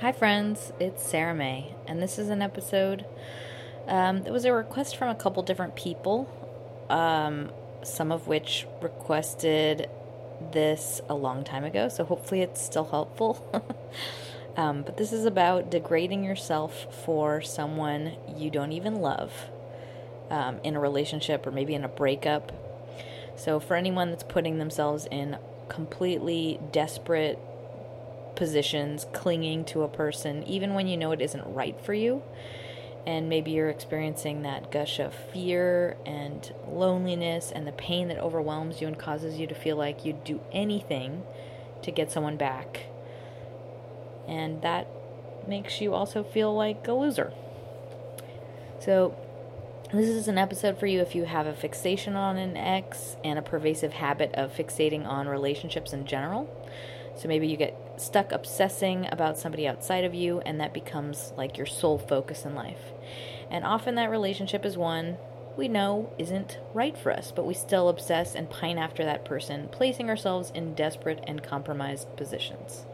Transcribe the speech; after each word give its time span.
Hi, 0.00 0.12
friends, 0.12 0.72
it's 0.80 1.06
Sarah 1.06 1.34
May, 1.34 1.74
and 1.86 2.02
this 2.02 2.18
is 2.18 2.30
an 2.30 2.40
episode 2.40 3.04
um, 3.86 4.22
that 4.22 4.32
was 4.32 4.46
a 4.46 4.52
request 4.54 4.96
from 4.96 5.10
a 5.10 5.14
couple 5.14 5.42
different 5.42 5.76
people, 5.76 6.26
um, 6.88 7.50
some 7.82 8.10
of 8.10 8.26
which 8.26 8.66
requested 8.80 9.90
this 10.52 11.02
a 11.10 11.14
long 11.14 11.44
time 11.44 11.64
ago, 11.64 11.90
so 11.90 12.06
hopefully 12.06 12.40
it's 12.40 12.62
still 12.62 12.86
helpful. 12.86 13.44
um, 14.56 14.84
but 14.84 14.96
this 14.96 15.12
is 15.12 15.26
about 15.26 15.70
degrading 15.70 16.24
yourself 16.24 16.86
for 17.04 17.42
someone 17.42 18.12
you 18.38 18.48
don't 18.48 18.72
even 18.72 19.02
love 19.02 19.50
um, 20.30 20.60
in 20.64 20.76
a 20.76 20.80
relationship 20.80 21.46
or 21.46 21.50
maybe 21.50 21.74
in 21.74 21.84
a 21.84 21.88
breakup. 21.88 22.52
So, 23.36 23.60
for 23.60 23.76
anyone 23.76 24.08
that's 24.08 24.22
putting 24.22 24.56
themselves 24.56 25.06
in 25.10 25.36
completely 25.68 26.58
desperate 26.72 27.38
positions, 28.40 29.06
clinging 29.12 29.66
to 29.66 29.82
a 29.82 29.88
person, 29.88 30.42
even 30.44 30.72
when 30.72 30.86
you 30.86 30.96
know 30.96 31.12
it 31.12 31.20
isn't 31.20 31.44
right 31.44 31.78
for 31.84 31.92
you. 31.92 32.22
And 33.06 33.28
maybe 33.28 33.50
you're 33.50 33.68
experiencing 33.68 34.42
that 34.42 34.72
gush 34.72 34.98
of 34.98 35.14
fear 35.14 35.98
and 36.06 36.50
loneliness 36.66 37.52
and 37.54 37.66
the 37.66 37.72
pain 37.72 38.08
that 38.08 38.16
overwhelms 38.16 38.80
you 38.80 38.86
and 38.86 38.98
causes 38.98 39.38
you 39.38 39.46
to 39.46 39.54
feel 39.54 39.76
like 39.76 40.06
you'd 40.06 40.24
do 40.24 40.40
anything 40.52 41.22
to 41.82 41.90
get 41.90 42.10
someone 42.10 42.38
back. 42.38 42.86
And 44.26 44.62
that 44.62 44.86
makes 45.46 45.82
you 45.82 45.92
also 45.92 46.24
feel 46.24 46.56
like 46.56 46.88
a 46.88 46.94
loser. 46.94 47.34
So, 48.78 49.14
this 49.92 50.08
is 50.08 50.28
an 50.28 50.38
episode 50.38 50.78
for 50.78 50.86
you 50.86 51.00
if 51.00 51.14
you 51.14 51.24
have 51.24 51.46
a 51.46 51.52
fixation 51.52 52.16
on 52.16 52.38
an 52.38 52.56
ex 52.56 53.16
and 53.22 53.38
a 53.38 53.42
pervasive 53.42 53.92
habit 53.92 54.34
of 54.34 54.54
fixating 54.56 55.04
on 55.04 55.28
relationships 55.28 55.92
in 55.92 56.06
general. 56.06 56.48
So 57.20 57.28
maybe 57.28 57.48
you 57.48 57.58
get 57.58 57.76
stuck 57.98 58.32
obsessing 58.32 59.06
about 59.12 59.36
somebody 59.36 59.68
outside 59.68 60.04
of 60.04 60.14
you, 60.14 60.40
and 60.40 60.58
that 60.58 60.72
becomes 60.72 61.34
like 61.36 61.58
your 61.58 61.66
sole 61.66 61.98
focus 61.98 62.46
in 62.46 62.54
life. 62.54 62.80
And 63.50 63.62
often 63.62 63.94
that 63.96 64.10
relationship 64.10 64.64
is 64.64 64.78
one 64.78 65.18
we 65.54 65.68
know 65.68 66.14
isn't 66.16 66.58
right 66.72 66.96
for 66.96 67.12
us, 67.12 67.30
but 67.30 67.46
we 67.46 67.52
still 67.52 67.90
obsess 67.90 68.34
and 68.34 68.48
pine 68.48 68.78
after 68.78 69.04
that 69.04 69.26
person, 69.26 69.68
placing 69.70 70.08
ourselves 70.08 70.50
in 70.54 70.72
desperate 70.72 71.22
and 71.26 71.42
compromised 71.42 72.16
positions. 72.16 72.86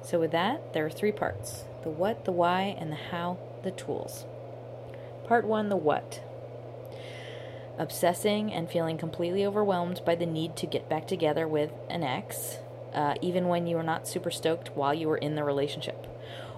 So, 0.00 0.20
with 0.20 0.30
that, 0.30 0.72
there 0.72 0.86
are 0.86 0.90
three 0.90 1.10
parts 1.10 1.64
the 1.82 1.90
what, 1.90 2.26
the 2.26 2.32
why, 2.32 2.76
and 2.78 2.92
the 2.92 2.96
how, 3.10 3.38
the 3.64 3.72
tools. 3.72 4.26
Part 5.26 5.44
one 5.44 5.70
the 5.70 5.76
what. 5.76 6.22
Obsessing 7.78 8.52
and 8.52 8.70
feeling 8.70 8.96
completely 8.96 9.44
overwhelmed 9.44 10.02
by 10.06 10.14
the 10.14 10.26
need 10.26 10.54
to 10.58 10.66
get 10.66 10.88
back 10.88 11.08
together 11.08 11.48
with 11.48 11.72
an 11.88 12.04
ex 12.04 12.58
uh, 12.94 13.14
even 13.20 13.48
when 13.48 13.66
you 13.66 13.76
were 13.76 13.82
not 13.82 14.08
super 14.08 14.30
stoked 14.30 14.70
while 14.76 14.94
you 14.94 15.08
were 15.08 15.16
in 15.16 15.34
the 15.34 15.44
relationship. 15.44 16.06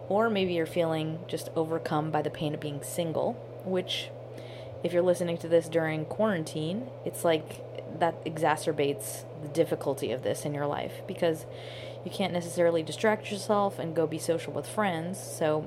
Or 0.09 0.29
maybe 0.29 0.55
you're 0.55 0.67
feeling 0.67 1.21
just 1.27 1.51
overcome 1.57 2.11
by 2.11 2.23
the 2.23 2.31
pain 2.31 2.55
of 2.55 2.61
being 2.61 2.83
single, 2.83 3.33
which, 3.65 4.11
if 4.83 4.93
you're 4.93 5.03
listening 5.03 5.39
to 5.39 5.49
this 5.49 5.69
during 5.69 6.05
quarantine, 6.05 6.89
it's 7.05 7.25
like 7.25 7.61
that 7.99 8.25
exacerbates 8.25 9.25
the 9.43 9.49
difficulty 9.49 10.13
of 10.13 10.23
this 10.23 10.45
in 10.45 10.55
your 10.55 10.67
life 10.67 11.03
because 11.07 11.47
you 12.05 12.11
can't 12.11 12.33
necessarily 12.33 12.83
distract 12.83 13.31
yourself 13.31 13.79
and 13.79 13.95
go 13.95 14.07
be 14.07 14.19
social 14.19 14.53
with 14.53 14.67
friends. 14.67 15.19
So 15.21 15.67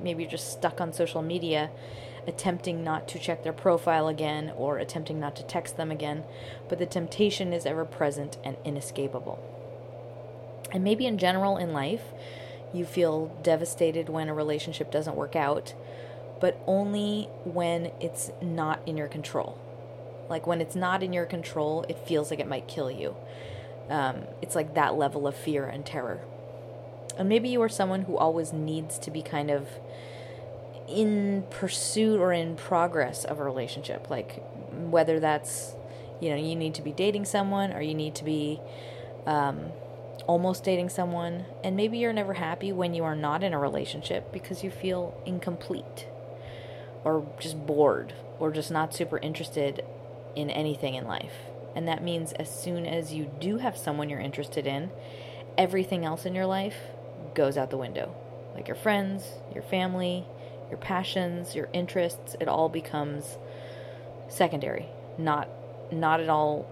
maybe 0.00 0.22
you're 0.22 0.30
just 0.30 0.52
stuck 0.52 0.80
on 0.80 0.92
social 0.92 1.22
media 1.22 1.70
attempting 2.26 2.84
not 2.84 3.08
to 3.08 3.18
check 3.18 3.42
their 3.42 3.52
profile 3.52 4.08
again 4.08 4.52
or 4.56 4.78
attempting 4.78 5.18
not 5.18 5.34
to 5.36 5.42
text 5.42 5.76
them 5.76 5.90
again, 5.90 6.22
but 6.68 6.78
the 6.78 6.86
temptation 6.86 7.52
is 7.52 7.66
ever 7.66 7.84
present 7.84 8.38
and 8.44 8.56
inescapable. 8.64 9.51
And 10.72 10.82
maybe 10.82 11.06
in 11.06 11.18
general 11.18 11.56
in 11.56 11.72
life, 11.72 12.02
you 12.72 12.84
feel 12.84 13.26
devastated 13.42 14.08
when 14.08 14.28
a 14.28 14.34
relationship 14.34 14.90
doesn't 14.90 15.14
work 15.14 15.36
out, 15.36 15.74
but 16.40 16.60
only 16.66 17.28
when 17.44 17.92
it's 18.00 18.30
not 18.40 18.80
in 18.86 18.96
your 18.96 19.08
control. 19.08 19.58
Like 20.28 20.46
when 20.46 20.60
it's 20.60 20.74
not 20.74 21.02
in 21.02 21.12
your 21.12 21.26
control, 21.26 21.84
it 21.88 21.98
feels 21.98 22.30
like 22.30 22.40
it 22.40 22.48
might 22.48 22.66
kill 22.66 22.90
you. 22.90 23.14
Um, 23.90 24.22
it's 24.40 24.54
like 24.54 24.74
that 24.74 24.94
level 24.94 25.26
of 25.26 25.36
fear 25.36 25.66
and 25.66 25.84
terror. 25.84 26.20
And 27.18 27.28
maybe 27.28 27.50
you 27.50 27.60
are 27.60 27.68
someone 27.68 28.02
who 28.02 28.16
always 28.16 28.52
needs 28.52 28.98
to 29.00 29.10
be 29.10 29.20
kind 29.20 29.50
of 29.50 29.68
in 30.88 31.44
pursuit 31.50 32.18
or 32.18 32.32
in 32.32 32.56
progress 32.56 33.24
of 33.24 33.38
a 33.38 33.44
relationship. 33.44 34.08
Like 34.08 34.42
whether 34.70 35.20
that's, 35.20 35.74
you 36.20 36.30
know, 36.30 36.36
you 36.36 36.56
need 36.56 36.74
to 36.74 36.82
be 36.82 36.92
dating 36.92 37.26
someone 37.26 37.72
or 37.72 37.82
you 37.82 37.94
need 37.94 38.14
to 38.14 38.24
be 38.24 38.60
um, 39.26 39.72
almost 40.26 40.64
dating 40.64 40.88
someone, 40.88 41.44
and 41.64 41.76
maybe 41.76 41.98
you're 41.98 42.12
never 42.12 42.34
happy 42.34 42.72
when 42.72 42.94
you 42.94 43.04
are 43.04 43.16
not 43.16 43.42
in 43.42 43.52
a 43.52 43.58
relationship 43.58 44.32
because 44.32 44.62
you 44.62 44.70
feel 44.70 45.20
incomplete 45.26 46.06
or 47.04 47.26
just 47.38 47.66
bored 47.66 48.14
or 48.38 48.50
just 48.50 48.70
not 48.70 48.94
super 48.94 49.18
interested 49.18 49.84
in 50.36 50.50
anything 50.50 50.94
in 50.94 51.06
life. 51.06 51.34
And 51.74 51.88
that 51.88 52.02
means 52.02 52.32
as 52.32 52.50
soon 52.50 52.86
as 52.86 53.12
you 53.12 53.30
do 53.40 53.58
have 53.58 53.76
someone 53.76 54.08
you're 54.08 54.20
interested 54.20 54.66
in, 54.66 54.90
everything 55.56 56.04
else 56.04 56.24
in 56.24 56.34
your 56.34 56.46
life 56.46 56.76
goes 57.34 57.56
out 57.56 57.70
the 57.70 57.76
window. 57.76 58.14
Like 58.54 58.68
your 58.68 58.76
friends, 58.76 59.24
your 59.54 59.62
family, 59.62 60.26
your 60.68 60.78
passions, 60.78 61.54
your 61.54 61.68
interests, 61.72 62.36
it 62.40 62.48
all 62.48 62.68
becomes 62.68 63.38
secondary, 64.28 64.86
not 65.18 65.48
not 65.90 66.20
at 66.20 66.28
all 66.30 66.62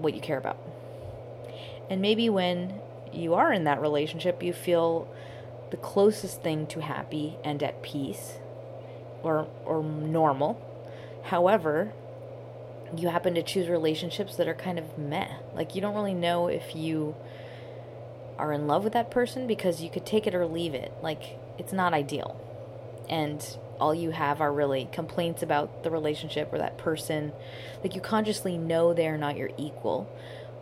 what 0.00 0.14
you 0.14 0.20
care 0.20 0.38
about. 0.38 0.58
And 1.88 2.00
maybe 2.00 2.28
when 2.28 2.80
you 3.12 3.34
are 3.34 3.52
in 3.52 3.64
that 3.64 3.80
relationship, 3.80 4.42
you 4.42 4.52
feel 4.52 5.08
the 5.70 5.76
closest 5.76 6.42
thing 6.42 6.66
to 6.66 6.80
happy 6.80 7.36
and 7.44 7.62
at 7.62 7.82
peace 7.82 8.38
or 9.22 9.48
or 9.64 9.82
normal. 9.82 10.60
However, 11.24 11.92
you 12.96 13.08
happen 13.08 13.34
to 13.34 13.42
choose 13.42 13.68
relationships 13.68 14.36
that 14.36 14.48
are 14.48 14.54
kind 14.54 14.78
of 14.78 14.98
meh. 14.98 15.28
Like 15.54 15.74
you 15.74 15.80
don't 15.80 15.94
really 15.94 16.14
know 16.14 16.48
if 16.48 16.74
you 16.74 17.14
are 18.38 18.52
in 18.52 18.66
love 18.66 18.84
with 18.84 18.94
that 18.94 19.10
person 19.10 19.46
because 19.46 19.82
you 19.82 19.90
could 19.90 20.06
take 20.06 20.26
it 20.26 20.34
or 20.34 20.46
leave 20.46 20.74
it. 20.74 20.92
Like 21.02 21.38
it's 21.58 21.72
not 21.72 21.92
ideal. 21.92 22.40
And 23.08 23.44
all 23.78 23.94
you 23.94 24.10
have 24.10 24.40
are 24.40 24.52
really 24.52 24.88
complaints 24.92 25.42
about 25.42 25.84
the 25.84 25.90
relationship 25.90 26.52
or 26.52 26.58
that 26.58 26.78
person. 26.78 27.32
Like 27.82 27.94
you 27.94 28.00
consciously 28.00 28.56
know 28.56 28.92
they're 28.92 29.18
not 29.18 29.36
your 29.36 29.50
equal 29.56 30.08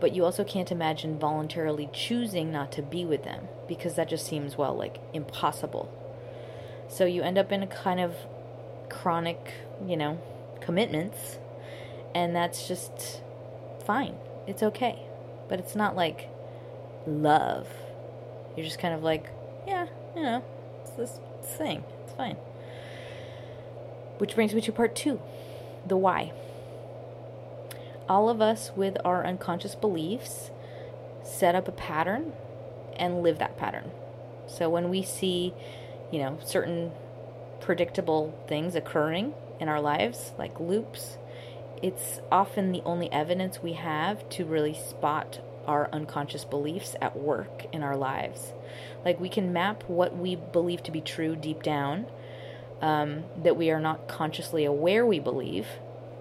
but 0.01 0.15
you 0.15 0.25
also 0.25 0.45
can't 0.45 0.71
imagine 0.71 1.19
voluntarily 1.19 1.89
choosing 1.93 2.53
not 2.53 2.71
to 2.73 2.83
be 2.83 3.05
with 3.05 3.25
them 3.25 3.49
because 3.67 3.95
that 3.97 4.09
just 4.09 4.27
seems, 4.27 4.57
well, 4.57 4.75
like 4.77 4.99
impossible. 5.13 5.93
So 6.89 7.05
you 7.05 7.23
end 7.23 7.37
up 7.37 7.53
in 7.53 7.63
a 7.63 7.67
kind 7.67 8.01
of 8.01 8.15
chronic, 8.89 9.55
you 9.87 9.97
know, 9.97 10.21
commitments, 10.61 11.39
and 12.15 12.35
that's 12.35 12.67
just 12.69 13.21
fine. 13.85 14.15
It's 14.47 14.63
okay. 14.63 15.03
But 15.49 15.59
it's 15.59 15.75
not 15.75 15.97
like 15.97 16.29
love. 17.07 17.69
You're 18.57 18.67
just 18.67 18.79
kind 18.79 18.95
of 18.95 19.03
like, 19.03 19.31
yeah, 19.67 19.87
you 20.15 20.23
know, 20.23 20.45
it's 20.83 20.91
this 20.93 21.21
thing. 21.43 21.85
It's 22.05 22.13
fine. 22.13 22.37
Which 24.19 24.35
brings 24.35 24.55
me 24.55 24.61
to 24.63 24.73
part 24.73 24.95
two 24.95 25.21
the 25.87 25.97
why 25.97 26.33
all 28.09 28.29
of 28.29 28.41
us 28.41 28.73
with 28.75 28.97
our 29.05 29.25
unconscious 29.25 29.75
beliefs 29.75 30.51
set 31.23 31.55
up 31.55 31.69
a 31.69 31.73
pattern 31.73 32.33
and 32.97 33.23
live 33.23 33.39
that 33.39 33.57
pattern. 33.57 33.91
So 34.47 34.69
when 34.69 34.89
we 34.89 35.03
see, 35.03 35.53
you 36.11 36.21
know, 36.21 36.39
certain 36.45 36.93
predictable 37.61 38.35
things 38.49 38.75
occurring 38.75 39.35
in 39.61 39.69
our 39.69 39.81
lives, 39.81 40.33
like 40.39 40.59
loops, 40.59 41.19
it's 41.83 42.21
often 42.33 42.73
the 42.73 42.83
only 42.85 43.13
evidence 43.13 43.63
we 43.63 43.75
have 43.75 44.29
to 44.31 44.45
really 44.45 44.75
spot 44.75 45.41
our 45.67 45.89
unconscious 45.93 46.45
beliefs 46.45 46.97
at 47.01 47.17
work 47.17 47.67
in 47.73 47.83
our 47.83 47.97
lives. 47.97 48.53
Like 49.05 49.21
we 49.21 49.29
can 49.29 49.53
map 49.53 49.85
what 49.87 50.17
we 50.17 50.35
believe 50.35 50.83
to 50.85 50.91
be 50.91 51.01
true 51.01 51.37
deep 51.37 51.63
down, 51.63 52.07
um, 52.81 53.25
that 53.43 53.57
we 53.57 53.71
are 53.71 53.81
not 53.81 54.09
consciously 54.09 54.65
aware 54.65 55.05
we 55.05 55.21
believe, 55.21 55.67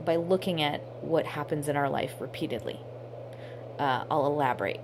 by 0.05 0.15
looking 0.15 0.61
at 0.61 0.81
what 1.01 1.25
happens 1.25 1.67
in 1.67 1.75
our 1.75 1.89
life 1.89 2.13
repeatedly. 2.19 2.79
Uh, 3.79 4.05
I'll 4.09 4.25
elaborate. 4.25 4.79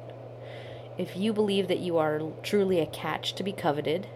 If 0.98 1.18
you 1.18 1.34
believe 1.34 1.68
that 1.68 1.80
you 1.80 1.98
are 1.98 2.22
truly 2.44 2.80
a 2.80 2.86
catch 2.86 3.34
to 3.34 3.44
be 3.44 3.52
coveted 3.52 4.08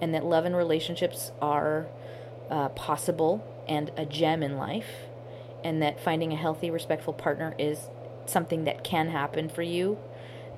and 0.00 0.12
that 0.14 0.24
love 0.24 0.44
and 0.44 0.54
relationships 0.54 1.32
are 1.40 1.86
uh, 2.50 2.68
possible 2.70 3.44
and 3.66 3.90
a 3.96 4.04
gem 4.04 4.42
in 4.42 4.56
life, 4.56 4.90
and 5.64 5.82
that 5.82 5.98
finding 5.98 6.32
a 6.32 6.36
healthy, 6.36 6.70
respectful 6.70 7.12
partner 7.12 7.54
is 7.58 7.88
something 8.26 8.64
that 8.64 8.84
can 8.84 9.08
happen 9.08 9.48
for 9.48 9.62
you, 9.62 9.98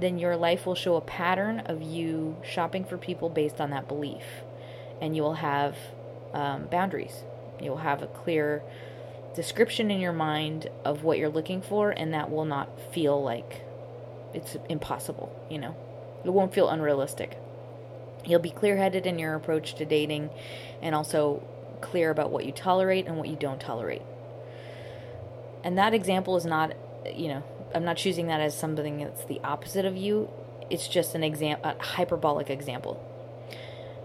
then 0.01 0.19
your 0.19 0.37
life 0.37 0.67
will 0.67 0.75
show 0.75 0.97
a 0.97 1.01
pattern 1.01 1.61
of 1.61 1.81
you 1.81 2.37
shopping 2.45 2.85
for 2.85 2.99
people 2.99 3.29
based 3.29 3.61
on 3.61 3.71
that 3.71 3.89
belief. 3.89 4.23
And 5.01 5.17
you 5.17 5.23
will 5.23 5.35
have 5.35 5.77
um, 6.35 6.67
boundaries. 6.67 7.25
You'll 7.61 7.79
have 7.79 8.03
a 8.03 8.07
clear 8.07 8.63
description 9.39 9.89
in 9.93 10.01
your 10.01 10.13
mind 10.13 10.69
of 10.85 11.05
what 11.05 11.17
you're 11.17 11.29
looking 11.29 11.63
for, 11.63 11.93
and 11.93 12.13
that 12.13 12.29
will 12.29 12.45
not 12.45 12.69
feel 12.93 13.23
like 13.23 13.63
it's 14.35 14.57
impossible, 14.69 15.31
you 15.49 15.59
know? 15.59 15.77
It 16.25 16.31
won't 16.31 16.53
feel 16.53 16.69
unrealistic. 16.69 17.39
You'll 18.27 18.41
be 18.41 18.51
clear 18.51 18.77
headed 18.77 19.07
in 19.07 19.17
your 19.17 19.37
approach 19.37 19.77
to 19.77 19.85
dating 19.85 20.31
and 20.83 20.93
also 20.93 21.41
clear 21.81 22.11
about 22.11 22.33
what 22.33 22.47
you 22.47 22.51
tolerate 22.51 23.07
and 23.07 23.17
what 23.17 23.29
you 23.29 23.37
don't 23.37 23.61
tolerate. 23.61 24.03
And 25.63 25.79
that 25.79 25.95
example 25.95 26.37
is 26.37 26.45
not, 26.45 26.75
you 27.15 27.29
know, 27.29 27.45
I'm 27.73 27.85
not 27.85 27.97
choosing 27.97 28.27
that 28.27 28.41
as 28.41 28.59
something 28.59 28.99
that's 28.99 29.25
the 29.27 29.41
opposite 29.45 29.85
of 29.85 29.97
you. 29.97 30.29
It's 30.69 30.89
just 30.89 31.15
an 31.15 31.23
example, 31.23 31.71
a 31.71 31.81
hyperbolic 31.81 32.51
example. 32.51 33.01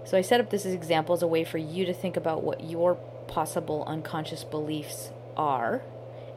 So 0.05 0.15
I 0.15 0.21
set 0.21 0.39
up 0.39 0.51
this 0.51 0.67
example 0.67 1.15
as 1.15 1.23
a 1.23 1.27
way 1.27 1.43
for 1.43 1.57
you 1.57 1.85
to 1.85 1.93
think 1.93 2.17
about 2.17 2.43
what 2.43 2.63
your 2.63 2.93
possible 3.27 3.83
unconscious 3.87 4.43
beliefs 4.43 5.09
are 5.37 5.81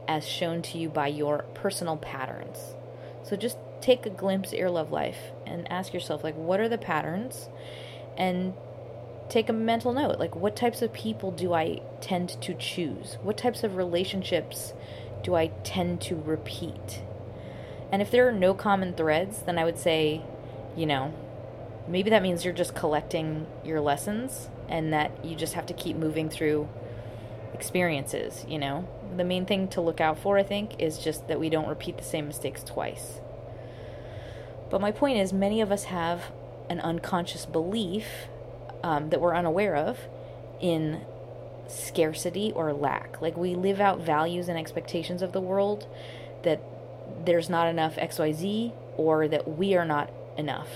as 0.08 0.26
shown 0.26 0.62
to 0.62 0.78
you 0.78 0.88
by 0.88 1.08
your 1.08 1.44
personal 1.54 1.96
patterns. 1.96 2.74
So 3.22 3.36
just 3.36 3.58
take 3.80 4.06
a 4.06 4.10
glimpse 4.10 4.52
at 4.52 4.58
your 4.58 4.70
love 4.70 4.90
life 4.90 5.18
and 5.46 5.70
ask 5.70 5.92
yourself 5.92 6.24
like 6.24 6.36
what 6.36 6.60
are 6.60 6.68
the 6.68 6.78
patterns 6.78 7.48
and 8.16 8.54
take 9.28 9.48
a 9.48 9.52
mental 9.52 9.92
note 9.92 10.18
like 10.18 10.36
what 10.36 10.54
types 10.54 10.80
of 10.82 10.92
people 10.92 11.30
do 11.30 11.52
I 11.52 11.82
tend 12.00 12.40
to 12.42 12.54
choose? 12.54 13.18
What 13.22 13.36
types 13.36 13.64
of 13.64 13.76
relationships 13.76 14.72
do 15.22 15.34
I 15.34 15.48
tend 15.64 16.00
to 16.02 16.16
repeat? 16.16 17.02
And 17.92 18.02
if 18.02 18.10
there 18.10 18.26
are 18.28 18.32
no 18.32 18.54
common 18.54 18.94
threads, 18.94 19.42
then 19.42 19.58
I 19.58 19.64
would 19.64 19.78
say, 19.78 20.22
you 20.76 20.86
know, 20.86 21.12
maybe 21.88 22.10
that 22.10 22.22
means 22.22 22.44
you're 22.44 22.54
just 22.54 22.74
collecting 22.74 23.46
your 23.64 23.80
lessons 23.80 24.48
and 24.68 24.92
that 24.92 25.24
you 25.24 25.36
just 25.36 25.54
have 25.54 25.66
to 25.66 25.74
keep 25.74 25.96
moving 25.96 26.28
through 26.28 26.68
experiences, 27.56 28.44
you 28.46 28.58
know. 28.58 28.86
The 29.16 29.24
main 29.24 29.46
thing 29.46 29.68
to 29.68 29.80
look 29.80 30.00
out 30.00 30.18
for, 30.18 30.38
I 30.38 30.42
think, 30.42 30.80
is 30.80 30.98
just 30.98 31.26
that 31.28 31.40
we 31.40 31.48
don't 31.48 31.68
repeat 31.68 31.96
the 31.96 32.04
same 32.04 32.26
mistakes 32.26 32.62
twice. 32.62 33.20
But 34.70 34.80
my 34.80 34.92
point 34.92 35.18
is, 35.18 35.32
many 35.32 35.60
of 35.60 35.72
us 35.72 35.84
have 35.84 36.32
an 36.68 36.80
unconscious 36.80 37.46
belief 37.46 38.06
um, 38.82 39.10
that 39.10 39.20
we're 39.20 39.34
unaware 39.34 39.76
of 39.76 39.98
in 40.60 41.00
scarcity 41.68 42.52
or 42.54 42.72
lack. 42.72 43.20
Like 43.20 43.36
we 43.36 43.54
live 43.54 43.80
out 43.80 44.00
values 44.00 44.48
and 44.48 44.58
expectations 44.58 45.22
of 45.22 45.32
the 45.32 45.40
world 45.40 45.86
that 46.42 46.60
there's 47.24 47.48
not 47.48 47.68
enough 47.68 47.96
XYZ 47.96 48.72
or 48.96 49.28
that 49.28 49.56
we 49.56 49.74
are 49.74 49.84
not 49.84 50.10
enough. 50.36 50.68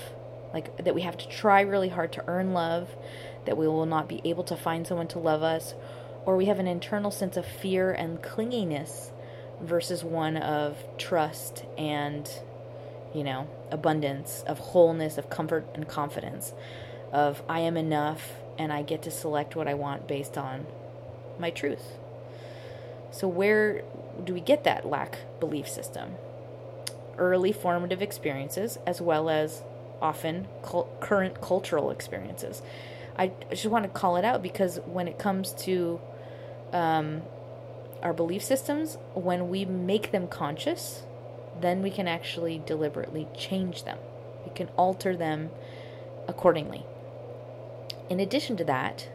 Like 0.53 0.83
that 0.83 0.95
we 0.95 1.01
have 1.01 1.17
to 1.17 1.27
try 1.27 1.61
really 1.61 1.89
hard 1.89 2.11
to 2.13 2.23
earn 2.27 2.53
love, 2.53 2.89
that 3.45 3.57
we 3.57 3.67
will 3.67 3.85
not 3.85 4.09
be 4.09 4.21
able 4.25 4.43
to 4.45 4.57
find 4.57 4.85
someone 4.85 5.07
to 5.09 5.19
love 5.19 5.43
us, 5.43 5.73
or 6.25 6.37
we 6.37 6.45
have 6.45 6.59
an 6.59 6.67
internal 6.67 7.11
sense 7.11 7.37
of 7.37 7.45
fear 7.45 7.91
and 7.91 8.21
clinginess 8.21 9.11
versus 9.61 10.03
one 10.03 10.37
of 10.37 10.77
trust 10.97 11.65
and, 11.77 12.29
you 13.13 13.23
know, 13.23 13.47
abundance, 13.69 14.43
of 14.47 14.59
wholeness, 14.59 15.17
of 15.17 15.29
comfort 15.29 15.65
and 15.73 15.87
confidence, 15.87 16.53
of 17.11 17.41
I 17.47 17.61
am 17.61 17.77
enough 17.77 18.33
and 18.57 18.71
I 18.71 18.81
get 18.81 19.03
to 19.03 19.11
select 19.11 19.55
what 19.55 19.67
I 19.67 19.73
want 19.73 20.07
based 20.07 20.37
on 20.37 20.65
my 21.39 21.49
truth. 21.49 21.97
So, 23.11 23.27
where 23.27 23.83
do 24.23 24.33
we 24.33 24.41
get 24.41 24.63
that 24.63 24.85
lack 24.85 25.19
belief 25.39 25.67
system? 25.67 26.15
Early 27.17 27.51
formative 27.51 28.01
experiences, 28.01 28.77
as 28.87 29.01
well 29.01 29.29
as 29.29 29.63
often 30.01 30.47
cult- 30.63 30.99
current 31.01 31.41
cultural 31.41 31.91
experiences. 31.91 32.61
I 33.17 33.31
just 33.49 33.65
want 33.65 33.83
to 33.83 33.89
call 33.89 34.15
it 34.15 34.25
out 34.25 34.41
because 34.41 34.79
when 34.85 35.07
it 35.07 35.19
comes 35.19 35.53
to 35.65 35.99
um, 36.71 37.21
our 38.01 38.13
belief 38.13 38.43
systems, 38.43 38.97
when 39.13 39.49
we 39.49 39.65
make 39.65 40.11
them 40.11 40.27
conscious, 40.27 41.03
then 41.59 41.81
we 41.81 41.91
can 41.91 42.07
actually 42.07 42.61
deliberately 42.65 43.27
change 43.37 43.83
them. 43.83 43.97
We 44.45 44.51
can 44.53 44.67
alter 44.77 45.15
them 45.15 45.51
accordingly. 46.27 46.85
In 48.09 48.19
addition 48.19 48.57
to 48.57 48.63
that, 48.65 49.09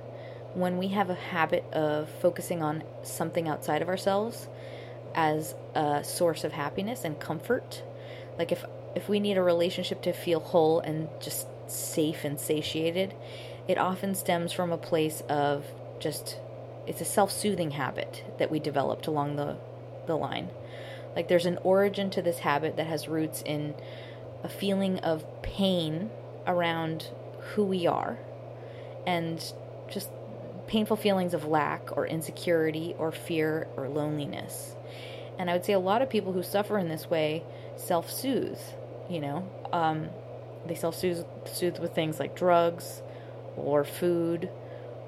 when 0.54 0.78
we 0.78 0.88
have 0.88 1.10
a 1.10 1.14
habit 1.14 1.64
of 1.72 2.08
focusing 2.08 2.62
on 2.62 2.82
something 3.02 3.46
outside 3.48 3.82
of 3.82 3.88
ourselves 3.88 4.48
as 5.14 5.54
a 5.74 6.02
source 6.02 6.44
of 6.44 6.52
happiness 6.52 7.04
and 7.04 7.18
comfort, 7.20 7.82
like 8.38 8.52
if 8.52 8.64
if 8.94 9.08
we 9.10 9.20
need 9.20 9.36
a 9.36 9.42
relationship 9.42 10.00
to 10.02 10.12
feel 10.12 10.40
whole 10.40 10.80
and 10.80 11.08
just 11.20 11.46
safe 11.66 12.24
and 12.24 12.40
satiated, 12.40 13.12
it 13.68 13.76
often 13.76 14.14
stems 14.14 14.52
from 14.52 14.72
a 14.72 14.78
place 14.78 15.22
of 15.28 15.66
just 15.98 16.38
it's 16.86 17.00
a 17.00 17.04
self-soothing 17.04 17.72
habit 17.72 18.24
that 18.38 18.50
we 18.50 18.58
developed 18.58 19.06
along 19.06 19.36
the 19.36 19.56
the 20.06 20.16
line. 20.16 20.50
Like 21.14 21.28
there's 21.28 21.46
an 21.46 21.58
origin 21.62 22.10
to 22.10 22.22
this 22.22 22.40
habit 22.40 22.76
that 22.76 22.86
has 22.86 23.08
roots 23.08 23.42
in 23.44 23.74
a 24.44 24.48
feeling 24.48 24.98
of 25.00 25.24
pain 25.42 26.10
around 26.46 27.10
who 27.54 27.64
we 27.64 27.86
are 27.86 28.18
and 29.06 29.52
just 29.88 30.10
painful 30.66 30.96
feelings 30.96 31.32
of 31.32 31.44
lack 31.44 31.96
or 31.96 32.06
insecurity 32.06 32.94
or 32.98 33.12
fear 33.12 33.66
or 33.76 33.88
loneliness. 33.88 34.74
And 35.38 35.50
I 35.50 35.52
would 35.54 35.64
say 35.64 35.72
a 35.72 35.78
lot 35.78 36.02
of 36.02 36.10
people 36.10 36.32
who 36.32 36.42
suffer 36.42 36.78
in 36.78 36.88
this 36.88 37.08
way 37.08 37.44
self 37.76 38.10
soothe, 38.10 38.58
you 39.08 39.20
know. 39.20 39.48
Um, 39.72 40.08
they 40.66 40.74
self 40.74 40.96
soothe 40.96 41.78
with 41.78 41.94
things 41.94 42.18
like 42.18 42.34
drugs 42.36 43.02
or 43.56 43.84
food, 43.84 44.50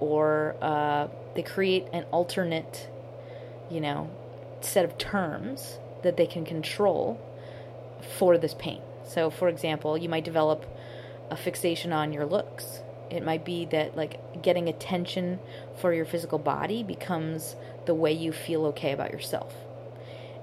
or 0.01 0.57
uh, 0.63 1.09
they 1.35 1.43
create 1.43 1.87
an 1.93 2.05
alternate, 2.11 2.89
you 3.71 3.81
know, 3.81 4.11
set 4.61 4.85
of 4.85 4.99
terms 4.99 5.79
that 6.03 6.17
they 6.17 6.27
can 6.27 6.45
control 6.45 7.21
for 8.19 8.39
this 8.39 8.55
pain. 8.55 8.81
So, 9.05 9.31
for 9.31 9.49
example, 9.49 9.97
you 9.97 10.09
might 10.09 10.25
develop 10.25 10.67
a 11.31 11.37
fixation 11.37 11.93
on 11.93 12.13
your 12.13 12.27
looks 12.27 12.81
it 13.11 13.25
might 13.25 13.45
be 13.45 13.65
that 13.67 13.97
like 13.97 14.43
getting 14.43 14.69
attention 14.69 15.39
for 15.81 15.93
your 15.93 16.05
physical 16.05 16.39
body 16.39 16.83
becomes 16.83 17.57
the 17.87 17.95
way 17.95 18.13
you 18.13 18.33
feel 18.33 18.67
okay 18.67 18.93
about 18.93 19.11
yourself. 19.13 19.55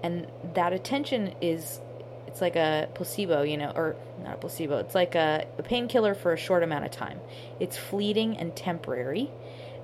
And 0.03 0.27
that 0.53 0.73
attention 0.73 1.33
is 1.41 1.79
it's 2.27 2.41
like 2.41 2.55
a 2.55 2.89
placebo, 2.93 3.43
you 3.43 3.57
know, 3.57 3.71
or 3.75 3.95
not 4.23 4.35
a 4.35 4.37
placebo. 4.37 4.77
It's 4.79 4.95
like 4.95 5.15
a, 5.15 5.47
a 5.57 5.63
painkiller 5.63 6.15
for 6.15 6.33
a 6.33 6.37
short 6.37 6.63
amount 6.63 6.85
of 6.85 6.91
time. 6.91 7.19
It's 7.59 7.77
fleeting 7.77 8.37
and 8.37 8.55
temporary 8.55 9.29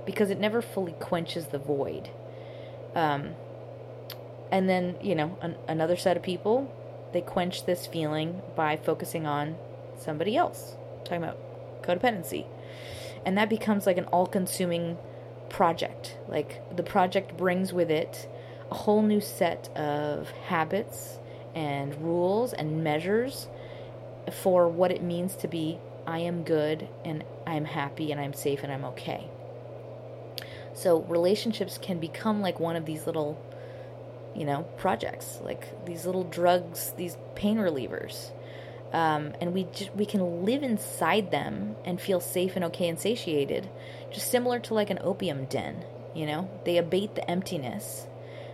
because 0.05 0.29
it 0.29 0.39
never 0.39 0.61
fully 0.61 0.93
quenches 0.93 1.47
the 1.47 1.59
void. 1.59 2.09
Um, 2.95 3.31
and 4.51 4.67
then, 4.67 4.95
you 5.01 5.15
know, 5.15 5.37
an, 5.41 5.55
another 5.67 5.95
set 5.95 6.17
of 6.17 6.23
people, 6.23 6.73
they 7.13 7.21
quench 7.21 7.65
this 7.65 7.87
feeling 7.87 8.41
by 8.55 8.77
focusing 8.77 9.25
on 9.25 9.55
somebody 9.97 10.35
else. 10.35 10.75
I'm 10.99 11.03
talking 11.05 11.23
about 11.23 11.37
codependency 11.81 12.45
and 13.25 13.37
that 13.37 13.49
becomes 13.49 13.85
like 13.85 13.97
an 13.97 14.05
all-consuming 14.05 14.97
project 15.49 16.17
like 16.27 16.61
the 16.75 16.83
project 16.83 17.35
brings 17.37 17.73
with 17.73 17.91
it 17.91 18.29
a 18.69 18.75
whole 18.75 19.01
new 19.01 19.19
set 19.19 19.69
of 19.75 20.29
habits 20.45 21.19
and 21.53 21.93
rules 22.01 22.53
and 22.53 22.83
measures 22.83 23.47
for 24.31 24.67
what 24.67 24.91
it 24.91 25.03
means 25.03 25.35
to 25.35 25.47
be 25.47 25.77
I 26.07 26.19
am 26.19 26.43
good 26.43 26.87
and 27.03 27.23
I'm 27.45 27.65
happy 27.65 28.11
and 28.11 28.19
I'm 28.19 28.33
safe 28.33 28.63
and 28.63 28.71
I'm 28.71 28.85
okay. 28.85 29.29
So 30.81 31.01
relationships 31.01 31.77
can 31.77 31.99
become 31.99 32.41
like 32.41 32.59
one 32.59 32.75
of 32.75 32.85
these 32.85 33.05
little 33.05 33.39
you 34.35 34.45
know 34.45 34.63
projects 34.77 35.39
like 35.43 35.85
these 35.85 36.05
little 36.05 36.23
drugs 36.23 36.93
these 36.95 37.17
pain 37.35 37.57
relievers 37.57 38.31
um, 38.93 39.33
and 39.39 39.53
we 39.53 39.65
just, 39.71 39.95
we 39.95 40.05
can 40.05 40.45
live 40.45 40.63
inside 40.63 41.31
them 41.31 41.75
and 41.85 41.99
feel 41.99 42.19
safe 42.19 42.55
and 42.55 42.65
okay 42.65 42.89
and 42.89 42.99
satiated, 42.99 43.69
just 44.11 44.29
similar 44.29 44.59
to 44.59 44.73
like 44.73 44.89
an 44.89 44.99
opium 45.01 45.45
den. 45.45 45.85
You 46.13 46.25
know, 46.25 46.49
they 46.65 46.77
abate 46.77 47.15
the 47.15 47.29
emptiness 47.29 48.05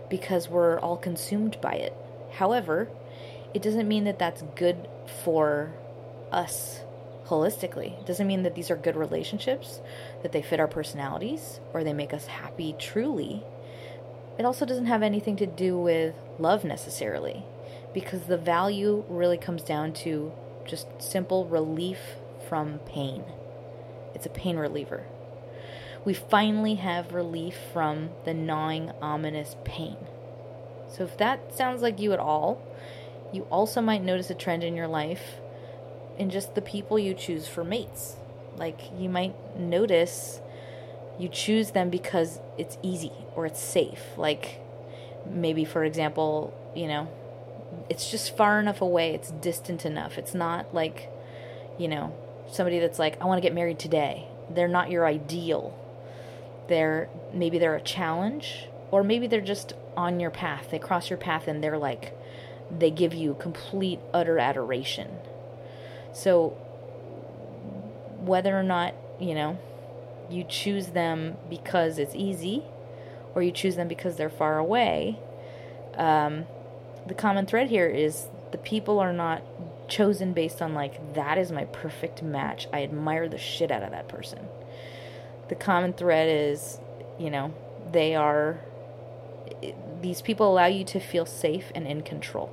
because 0.08 0.48
we're 0.48 0.78
all 0.78 0.96
consumed 0.96 1.60
by 1.60 1.72
it. 1.74 1.96
However, 2.32 2.88
it 3.52 3.62
doesn't 3.62 3.88
mean 3.88 4.04
that 4.04 4.18
that's 4.18 4.42
good 4.54 4.88
for 5.24 5.72
us 6.30 6.82
holistically. 7.26 7.98
It 7.98 8.06
doesn't 8.06 8.26
mean 8.26 8.44
that 8.44 8.54
these 8.54 8.70
are 8.70 8.76
good 8.76 8.96
relationships, 8.96 9.80
that 10.22 10.32
they 10.32 10.42
fit 10.42 10.60
our 10.60 10.68
personalities, 10.68 11.60
or 11.72 11.84
they 11.84 11.92
make 11.92 12.12
us 12.12 12.26
happy 12.26 12.74
truly. 12.78 13.42
It 14.38 14.44
also 14.44 14.64
doesn't 14.64 14.86
have 14.86 15.02
anything 15.02 15.36
to 15.36 15.46
do 15.46 15.78
with 15.78 16.14
love 16.38 16.64
necessarily 16.64 17.44
because 17.92 18.22
the 18.22 18.38
value 18.38 19.04
really 19.08 19.38
comes 19.38 19.62
down 19.62 19.92
to 19.92 20.32
just 20.64 20.86
simple 21.00 21.46
relief 21.46 21.98
from 22.48 22.78
pain. 22.80 23.24
It's 24.14 24.26
a 24.26 24.30
pain 24.30 24.56
reliever. 24.56 25.04
We 26.04 26.14
finally 26.14 26.76
have 26.76 27.12
relief 27.12 27.56
from 27.72 28.10
the 28.24 28.34
gnawing, 28.34 28.92
ominous 29.02 29.56
pain. 29.64 29.96
So, 30.88 31.04
if 31.04 31.18
that 31.18 31.54
sounds 31.54 31.82
like 31.82 32.00
you 32.00 32.12
at 32.12 32.18
all, 32.18 32.62
you 33.32 33.42
also 33.50 33.82
might 33.82 34.02
notice 34.02 34.30
a 34.30 34.34
trend 34.34 34.64
in 34.64 34.74
your 34.74 34.88
life 34.88 35.40
in 36.16 36.30
just 36.30 36.54
the 36.54 36.62
people 36.62 36.98
you 36.98 37.14
choose 37.14 37.46
for 37.46 37.62
mates. 37.62 38.16
Like, 38.58 38.80
you 38.98 39.08
might 39.08 39.34
notice 39.58 40.40
you 41.18 41.28
choose 41.28 41.72
them 41.72 41.90
because 41.90 42.40
it's 42.56 42.78
easy 42.82 43.12
or 43.34 43.46
it's 43.46 43.60
safe. 43.60 44.02
Like, 44.16 44.60
maybe, 45.28 45.64
for 45.64 45.84
example, 45.84 46.54
you 46.74 46.86
know, 46.86 47.08
it's 47.88 48.10
just 48.10 48.36
far 48.36 48.60
enough 48.60 48.80
away, 48.80 49.14
it's 49.14 49.30
distant 49.30 49.84
enough. 49.84 50.18
It's 50.18 50.34
not 50.34 50.74
like, 50.74 51.10
you 51.78 51.88
know, 51.88 52.14
somebody 52.50 52.78
that's 52.78 52.98
like, 52.98 53.20
I 53.20 53.24
want 53.26 53.38
to 53.38 53.42
get 53.42 53.54
married 53.54 53.78
today. 53.78 54.26
They're 54.50 54.68
not 54.68 54.90
your 54.90 55.06
ideal. 55.06 55.76
They're 56.68 57.08
maybe 57.32 57.58
they're 57.58 57.74
a 57.74 57.80
challenge, 57.80 58.68
or 58.90 59.02
maybe 59.02 59.26
they're 59.26 59.40
just 59.40 59.72
on 59.96 60.20
your 60.20 60.30
path. 60.30 60.68
They 60.70 60.78
cross 60.78 61.10
your 61.10 61.18
path 61.18 61.48
and 61.48 61.62
they're 61.62 61.78
like, 61.78 62.16
they 62.70 62.90
give 62.90 63.14
you 63.14 63.34
complete, 63.38 64.00
utter 64.12 64.38
adoration. 64.38 65.08
So, 66.12 66.56
whether 68.28 68.56
or 68.56 68.62
not, 68.62 68.94
you 69.18 69.34
know, 69.34 69.58
you 70.30 70.44
choose 70.44 70.88
them 70.88 71.36
because 71.48 71.98
it's 71.98 72.14
easy 72.14 72.62
or 73.34 73.42
you 73.42 73.50
choose 73.50 73.76
them 73.76 73.88
because 73.88 74.16
they're 74.16 74.30
far 74.30 74.58
away, 74.58 75.18
um, 75.96 76.46
the 77.06 77.14
common 77.14 77.46
thread 77.46 77.68
here 77.68 77.88
is 77.88 78.28
the 78.52 78.58
people 78.58 78.98
are 78.98 79.12
not 79.12 79.42
chosen 79.88 80.32
based 80.32 80.60
on, 80.60 80.74
like, 80.74 81.14
that 81.14 81.38
is 81.38 81.50
my 81.50 81.64
perfect 81.64 82.22
match. 82.22 82.68
I 82.72 82.82
admire 82.82 83.28
the 83.28 83.38
shit 83.38 83.70
out 83.70 83.82
of 83.82 83.90
that 83.90 84.08
person. 84.08 84.46
The 85.48 85.54
common 85.54 85.94
thread 85.94 86.28
is, 86.28 86.78
you 87.18 87.30
know, 87.30 87.54
they 87.90 88.14
are, 88.14 88.60
these 90.02 90.20
people 90.20 90.52
allow 90.52 90.66
you 90.66 90.84
to 90.84 91.00
feel 91.00 91.24
safe 91.24 91.72
and 91.74 91.86
in 91.86 92.02
control. 92.02 92.50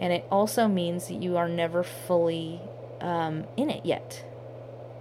And 0.00 0.12
it 0.12 0.24
also 0.30 0.66
means 0.68 1.08
that 1.08 1.22
you 1.22 1.36
are 1.36 1.48
never 1.48 1.82
fully 1.82 2.60
um, 3.00 3.44
in 3.56 3.70
it 3.70 3.84
yet, 3.84 4.24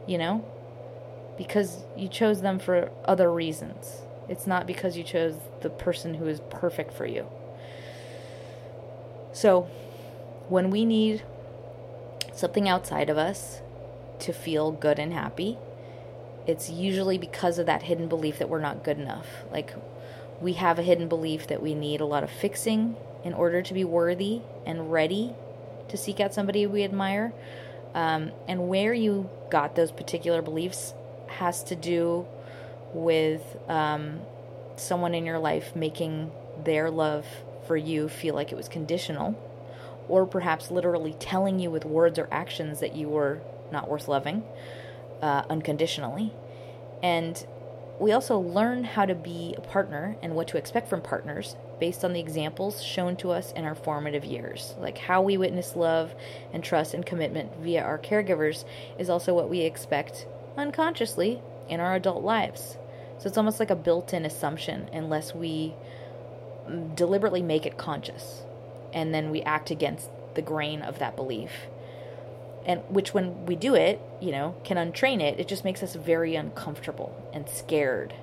you 0.08 0.18
know? 0.18 0.44
Because 1.38 1.84
you 1.96 2.08
chose 2.08 2.42
them 2.42 2.58
for 2.58 2.92
other 3.06 3.32
reasons. 3.32 4.02
It's 4.28 4.48
not 4.48 4.66
because 4.66 4.98
you 4.98 5.04
chose 5.04 5.36
the 5.62 5.70
person 5.70 6.16
who 6.16 6.28
is 6.28 6.42
perfect 6.50 6.94
for 6.94 7.06
you. 7.06 7.28
So, 9.32 9.70
when 10.50 10.70
we 10.72 10.86
need 10.86 11.24
something 12.34 12.68
outside 12.68 13.10
of 13.10 13.18
us 13.18 13.62
to 14.20 14.34
feel 14.34 14.72
good 14.72 14.98
and 14.98 15.14
happy, 15.14 15.58
it's 16.48 16.70
usually 16.70 17.18
because 17.18 17.60
of 17.60 17.66
that 17.66 17.84
hidden 17.84 18.08
belief 18.08 18.40
that 18.40 18.50
we're 18.50 18.62
not 18.62 18.84
good 18.84 18.98
enough. 18.98 19.28
Like, 19.52 19.74
we 20.42 20.54
have 20.54 20.80
a 20.80 20.84
hidden 20.84 21.08
belief 21.08 21.48
that 21.48 21.62
we 21.62 21.76
need 21.76 22.00
a 22.02 22.06
lot 22.06 22.24
of 22.24 22.32
fixing 22.32 22.96
in 23.24 23.34
order 23.34 23.62
to 23.62 23.74
be 23.74 23.84
worthy 23.84 24.42
and 24.66 24.92
ready 24.92 25.34
to 25.90 25.98
seek 25.98 26.20
out 26.20 26.34
somebody 26.34 26.66
we 26.66 26.84
admire. 26.84 27.34
Um, 27.98 28.32
and 28.48 28.70
where 28.70 28.94
you 28.94 29.28
got 29.50 29.76
those 29.76 29.92
particular 29.92 30.44
beliefs 30.44 30.94
has 31.26 31.64
to 31.64 31.76
do 31.76 32.28
with 32.94 33.58
um, 33.68 34.20
someone 34.76 35.16
in 35.16 35.26
your 35.26 35.40
life 35.40 35.76
making 35.76 36.30
their 36.64 36.92
love 36.92 37.26
for 37.66 37.76
you 37.76 38.08
feel 38.08 38.36
like 38.36 38.52
it 38.52 38.56
was 38.56 38.68
conditional, 38.68 39.34
or 40.08 40.28
perhaps 40.28 40.70
literally 40.70 41.16
telling 41.20 41.60
you 41.60 41.72
with 41.72 41.86
words 41.86 42.20
or 42.20 42.28
actions 42.32 42.82
that 42.82 42.96
you 42.96 43.10
were 43.10 43.42
not 43.72 43.90
worth 43.90 44.08
loving 44.08 44.44
uh, 45.24 45.42
unconditionally. 45.50 46.32
And 47.02 47.48
we 48.00 48.12
also 48.12 48.38
learn 48.38 48.84
how 48.84 49.06
to 49.08 49.16
be 49.16 49.56
a 49.58 49.62
partner 49.62 50.18
and 50.22 50.36
what 50.36 50.48
to 50.50 50.58
expect 50.58 50.88
from 50.88 51.02
partners 51.02 51.56
based 51.80 52.04
on 52.04 52.14
the 52.14 52.20
examples 52.20 52.84
shown 52.84 53.16
to 53.18 53.32
us 53.32 53.52
in 53.52 53.66
our 53.66 53.76
formative 53.76 54.26
years. 54.26 54.76
Like 54.80 54.98
how 54.98 55.22
we 55.22 55.38
witness 55.38 55.76
love 55.76 56.14
and 56.54 56.64
trust 56.64 56.94
and 56.94 57.06
commitment 57.06 57.56
via 57.58 57.84
our 57.84 58.00
caregivers 58.00 58.66
is 58.98 59.10
also 59.10 59.34
what 59.34 59.50
we 59.50 59.62
expect 59.62 60.28
unconsciously 60.58 61.42
in 61.70 61.80
our 61.80 61.96
adult 61.96 62.24
lives. 62.24 62.78
So 63.20 63.28
it's 63.28 63.38
almost 63.38 63.60
like 63.60 63.70
a 63.70 63.76
built 63.76 64.14
in 64.14 64.26
assumption 64.26 64.90
unless 64.94 65.34
we 65.34 65.74
mm, 66.68 66.96
deliberately 66.96 67.42
make 67.42 67.66
it 67.66 67.78
conscious 67.78 68.44
and 68.94 69.14
then 69.14 69.32
we 69.32 69.42
act 69.42 69.72
against 69.72 70.10
the 70.36 70.42
grain 70.42 70.82
of 70.82 71.00
that 71.00 71.16
belief 71.16 71.52
and 72.68 72.82
which 72.90 73.14
when 73.14 73.46
we 73.46 73.56
do 73.56 73.74
it 73.74 74.00
you 74.22 74.32
know 74.32 74.56
can 74.64 74.78
untrain 74.78 75.22
it 75.22 75.40
it 75.40 75.48
just 75.48 75.64
makes 75.64 75.82
us 75.82 75.96
very 75.96 76.36
uncomfortable 76.36 77.16
and 77.34 77.50
scared 77.50 78.14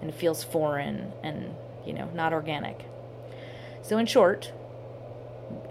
and 0.00 0.14
feels 0.14 0.42
foreign 0.42 1.12
and 1.22 1.54
you 1.84 1.92
know 1.92 2.08
not 2.14 2.32
organic 2.32 2.86
so 3.82 3.98
in 3.98 4.06
short 4.06 4.52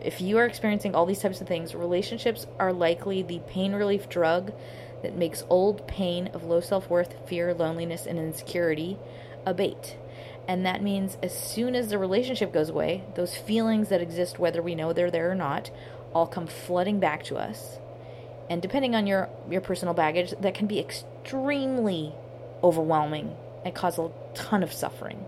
if 0.04 0.22
you 0.22 0.38
are 0.38 0.46
experiencing 0.46 0.96
all 0.96 1.06
these 1.06 1.22
types 1.22 1.42
of 1.42 1.48
things 1.48 1.76
relationships 1.76 2.46
are 2.60 2.74
likely 2.74 3.22
the 3.22 3.40
pain 3.48 3.74
relief 3.74 4.10
drug 4.10 4.52
that 5.04 5.16
makes 5.16 5.44
old 5.50 5.88
pain 5.88 6.28
of 6.34 6.44
low 6.44 6.60
self-worth 6.60 7.16
fear 7.28 7.54
loneliness 7.54 8.06
and 8.06 8.20
insecurity 8.20 8.98
abate. 9.46 9.96
And 10.48 10.66
that 10.66 10.82
means 10.82 11.18
as 11.22 11.38
soon 11.38 11.76
as 11.76 11.90
the 11.90 11.98
relationship 11.98 12.52
goes 12.52 12.70
away 12.70 13.04
those 13.16 13.36
feelings 13.36 13.90
that 13.90 14.02
exist 14.02 14.40
whether 14.40 14.62
we 14.62 14.76
know 14.76 14.94
they're 14.94 15.12
there 15.12 15.32
or 15.32 15.36
not 15.36 15.70
all 16.14 16.28
come 16.28 16.48
flooding 16.48 17.00
back 17.00 17.24
to 17.26 17.38
us. 17.38 17.78
And 18.50 18.62
depending 18.62 18.96
on 18.96 19.06
your 19.06 19.30
your 19.50 19.62
personal 19.62 19.94
baggage 19.94 20.34
that 20.42 20.56
can 20.56 20.68
be 20.68 20.80
extremely 20.80 22.14
overwhelming 22.64 23.36
and 23.64 23.76
cause 23.76 24.00
a 24.00 24.10
ton 24.34 24.64
of 24.64 24.74
suffering 24.74 25.24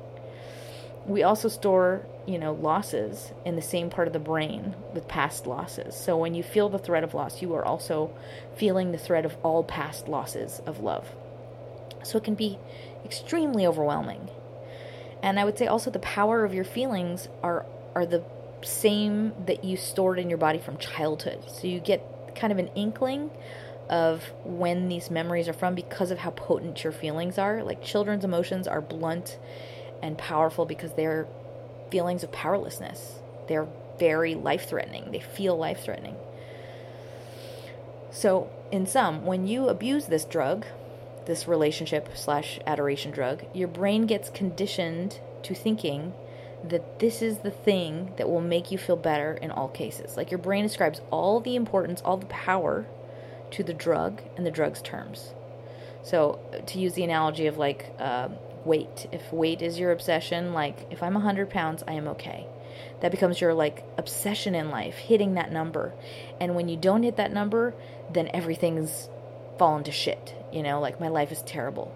we 1.05 1.23
also 1.23 1.47
store 1.47 2.05
you 2.27 2.37
know 2.37 2.53
losses 2.53 3.31
in 3.45 3.55
the 3.55 3.61
same 3.61 3.89
part 3.89 4.07
of 4.07 4.13
the 4.13 4.19
brain 4.19 4.75
with 4.93 5.07
past 5.07 5.47
losses. 5.47 5.95
So 5.95 6.17
when 6.17 6.35
you 6.35 6.43
feel 6.43 6.69
the 6.69 6.79
threat 6.79 7.03
of 7.03 7.13
loss 7.13 7.41
you 7.41 7.53
are 7.55 7.65
also 7.65 8.13
feeling 8.55 8.91
the 8.91 8.97
threat 8.97 9.25
of 9.25 9.35
all 9.43 9.63
past 9.63 10.07
losses 10.07 10.61
of 10.65 10.79
love. 10.79 11.07
So 12.03 12.17
it 12.17 12.23
can 12.23 12.35
be 12.35 12.57
extremely 13.05 13.65
overwhelming. 13.65 14.29
And 15.23 15.39
i 15.39 15.45
would 15.45 15.57
say 15.57 15.67
also 15.67 15.91
the 15.91 15.99
power 15.99 16.43
of 16.45 16.53
your 16.53 16.65
feelings 16.65 17.27
are 17.43 17.65
are 17.95 18.05
the 18.05 18.23
same 18.63 19.33
that 19.45 19.63
you 19.63 19.75
stored 19.75 20.19
in 20.19 20.29
your 20.29 20.37
body 20.37 20.59
from 20.59 20.77
childhood. 20.77 21.39
So 21.47 21.67
you 21.67 21.79
get 21.79 22.35
kind 22.35 22.53
of 22.53 22.59
an 22.59 22.67
inkling 22.75 23.31
of 23.89 24.23
when 24.45 24.87
these 24.87 25.11
memories 25.11 25.49
are 25.49 25.53
from 25.53 25.75
because 25.75 26.11
of 26.11 26.19
how 26.19 26.31
potent 26.31 26.83
your 26.83 26.93
feelings 26.93 27.37
are. 27.37 27.63
Like 27.63 27.83
children's 27.83 28.23
emotions 28.23 28.67
are 28.67 28.81
blunt 28.81 29.37
and 30.01 30.17
powerful 30.17 30.65
because 30.65 30.93
they're 30.93 31.27
feelings 31.89 32.23
of 32.23 32.31
powerlessness. 32.31 33.19
They're 33.47 33.67
very 33.99 34.33
life 34.35 34.67
threatening. 34.67 35.11
They 35.11 35.19
feel 35.19 35.57
life 35.57 35.83
threatening. 35.83 36.15
So, 38.09 38.49
in 38.71 38.87
sum, 38.87 39.25
when 39.25 39.47
you 39.47 39.69
abuse 39.69 40.07
this 40.07 40.25
drug, 40.25 40.65
this 41.25 41.47
relationship 41.47 42.09
slash 42.15 42.59
adoration 42.65 43.11
drug, 43.11 43.45
your 43.53 43.67
brain 43.67 44.05
gets 44.05 44.29
conditioned 44.29 45.19
to 45.43 45.53
thinking 45.53 46.13
that 46.63 46.99
this 46.99 47.21
is 47.21 47.39
the 47.39 47.51
thing 47.51 48.13
that 48.17 48.29
will 48.29 48.41
make 48.41 48.71
you 48.71 48.77
feel 48.77 48.95
better 48.95 49.33
in 49.33 49.51
all 49.51 49.67
cases. 49.67 50.17
Like 50.17 50.31
your 50.31 50.37
brain 50.37 50.65
ascribes 50.65 51.01
all 51.09 51.39
the 51.39 51.55
importance, 51.55 52.01
all 52.01 52.17
the 52.17 52.25
power 52.27 52.85
to 53.51 53.63
the 53.63 53.73
drug 53.73 54.21
and 54.35 54.45
the 54.45 54.51
drug's 54.51 54.81
terms. 54.81 55.33
So, 56.03 56.39
to 56.65 56.79
use 56.79 56.93
the 56.93 57.03
analogy 57.03 57.47
of 57.47 57.57
like 57.57 57.93
uh, 57.99 58.29
weight, 58.65 59.07
if 59.11 59.31
weight 59.31 59.61
is 59.61 59.79
your 59.79 59.91
obsession, 59.91 60.53
like 60.53 60.87
if 60.91 61.01
I'm 61.03 61.13
100 61.13 61.49
pounds, 61.49 61.83
I 61.87 61.93
am 61.93 62.07
okay. 62.09 62.47
That 63.01 63.11
becomes 63.11 63.41
your 63.41 63.53
like 63.53 63.83
obsession 63.97 64.55
in 64.55 64.69
life, 64.69 64.95
hitting 64.95 65.33
that 65.33 65.51
number. 65.51 65.93
And 66.39 66.55
when 66.55 66.69
you 66.69 66.77
don't 66.77 67.03
hit 67.03 67.17
that 67.17 67.33
number, 67.33 67.73
then 68.11 68.29
everything's 68.33 69.09
fallen 69.57 69.83
to 69.83 69.91
shit. 69.91 70.35
You 70.51 70.63
know, 70.63 70.79
like 70.79 70.99
my 70.99 71.07
life 71.07 71.31
is 71.31 71.41
terrible. 71.41 71.95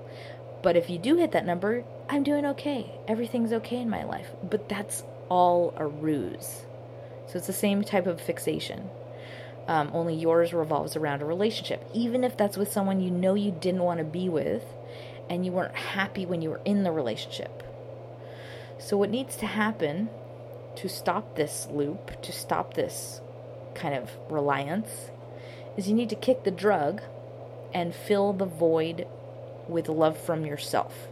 But 0.61 0.75
if 0.75 0.89
you 0.89 0.97
do 0.97 1.15
hit 1.17 1.31
that 1.33 1.45
number, 1.45 1.83
I'm 2.09 2.23
doing 2.23 2.45
okay. 2.45 2.91
Everything's 3.07 3.53
okay 3.53 3.77
in 3.77 3.89
my 3.89 4.03
life. 4.03 4.29
But 4.43 4.67
that's 4.67 5.03
all 5.29 5.73
a 5.77 5.85
ruse. 5.85 6.65
So 7.27 7.37
it's 7.37 7.47
the 7.47 7.53
same 7.53 7.83
type 7.83 8.07
of 8.07 8.21
fixation. 8.21 8.89
Um, 9.67 9.89
only 9.93 10.15
yours 10.15 10.53
revolves 10.53 10.95
around 10.95 11.21
a 11.21 11.25
relationship. 11.25 11.87
Even 11.93 12.23
if 12.23 12.37
that's 12.37 12.57
with 12.57 12.71
someone 12.71 13.01
you 13.01 13.09
know 13.09 13.33
you 13.33 13.51
didn't 13.51 13.81
want 13.81 13.99
to 13.99 14.03
be 14.03 14.29
with 14.29 14.63
and 15.29 15.45
you 15.45 15.51
weren't 15.51 15.75
happy 15.75 16.25
when 16.25 16.41
you 16.41 16.49
were 16.49 16.61
in 16.65 16.83
the 16.83 16.91
relationship. 16.91 17.63
So, 18.77 18.97
what 18.97 19.09
needs 19.09 19.35
to 19.37 19.45
happen 19.45 20.09
to 20.75 20.89
stop 20.89 21.35
this 21.35 21.67
loop, 21.71 22.21
to 22.21 22.31
stop 22.31 22.73
this 22.73 23.21
kind 23.73 23.95
of 23.95 24.11
reliance, 24.29 25.11
is 25.77 25.87
you 25.87 25.95
need 25.95 26.09
to 26.09 26.15
kick 26.15 26.43
the 26.43 26.51
drug 26.51 27.01
and 27.73 27.95
fill 27.95 28.33
the 28.33 28.45
void 28.45 29.07
with 29.67 29.89
love 29.89 30.17
from 30.17 30.45
yourself. 30.45 31.07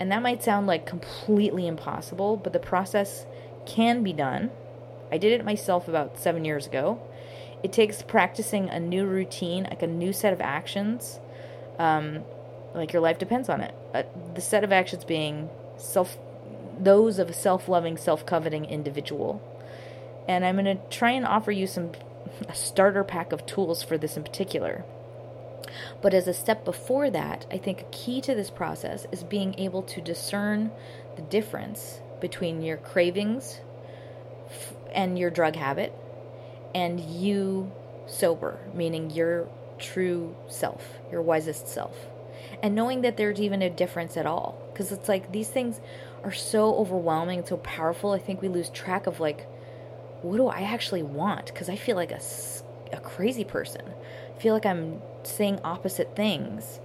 And 0.00 0.10
that 0.12 0.22
might 0.22 0.42
sound 0.42 0.66
like 0.66 0.86
completely 0.86 1.66
impossible, 1.66 2.36
but 2.36 2.52
the 2.52 2.58
process 2.58 3.26
can 3.66 4.02
be 4.02 4.12
done 4.12 4.50
I 5.10 5.18
did 5.18 5.32
it 5.32 5.44
myself 5.44 5.88
about 5.88 6.18
seven 6.18 6.44
years 6.44 6.66
ago. 6.66 7.00
It 7.62 7.72
takes 7.72 8.02
practicing 8.02 8.68
a 8.68 8.78
new 8.78 9.06
routine, 9.06 9.64
like 9.64 9.82
a 9.82 9.86
new 9.86 10.12
set 10.12 10.32
of 10.32 10.40
actions. 10.40 11.18
Um, 11.78 12.20
like 12.74 12.92
your 12.92 13.02
life 13.02 13.18
depends 13.18 13.48
on 13.48 13.60
it. 13.60 13.74
Uh, 13.94 14.02
the 14.34 14.40
set 14.40 14.64
of 14.64 14.72
actions 14.72 15.04
being 15.04 15.48
self, 15.76 16.18
those 16.78 17.18
of 17.18 17.30
a 17.30 17.32
self-loving, 17.32 17.96
self-coveting 17.96 18.64
individual. 18.66 19.42
And 20.28 20.44
I'm 20.44 20.56
going 20.56 20.76
to 20.76 20.82
try 20.90 21.12
and 21.12 21.26
offer 21.26 21.50
you 21.50 21.66
some 21.66 21.92
a 22.48 22.54
starter 22.54 23.04
pack 23.04 23.32
of 23.32 23.46
tools 23.46 23.82
for 23.82 23.96
this 23.96 24.16
in 24.16 24.22
particular. 24.22 24.84
But 26.00 26.14
as 26.14 26.28
a 26.28 26.34
step 26.34 26.64
before 26.64 27.10
that, 27.10 27.46
I 27.50 27.58
think 27.58 27.80
a 27.80 27.84
key 27.84 28.20
to 28.22 28.34
this 28.34 28.50
process 28.50 29.06
is 29.12 29.22
being 29.22 29.58
able 29.58 29.82
to 29.82 30.00
discern 30.00 30.70
the 31.16 31.22
difference 31.22 32.00
between 32.20 32.62
your 32.62 32.76
cravings 32.76 33.60
and 34.92 35.18
your 35.18 35.30
drug 35.30 35.56
habit 35.56 35.92
and 36.74 37.00
you 37.00 37.72
sober, 38.06 38.58
meaning 38.74 39.10
your 39.10 39.48
true 39.78 40.34
self, 40.48 40.98
your 41.10 41.22
wisest 41.22 41.68
self. 41.68 41.94
And 42.62 42.74
knowing 42.74 43.02
that 43.02 43.16
there's 43.16 43.40
even 43.40 43.62
a 43.62 43.70
difference 43.70 44.16
at 44.16 44.26
all. 44.26 44.60
Because 44.72 44.92
it's 44.92 45.08
like 45.08 45.32
these 45.32 45.48
things 45.48 45.80
are 46.24 46.32
so 46.32 46.74
overwhelming 46.76 47.40
and 47.40 47.48
so 47.48 47.56
powerful, 47.58 48.12
I 48.12 48.18
think 48.18 48.42
we 48.42 48.48
lose 48.48 48.68
track 48.70 49.06
of 49.06 49.20
like, 49.20 49.46
what 50.22 50.36
do 50.36 50.48
I 50.48 50.62
actually 50.62 51.02
want? 51.02 51.46
Because 51.46 51.68
I 51.68 51.76
feel 51.76 51.96
like 51.96 52.10
a, 52.10 52.20
a 52.92 53.00
crazy 53.00 53.44
person. 53.44 53.82
I 54.36 54.40
feel 54.40 54.54
like 54.54 54.66
I'm 54.66 55.00
saying 55.22 55.60
opposite 55.62 56.16
things. 56.16 56.80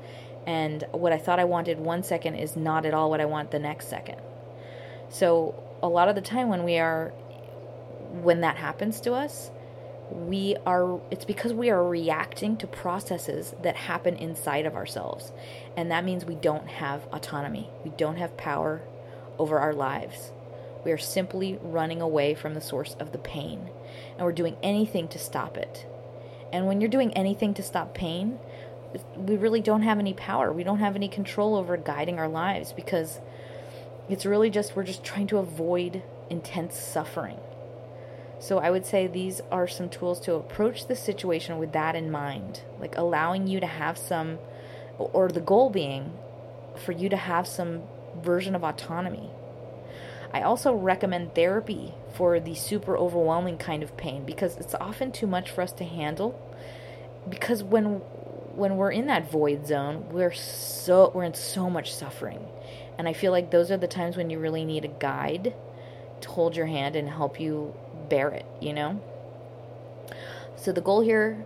And 0.46 0.84
what 0.92 1.14
I 1.14 1.18
thought 1.18 1.40
I 1.40 1.46
wanted 1.46 1.80
one 1.80 2.04
second 2.04 2.36
is 2.36 2.56
not 2.56 2.86
at 2.86 2.94
all 2.94 3.10
what 3.10 3.22
I 3.22 3.26
want 3.26 3.52
the 3.52 3.60
next 3.60 3.90
second. 3.90 4.20
So, 5.10 5.56
a 5.82 5.88
lot 5.88 6.10
of 6.10 6.16
the 6.16 6.22
time 6.22 6.50
when 6.50 6.64
we 6.64 6.78
are, 6.78 7.10
when 8.22 8.42
that 8.42 8.58
happens 8.58 9.02
to 9.02 9.14
us, 9.14 9.52
we 10.14 10.56
are 10.66 11.02
it's 11.12 11.26
because 11.26 11.54
we 11.54 11.70
are 11.70 11.84
reacting 11.84 12.56
to 12.58 12.68
processes 12.68 13.56
that 13.64 13.76
happen 13.76 14.16
inside 14.16 14.66
of 14.66 14.76
ourselves. 14.76 15.32
And 15.76 15.92
that 15.92 16.06
means 16.06 16.26
we 16.26 16.36
don't 16.36 16.68
have 16.68 17.06
autonomy. 17.12 17.70
We 17.84 17.92
don't 17.92 18.18
have 18.18 18.38
power 18.38 18.82
over 19.40 19.60
our 19.60 19.74
lives. 19.74 20.32
We 20.86 20.92
are 20.92 20.98
simply 20.98 21.58
running 21.62 22.02
away 22.02 22.36
from 22.36 22.54
the 22.54 22.62
source 22.62 22.96
of 23.00 23.12
the 23.12 23.18
pain. 23.18 23.70
And 24.18 24.26
we're 24.26 24.34
doing 24.34 24.58
anything 24.62 25.08
to 25.10 25.20
stop 25.20 25.58
it. 25.58 25.86
And 26.52 26.68
when 26.68 26.82
you're 26.82 26.90
doing 26.90 27.14
anything 27.14 27.54
to 27.56 27.64
stop 27.64 27.94
pain 27.94 28.40
we 29.16 29.38
really 29.38 29.62
don't 29.62 29.82
have 29.82 30.00
any 30.00 30.14
power. 30.14 30.52
We 30.52 30.64
don't 30.64 30.80
have 30.80 30.96
any 30.96 31.08
control 31.08 31.56
over 31.56 31.78
guiding 31.78 32.20
our 32.20 32.28
lives 32.28 32.74
because 32.74 33.20
it's 34.10 34.26
really 34.26 34.50
just 34.50 34.76
we're 34.76 34.84
just 34.84 35.04
trying 35.04 35.28
to 35.28 35.38
avoid 35.38 36.04
intense 36.30 36.78
suffering 36.78 37.40
so 38.40 38.60
I 38.60 38.72
would 38.72 38.86
say 38.86 39.08
these 39.08 39.42
are 39.52 39.68
some 39.68 39.90
tools 39.90 40.20
to 40.22 40.36
approach 40.36 40.88
the 40.88 40.96
situation 40.96 41.58
with 41.58 41.72
that 41.74 41.96
in 41.96 42.12
mind, 42.12 42.62
like 42.80 42.98
allowing 42.98 43.48
you 43.48 43.60
to 43.60 43.68
have 43.68 43.98
some, 43.98 44.40
or 44.98 45.30
the 45.30 45.42
goal 45.42 45.70
being 45.70 46.14
for 46.76 46.92
you 46.92 47.10
to 47.10 47.18
have 47.18 47.48
some 47.48 47.84
version 48.22 48.56
of 48.56 48.64
autonomy. 48.64 49.30
I 50.34 50.42
also 50.42 50.74
recommend 50.74 51.36
therapy 51.36 51.94
for 52.14 52.40
the 52.40 52.56
super 52.56 52.98
overwhelming 52.98 53.58
kind 53.58 53.84
of 53.84 53.96
pain 53.98 54.26
because 54.26 54.58
it's 54.58 54.76
often 54.76 55.12
too 55.12 55.28
much 55.28 55.52
for 55.52 55.62
us 55.62 55.72
to 55.74 55.84
handle. 55.84 56.40
Because 57.30 57.64
when 57.64 58.02
when 58.56 58.78
we're 58.78 58.92
in 58.92 59.08
that 59.08 59.32
void 59.32 59.66
zone, 59.66 60.10
we're 60.12 60.34
so 60.34 61.12
we're 61.14 61.24
in 61.24 61.34
so 61.34 61.70
much 61.70 61.94
suffering. 61.94 62.46
And 62.98 63.08
I 63.08 63.14
feel 63.14 63.32
like 63.32 63.52
those 63.52 63.72
are 63.72 63.78
the 63.78 63.88
times 63.88 64.18
when 64.18 64.30
you 64.30 64.40
really 64.40 64.66
need 64.66 64.86
a 64.86 64.90
guide 64.90 65.54
to 66.22 66.30
hold 66.30 66.56
your 66.56 66.68
hand 66.68 66.96
and 66.96 67.10
help 67.10 67.40
you 67.40 67.76
bear 68.10 68.30
it, 68.30 68.46
you 68.62 68.74
know? 68.74 69.02
So 70.56 70.72
the 70.72 70.82
goal 70.82 71.02
here, 71.02 71.46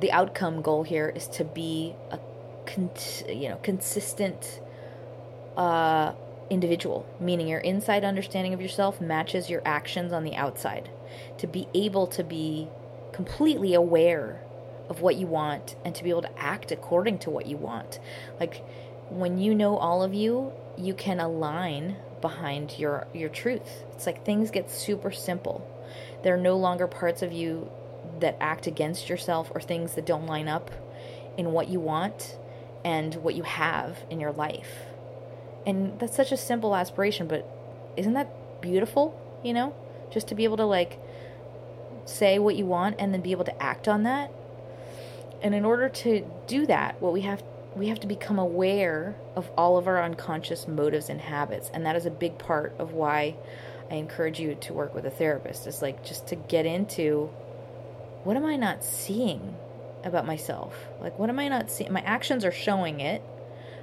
the 0.00 0.10
outcome 0.12 0.62
goal 0.62 0.82
here 0.82 1.12
is 1.14 1.28
to 1.28 1.44
be 1.44 1.94
a, 2.10 2.18
con- 2.66 2.90
you 3.28 3.48
know, 3.48 3.56
consistent 3.62 4.60
uh, 5.56 6.12
individual, 6.50 7.06
meaning 7.20 7.48
your 7.48 7.60
inside 7.60 8.04
understanding 8.04 8.54
of 8.54 8.60
yourself 8.60 9.00
matches 9.00 9.48
your 9.48 9.62
actions 9.64 10.12
on 10.12 10.24
the 10.24 10.34
outside. 10.34 10.90
To 11.38 11.46
be 11.46 11.68
able 11.74 12.06
to 12.08 12.24
be 12.24 12.68
completely 13.12 13.74
aware 13.74 14.42
of 14.88 15.00
what 15.00 15.16
you 15.16 15.26
want 15.26 15.76
and 15.84 15.94
to 15.94 16.04
be 16.04 16.10
able 16.10 16.22
to 16.22 16.38
act 16.38 16.72
according 16.72 17.18
to 17.20 17.30
what 17.30 17.46
you 17.46 17.56
want. 17.56 17.98
Like 18.40 18.64
when 19.10 19.38
you 19.38 19.54
know 19.54 19.76
all 19.76 20.02
of 20.02 20.14
you, 20.14 20.52
you 20.76 20.94
can 20.94 21.20
align 21.20 21.96
behind 22.22 22.78
your 22.78 23.06
your 23.12 23.28
truth. 23.28 23.84
It's 23.92 24.06
like 24.06 24.24
things 24.24 24.50
get 24.50 24.70
super 24.70 25.10
simple. 25.10 25.68
There 26.22 26.34
are 26.34 26.40
no 26.40 26.56
longer 26.56 26.86
parts 26.86 27.20
of 27.20 27.32
you 27.32 27.70
that 28.20 28.38
act 28.40 28.66
against 28.66 29.10
yourself 29.10 29.52
or 29.54 29.60
things 29.60 29.94
that 29.94 30.06
don't 30.06 30.26
line 30.26 30.48
up 30.48 30.70
in 31.36 31.52
what 31.52 31.68
you 31.68 31.80
want 31.80 32.38
and 32.84 33.14
what 33.16 33.34
you 33.34 33.42
have 33.42 33.98
in 34.08 34.20
your 34.20 34.32
life. 34.32 34.86
And 35.66 35.98
that's 35.98 36.16
such 36.16 36.32
a 36.32 36.36
simple 36.36 36.74
aspiration, 36.74 37.26
but 37.28 37.46
isn't 37.96 38.14
that 38.14 38.60
beautiful, 38.60 39.18
you 39.44 39.52
know? 39.52 39.74
Just 40.10 40.28
to 40.28 40.34
be 40.34 40.44
able 40.44 40.56
to 40.56 40.64
like 40.64 40.98
say 42.04 42.38
what 42.38 42.56
you 42.56 42.66
want 42.66 42.96
and 42.98 43.12
then 43.12 43.20
be 43.20 43.32
able 43.32 43.44
to 43.44 43.62
act 43.62 43.86
on 43.86 44.02
that. 44.04 44.30
And 45.42 45.54
in 45.54 45.64
order 45.64 45.88
to 45.88 46.24
do 46.46 46.66
that, 46.66 47.00
what 47.00 47.12
we 47.12 47.22
have 47.22 47.42
we 47.76 47.88
have 47.88 48.00
to 48.00 48.06
become 48.06 48.38
aware 48.38 49.16
of 49.34 49.50
all 49.56 49.78
of 49.78 49.86
our 49.86 50.02
unconscious 50.02 50.68
motives 50.68 51.08
and 51.08 51.20
habits 51.20 51.70
and 51.72 51.86
that 51.86 51.96
is 51.96 52.06
a 52.06 52.10
big 52.10 52.38
part 52.38 52.74
of 52.78 52.92
why 52.92 53.34
i 53.90 53.94
encourage 53.94 54.38
you 54.38 54.54
to 54.54 54.72
work 54.72 54.94
with 54.94 55.06
a 55.06 55.10
therapist. 55.10 55.66
Is 55.66 55.82
like 55.82 56.04
just 56.04 56.26
to 56.28 56.36
get 56.36 56.66
into 56.66 57.30
what 58.24 58.36
am 58.36 58.44
i 58.44 58.56
not 58.56 58.84
seeing 58.84 59.56
about 60.04 60.26
myself? 60.26 60.74
Like 61.00 61.18
what 61.18 61.28
am 61.30 61.38
i 61.38 61.48
not 61.48 61.70
seeing 61.70 61.92
my 61.92 62.02
actions 62.02 62.44
are 62.44 62.52
showing 62.52 63.00
it 63.00 63.22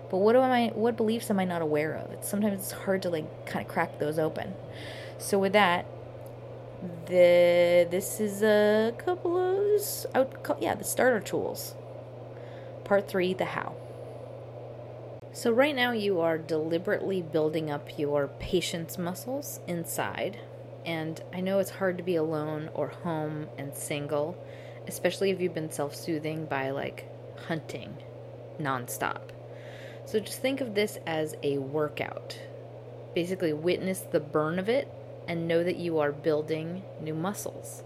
but 0.09 0.17
what 0.17 0.35
am 0.35 0.43
i 0.43 0.67
what 0.73 0.97
beliefs 0.97 1.29
am 1.29 1.39
i 1.39 1.45
not 1.45 1.61
aware 1.61 1.93
of? 1.93 2.11
It's 2.11 2.27
sometimes 2.27 2.59
it's 2.59 2.71
hard 2.71 3.01
to 3.03 3.09
like 3.09 3.45
kind 3.45 3.65
of 3.65 3.71
crack 3.71 3.99
those 3.99 4.19
open. 4.19 4.53
So 5.17 5.39
with 5.39 5.53
that 5.53 5.85
the 7.05 7.87
this 7.89 8.19
is 8.19 8.41
a 8.41 8.93
couple 8.97 9.37
of 9.37 10.05
out 10.15 10.57
yeah 10.61 10.75
the 10.75 10.83
starter 10.83 11.19
tools. 11.19 11.75
Part 12.83 13.07
3 13.07 13.35
The 13.35 13.45
How. 13.45 13.75
So, 15.39 15.53
right 15.53 15.73
now, 15.73 15.93
you 15.93 16.19
are 16.19 16.37
deliberately 16.37 17.21
building 17.21 17.71
up 17.71 17.97
your 17.97 18.27
patience 18.39 18.97
muscles 18.97 19.61
inside. 19.67 20.37
And 20.85 21.23
I 21.33 21.39
know 21.39 21.59
it's 21.59 21.69
hard 21.69 21.95
to 21.97 22.03
be 22.03 22.17
alone 22.17 22.69
or 22.73 22.89
home 22.89 23.47
and 23.57 23.73
single, 23.73 24.37
especially 24.85 25.29
if 25.29 25.39
you've 25.39 25.53
been 25.53 25.71
self 25.71 25.95
soothing 25.95 26.43
by 26.43 26.71
like 26.71 27.09
hunting 27.47 27.95
nonstop. 28.59 29.29
So, 30.03 30.19
just 30.19 30.41
think 30.41 30.59
of 30.59 30.75
this 30.75 30.99
as 31.07 31.37
a 31.41 31.57
workout. 31.59 32.37
Basically, 33.15 33.53
witness 33.53 34.01
the 34.01 34.19
burn 34.19 34.59
of 34.59 34.67
it 34.67 34.91
and 35.25 35.47
know 35.47 35.63
that 35.63 35.77
you 35.77 35.99
are 35.99 36.11
building 36.11 36.83
new 36.99 37.15
muscles. 37.15 37.85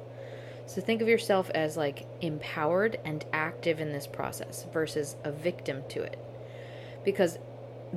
So 0.65 0.81
think 0.81 1.03
of 1.03 1.07
yourself 1.07 1.51
as 1.51 1.77
like 1.77 2.07
empowered 2.19 2.99
and 3.05 3.23
active 3.31 3.79
in 3.79 3.91
this 3.91 4.07
process 4.07 4.65
versus 4.73 5.17
a 5.23 5.31
victim 5.31 5.83
to 5.89 6.01
it. 6.01 6.17
Because 7.03 7.37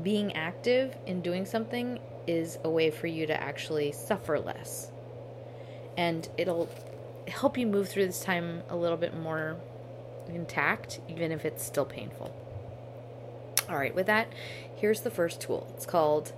being 0.02 0.34
active 0.34 0.96
in 1.06 1.22
doing 1.22 1.46
something 1.46 1.98
is 2.26 2.58
a 2.64 2.70
way 2.70 2.90
for 2.90 3.06
you 3.06 3.26
to 3.26 3.40
actually 3.40 3.92
suffer 3.92 4.38
less. 4.38 4.90
And 5.96 6.28
it'll 6.36 6.68
help 7.28 7.56
you 7.56 7.66
move 7.66 7.88
through 7.88 8.06
this 8.06 8.20
time 8.20 8.62
a 8.68 8.76
little 8.76 8.96
bit 8.96 9.16
more 9.16 9.56
intact, 10.28 11.00
even 11.08 11.32
if 11.32 11.44
it's 11.44 11.64
still 11.64 11.84
painful. 11.84 12.34
All 13.68 13.76
right, 13.76 13.94
with 13.94 14.06
that, 14.06 14.32
here's 14.76 15.00
the 15.00 15.10
first 15.10 15.40
tool. 15.40 15.72
It's 15.74 15.86
called 15.86 16.32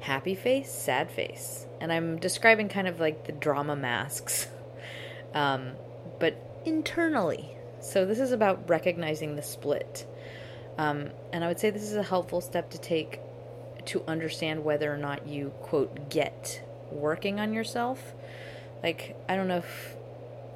Happy 0.00 0.34
Face, 0.34 0.70
Sad 0.70 1.10
Face. 1.10 1.66
And 1.80 1.92
I'm 1.92 2.18
describing 2.18 2.68
kind 2.68 2.88
of 2.88 2.98
like 2.98 3.26
the 3.26 3.32
drama 3.32 3.76
masks 3.76 4.48
um, 5.34 5.72
but 6.18 6.34
internally. 6.64 7.56
So 7.80 8.04
this 8.04 8.18
is 8.18 8.32
about 8.32 8.68
recognizing 8.68 9.36
the 9.36 9.42
split. 9.42 10.06
Um, 10.78 11.10
and 11.32 11.44
I 11.44 11.48
would 11.48 11.58
say 11.58 11.70
this 11.70 11.82
is 11.82 11.96
a 11.96 12.02
helpful 12.02 12.40
step 12.40 12.70
to 12.70 12.78
take 12.78 13.20
to 13.86 14.02
understand 14.06 14.64
whether 14.64 14.92
or 14.92 14.96
not 14.96 15.26
you, 15.26 15.52
quote, 15.62 16.08
get 16.08 16.62
working 16.90 17.40
on 17.40 17.52
yourself. 17.52 18.14
Like, 18.82 19.16
I 19.28 19.36
don't 19.36 19.48
know 19.48 19.58
if 19.58 19.96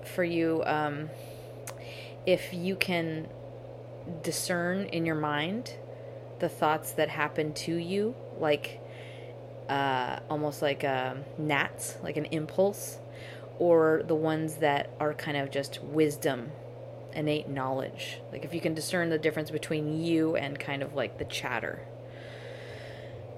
for 0.05 0.25
you, 0.25 0.63
um, 0.65 1.11
if 2.25 2.53
you 2.53 2.77
can 2.77 3.29
discern 4.23 4.87
in 4.87 5.05
your 5.05 5.17
mind 5.17 5.75
the 6.39 6.49
thoughts 6.49 6.93
that 6.93 7.09
happen 7.09 7.53
to 7.53 7.75
you, 7.75 8.15
like 8.39 8.81
uh, 9.69 10.21
almost 10.31 10.63
like 10.63 10.85
a 10.85 11.17
gnats, 11.39 11.97
like 12.03 12.17
an 12.17 12.27
impulse 12.27 12.99
or 13.59 14.03
the 14.07 14.15
ones 14.15 14.57
that 14.57 14.91
are 15.01 15.15
kind 15.15 15.37
of 15.37 15.51
just 15.51 15.83
wisdom, 15.83 16.51
innate 17.17 17.49
knowledge. 17.49 18.21
Like 18.31 18.45
if 18.45 18.55
you 18.55 18.61
can 18.61 18.75
discern 18.75 19.11
the 19.11 19.19
difference 19.19 19.51
between 19.51 20.05
you 20.05 20.37
and 20.37 20.59
kind 20.59 20.83
of 20.83 20.95
like 20.95 21.19
the 21.19 21.25
chatter. 21.25 21.81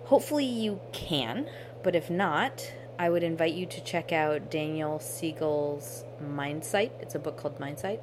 Hopefully 0.04 0.44
you 0.44 0.80
can, 0.92 1.48
but 1.82 1.94
if 1.94 2.10
not, 2.10 2.72
I 2.98 3.08
would 3.08 3.22
invite 3.22 3.54
you 3.54 3.64
to 3.66 3.80
check 3.82 4.12
out 4.12 4.50
Daniel 4.50 4.98
Siegel's 4.98 6.04
Mindsight. 6.20 6.92
It's 7.00 7.14
a 7.14 7.18
book 7.18 7.36
called 7.36 7.60
Mindsight. 7.60 8.00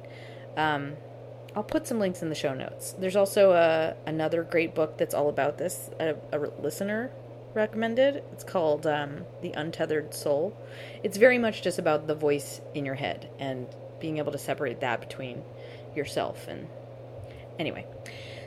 Um, 0.56 0.94
I'll 1.54 1.62
put 1.62 1.86
some 1.86 1.98
links 1.98 2.22
in 2.22 2.28
the 2.28 2.34
show 2.34 2.54
notes. 2.54 2.92
There's 2.98 3.16
also 3.16 3.52
a, 3.52 3.94
another 4.06 4.42
great 4.42 4.74
book 4.74 4.96
that's 4.96 5.14
all 5.14 5.28
about 5.28 5.58
this. 5.58 5.90
A, 6.00 6.14
a 6.32 6.38
listener 6.38 7.10
recommended. 7.54 8.22
It's 8.32 8.44
called 8.44 8.86
um, 8.86 9.24
The 9.42 9.52
Untethered 9.52 10.14
Soul. 10.14 10.56
It's 11.02 11.16
very 11.16 11.38
much 11.38 11.62
just 11.62 11.78
about 11.78 12.06
the 12.06 12.14
voice 12.14 12.60
in 12.74 12.84
your 12.84 12.94
head 12.94 13.28
and 13.38 13.66
being 14.00 14.18
able 14.18 14.32
to 14.32 14.38
separate 14.38 14.80
that 14.80 15.00
between 15.00 15.42
yourself 15.96 16.46
and 16.48 16.68
anyway. 17.58 17.86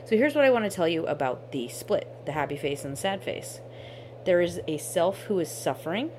So 0.04 0.16
here's 0.16 0.34
what 0.34 0.44
I 0.44 0.50
want 0.50 0.64
to 0.64 0.70
tell 0.70 0.88
you 0.88 1.06
about 1.06 1.52
the 1.52 1.68
split, 1.68 2.26
the 2.26 2.32
happy 2.32 2.56
face 2.56 2.84
and 2.84 2.92
the 2.94 3.00
sad 3.00 3.22
face. 3.22 3.60
There 4.24 4.40
is 4.40 4.60
a 4.66 4.76
self 4.78 5.22
who 5.22 5.38
is 5.38 5.50
suffering, 5.50 6.10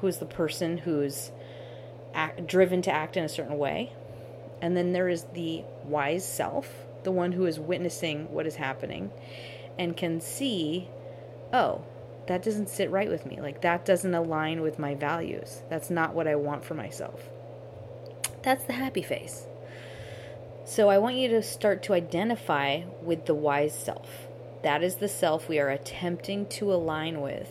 who 0.00 0.06
is 0.06 0.18
the 0.18 0.26
person 0.26 0.78
who's 0.78 1.32
act, 2.14 2.46
driven 2.46 2.82
to 2.82 2.92
act 2.92 3.16
in 3.16 3.24
a 3.24 3.28
certain 3.28 3.58
way. 3.58 3.92
And 4.60 4.76
then 4.76 4.92
there 4.92 5.08
is 5.08 5.24
the 5.34 5.64
wise 5.84 6.24
self, 6.24 6.84
the 7.02 7.10
one 7.10 7.32
who 7.32 7.46
is 7.46 7.58
witnessing 7.58 8.30
what 8.30 8.46
is 8.46 8.56
happening 8.56 9.10
and 9.78 9.96
can 9.96 10.20
see, 10.20 10.88
oh, 11.52 11.82
that 12.26 12.42
doesn't 12.42 12.68
sit 12.68 12.90
right 12.90 13.08
with 13.08 13.24
me. 13.24 13.40
Like, 13.40 13.62
that 13.62 13.84
doesn't 13.84 14.14
align 14.14 14.60
with 14.60 14.78
my 14.78 14.94
values. 14.94 15.62
That's 15.70 15.90
not 15.90 16.14
what 16.14 16.28
I 16.28 16.34
want 16.36 16.64
for 16.64 16.74
myself. 16.74 17.30
That's 18.42 18.64
the 18.64 18.74
happy 18.74 19.02
face. 19.02 19.46
So, 20.70 20.88
I 20.88 20.98
want 20.98 21.16
you 21.16 21.26
to 21.30 21.42
start 21.42 21.82
to 21.82 21.94
identify 21.94 22.82
with 23.02 23.26
the 23.26 23.34
wise 23.34 23.74
self. 23.74 24.28
That 24.62 24.84
is 24.84 24.94
the 24.94 25.08
self 25.08 25.48
we 25.48 25.58
are 25.58 25.68
attempting 25.68 26.46
to 26.46 26.72
align 26.72 27.22
with. 27.22 27.48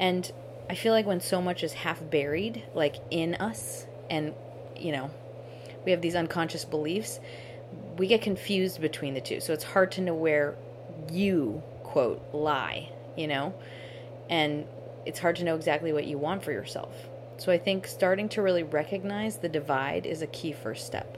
And 0.00 0.32
I 0.70 0.74
feel 0.74 0.94
like 0.94 1.04
when 1.04 1.20
so 1.20 1.42
much 1.42 1.62
is 1.62 1.74
half 1.74 2.00
buried, 2.08 2.62
like 2.72 2.96
in 3.10 3.34
us, 3.34 3.86
and, 4.08 4.32
you 4.74 4.92
know, 4.92 5.10
we 5.84 5.90
have 5.90 6.00
these 6.00 6.14
unconscious 6.14 6.64
beliefs, 6.64 7.20
we 7.98 8.06
get 8.06 8.22
confused 8.22 8.80
between 8.80 9.12
the 9.12 9.20
two. 9.20 9.40
So 9.40 9.52
it's 9.52 9.64
hard 9.64 9.92
to 9.92 10.00
know 10.00 10.14
where 10.14 10.56
you, 11.12 11.62
quote, 11.82 12.32
lie, 12.32 12.90
you 13.14 13.26
know? 13.26 13.52
And 14.30 14.64
it's 15.04 15.18
hard 15.18 15.36
to 15.36 15.44
know 15.44 15.54
exactly 15.54 15.92
what 15.92 16.06
you 16.06 16.16
want 16.16 16.42
for 16.42 16.52
yourself. 16.52 16.94
So 17.36 17.52
I 17.52 17.58
think 17.58 17.86
starting 17.86 18.30
to 18.30 18.40
really 18.40 18.62
recognize 18.62 19.36
the 19.36 19.50
divide 19.50 20.06
is 20.06 20.22
a 20.22 20.26
key 20.26 20.52
first 20.52 20.86
step. 20.86 21.17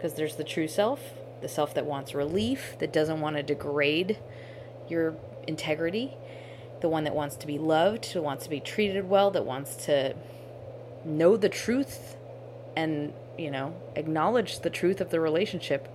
Because 0.00 0.14
there's 0.14 0.36
the 0.36 0.44
true 0.44 0.66
self, 0.66 1.12
the 1.42 1.48
self 1.48 1.74
that 1.74 1.84
wants 1.84 2.14
relief, 2.14 2.74
that 2.78 2.90
doesn't 2.90 3.20
want 3.20 3.36
to 3.36 3.42
degrade 3.42 4.18
your 4.88 5.14
integrity, 5.46 6.16
the 6.80 6.88
one 6.88 7.04
that 7.04 7.14
wants 7.14 7.36
to 7.36 7.46
be 7.46 7.58
loved, 7.58 8.14
that 8.14 8.22
wants 8.22 8.44
to 8.44 8.50
be 8.50 8.60
treated 8.60 9.10
well, 9.10 9.30
that 9.32 9.44
wants 9.44 9.76
to 9.84 10.16
know 11.04 11.36
the 11.36 11.50
truth 11.50 12.16
and, 12.74 13.12
you 13.36 13.50
know, 13.50 13.74
acknowledge 13.94 14.60
the 14.60 14.70
truth 14.70 15.02
of 15.02 15.10
the 15.10 15.20
relationship 15.20 15.94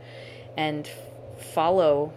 and 0.55 0.87
follow 1.39 2.13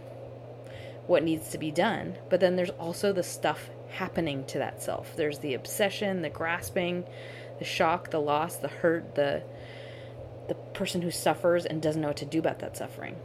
what 1.07 1.23
needs 1.23 1.49
to 1.49 1.57
be 1.57 1.71
done. 1.71 2.17
But 2.29 2.41
then 2.41 2.57
there's 2.57 2.69
also 2.69 3.15
the 3.15 3.23
stuff 3.23 3.71
happening 3.93 4.45
to 4.49 4.59
that 4.59 4.83
self. 4.83 5.17
There's 5.17 5.39
the 5.39 5.55
obsession, 5.55 6.21
the 6.21 6.29
grasping, 6.29 7.05
the 7.59 7.65
shock, 7.65 8.11
the 8.11 8.21
loss, 8.21 8.57
the 8.57 8.69
hurt, 8.69 9.15
the 9.15 9.43
the 10.49 10.55
person 10.55 11.03
who 11.03 11.11
suffers 11.11 11.65
and 11.65 11.81
doesn't 11.81 12.01
know 12.01 12.09
what 12.09 12.17
to 12.19 12.25
do 12.25 12.39
about 12.39 12.59
that 12.61 12.77
suffering. 12.77 13.17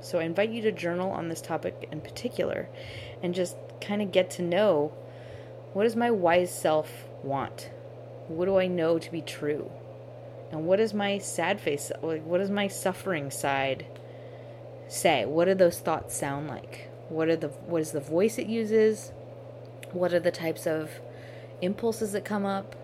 So 0.00 0.18
I 0.18 0.24
invite 0.24 0.50
you 0.50 0.62
to 0.62 0.72
journal 0.72 1.10
on 1.12 1.28
this 1.28 1.40
topic 1.40 1.88
in 1.90 2.00
particular 2.00 2.68
and 3.22 3.34
just 3.34 3.56
kind 3.80 4.02
of 4.02 4.12
get 4.12 4.30
to 4.32 4.42
know 4.42 4.92
what 5.72 5.84
does 5.84 5.96
my 5.96 6.10
wise 6.10 6.52
self 6.52 7.06
want? 7.22 7.70
What 8.28 8.46
do 8.46 8.58
I 8.58 8.66
know 8.66 8.98
to 8.98 9.10
be 9.10 9.22
true? 9.22 9.70
And 10.50 10.66
what 10.66 10.76
does 10.76 10.92
my 10.92 11.18
sad 11.18 11.60
face 11.60 11.90
like 12.02 12.24
what 12.24 12.38
does 12.38 12.50
my 12.50 12.68
suffering 12.68 13.30
side 13.30 13.86
say? 14.88 15.24
What 15.24 15.46
do 15.46 15.54
those 15.54 15.78
thoughts 15.78 16.16
sound 16.16 16.48
like? 16.48 16.90
What 17.08 17.28
are 17.28 17.36
the 17.36 17.48
what 17.48 17.80
is 17.80 17.92
the 17.92 18.00
voice 18.00 18.38
it 18.38 18.48
uses? 18.48 19.12
What 19.92 20.12
are 20.12 20.20
the 20.20 20.30
types 20.30 20.66
of 20.66 20.90
impulses 21.60 22.12
that 22.12 22.24
come 22.24 22.44
up? 22.44 22.74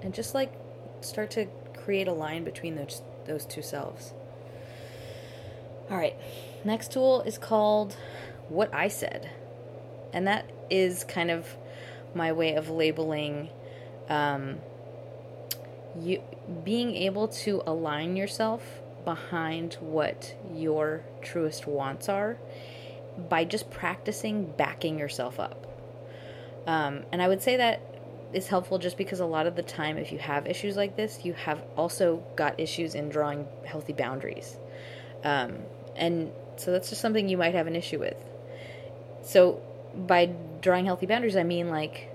And 0.00 0.14
just 0.14 0.34
like 0.34 0.52
start 1.00 1.30
to 1.32 1.46
create 1.74 2.08
a 2.08 2.12
line 2.12 2.44
between 2.44 2.76
those 2.76 3.02
those 3.28 3.44
two 3.44 3.62
selves. 3.62 4.12
All 5.90 5.96
right. 5.96 6.16
Next 6.64 6.92
tool 6.92 7.22
is 7.22 7.38
called 7.38 7.96
What 8.48 8.72
I 8.74 8.88
Said. 8.88 9.30
And 10.12 10.26
that 10.26 10.50
is 10.70 11.04
kind 11.04 11.30
of 11.30 11.56
my 12.14 12.32
way 12.32 12.54
of 12.54 12.68
labeling 12.68 13.50
um, 14.08 14.58
you 16.00 16.22
being 16.64 16.94
able 16.94 17.28
to 17.28 17.62
align 17.66 18.16
yourself 18.16 18.80
behind 19.04 19.74
what 19.80 20.34
your 20.54 21.04
truest 21.22 21.66
wants 21.66 22.08
are 22.08 22.38
by 23.28 23.44
just 23.44 23.70
practicing 23.70 24.44
backing 24.44 24.98
yourself 24.98 25.38
up. 25.40 25.66
Um, 26.66 27.04
and 27.12 27.22
I 27.22 27.28
would 27.28 27.42
say 27.42 27.56
that 27.56 27.80
is 28.32 28.48
helpful 28.48 28.78
just 28.78 28.96
because 28.96 29.20
a 29.20 29.26
lot 29.26 29.46
of 29.46 29.56
the 29.56 29.62
time, 29.62 29.96
if 29.96 30.12
you 30.12 30.18
have 30.18 30.46
issues 30.46 30.76
like 30.76 30.96
this, 30.96 31.24
you 31.24 31.32
have 31.34 31.62
also 31.76 32.22
got 32.36 32.58
issues 32.60 32.94
in 32.94 33.08
drawing 33.08 33.46
healthy 33.64 33.92
boundaries. 33.92 34.56
Um, 35.24 35.58
and 35.96 36.30
so 36.56 36.70
that's 36.70 36.90
just 36.90 37.00
something 37.00 37.28
you 37.28 37.38
might 37.38 37.54
have 37.54 37.66
an 37.66 37.76
issue 37.76 37.98
with. 37.98 38.16
So, 39.22 39.62
by 39.94 40.26
drawing 40.60 40.84
healthy 40.84 41.06
boundaries, 41.06 41.36
I 41.36 41.42
mean 41.42 41.70
like 41.70 42.10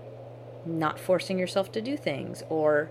not 0.65 0.99
forcing 0.99 1.39
yourself 1.39 1.71
to 1.73 1.81
do 1.81 1.97
things 1.97 2.43
or 2.49 2.89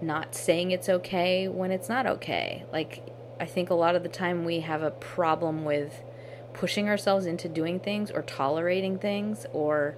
not 0.00 0.34
saying 0.34 0.70
it's 0.70 0.88
okay 0.88 1.48
when 1.48 1.70
it's 1.70 1.88
not 1.88 2.06
okay. 2.06 2.64
Like, 2.72 3.02
I 3.40 3.46
think 3.46 3.70
a 3.70 3.74
lot 3.74 3.96
of 3.96 4.02
the 4.02 4.08
time 4.08 4.44
we 4.44 4.60
have 4.60 4.82
a 4.82 4.90
problem 4.90 5.64
with 5.64 6.02
pushing 6.52 6.88
ourselves 6.88 7.26
into 7.26 7.48
doing 7.48 7.80
things 7.80 8.10
or 8.10 8.22
tolerating 8.22 8.98
things 8.98 9.46
or 9.52 9.96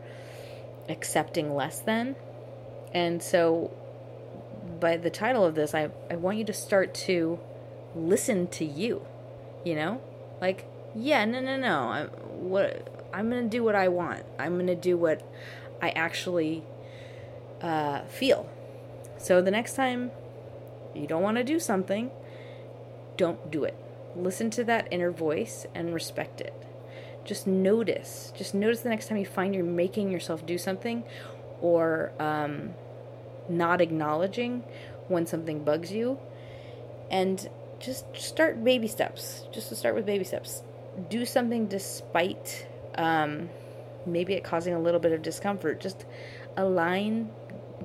accepting 0.88 1.54
less 1.54 1.80
than. 1.80 2.16
And 2.92 3.22
so, 3.22 3.70
by 4.80 4.96
the 4.96 5.10
title 5.10 5.44
of 5.44 5.54
this, 5.54 5.74
I, 5.74 5.90
I 6.10 6.16
want 6.16 6.38
you 6.38 6.44
to 6.44 6.52
start 6.52 6.94
to 6.94 7.38
listen 7.94 8.46
to 8.48 8.64
you, 8.64 9.04
you 9.64 9.74
know? 9.74 10.00
Like, 10.40 10.66
yeah, 10.94 11.24
no, 11.24 11.40
no, 11.40 11.56
no. 11.58 11.78
I, 11.88 12.04
what 12.04 12.88
I'm 13.12 13.30
gonna 13.30 13.48
do 13.48 13.62
what 13.64 13.74
I 13.74 13.88
want. 13.88 14.24
I'm 14.38 14.58
gonna 14.58 14.74
do 14.74 14.96
what 14.96 15.22
I 15.80 15.90
actually 15.90 16.62
uh, 17.60 18.02
feel. 18.04 18.48
So 19.16 19.42
the 19.42 19.50
next 19.50 19.74
time 19.74 20.10
you 20.94 21.06
don't 21.06 21.22
want 21.22 21.36
to 21.36 21.44
do 21.44 21.58
something, 21.58 22.10
don't 23.16 23.50
do 23.50 23.64
it. 23.64 23.76
Listen 24.16 24.50
to 24.50 24.64
that 24.64 24.88
inner 24.90 25.10
voice 25.10 25.66
and 25.74 25.92
respect 25.92 26.40
it. 26.40 26.54
Just 27.24 27.46
notice. 27.46 28.32
Just 28.36 28.54
notice 28.54 28.80
the 28.80 28.88
next 28.88 29.08
time 29.08 29.18
you 29.18 29.26
find 29.26 29.54
you're 29.54 29.64
making 29.64 30.10
yourself 30.10 30.46
do 30.46 30.56
something 30.56 31.04
or 31.60 32.12
um, 32.18 32.74
not 33.48 33.80
acknowledging 33.80 34.62
when 35.08 35.26
something 35.26 35.64
bugs 35.64 35.92
you. 35.92 36.18
And 37.10 37.48
just 37.80 38.04
start 38.16 38.62
baby 38.62 38.88
steps. 38.88 39.44
Just 39.52 39.68
to 39.70 39.76
start 39.76 39.94
with 39.94 40.06
baby 40.06 40.24
steps. 40.24 40.62
Do 41.08 41.24
something 41.24 41.66
despite 41.66 42.66
um, 42.96 43.48
maybe 44.06 44.34
it 44.34 44.44
causing 44.44 44.74
a 44.74 44.80
little 44.80 45.00
bit 45.00 45.12
of 45.12 45.22
discomfort. 45.22 45.80
Just 45.80 46.04
align, 46.56 47.30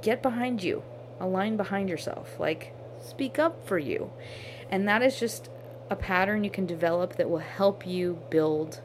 get 0.01 0.21
behind 0.21 0.63
you, 0.63 0.83
align 1.19 1.57
behind 1.57 1.89
yourself. 1.89 2.39
Like, 2.39 2.73
speak 3.01 3.39
up 3.39 3.67
for 3.67 3.77
you. 3.77 4.12
And 4.69 4.88
that 4.88 5.03
is 5.03 5.19
just 5.19 5.49
a 5.89 5.95
pattern 5.95 6.43
you 6.43 6.49
can 6.49 6.65
develop 6.65 7.17
that 7.17 7.29
will 7.29 7.38
help 7.39 7.86
you 7.86 8.19
build 8.29 8.81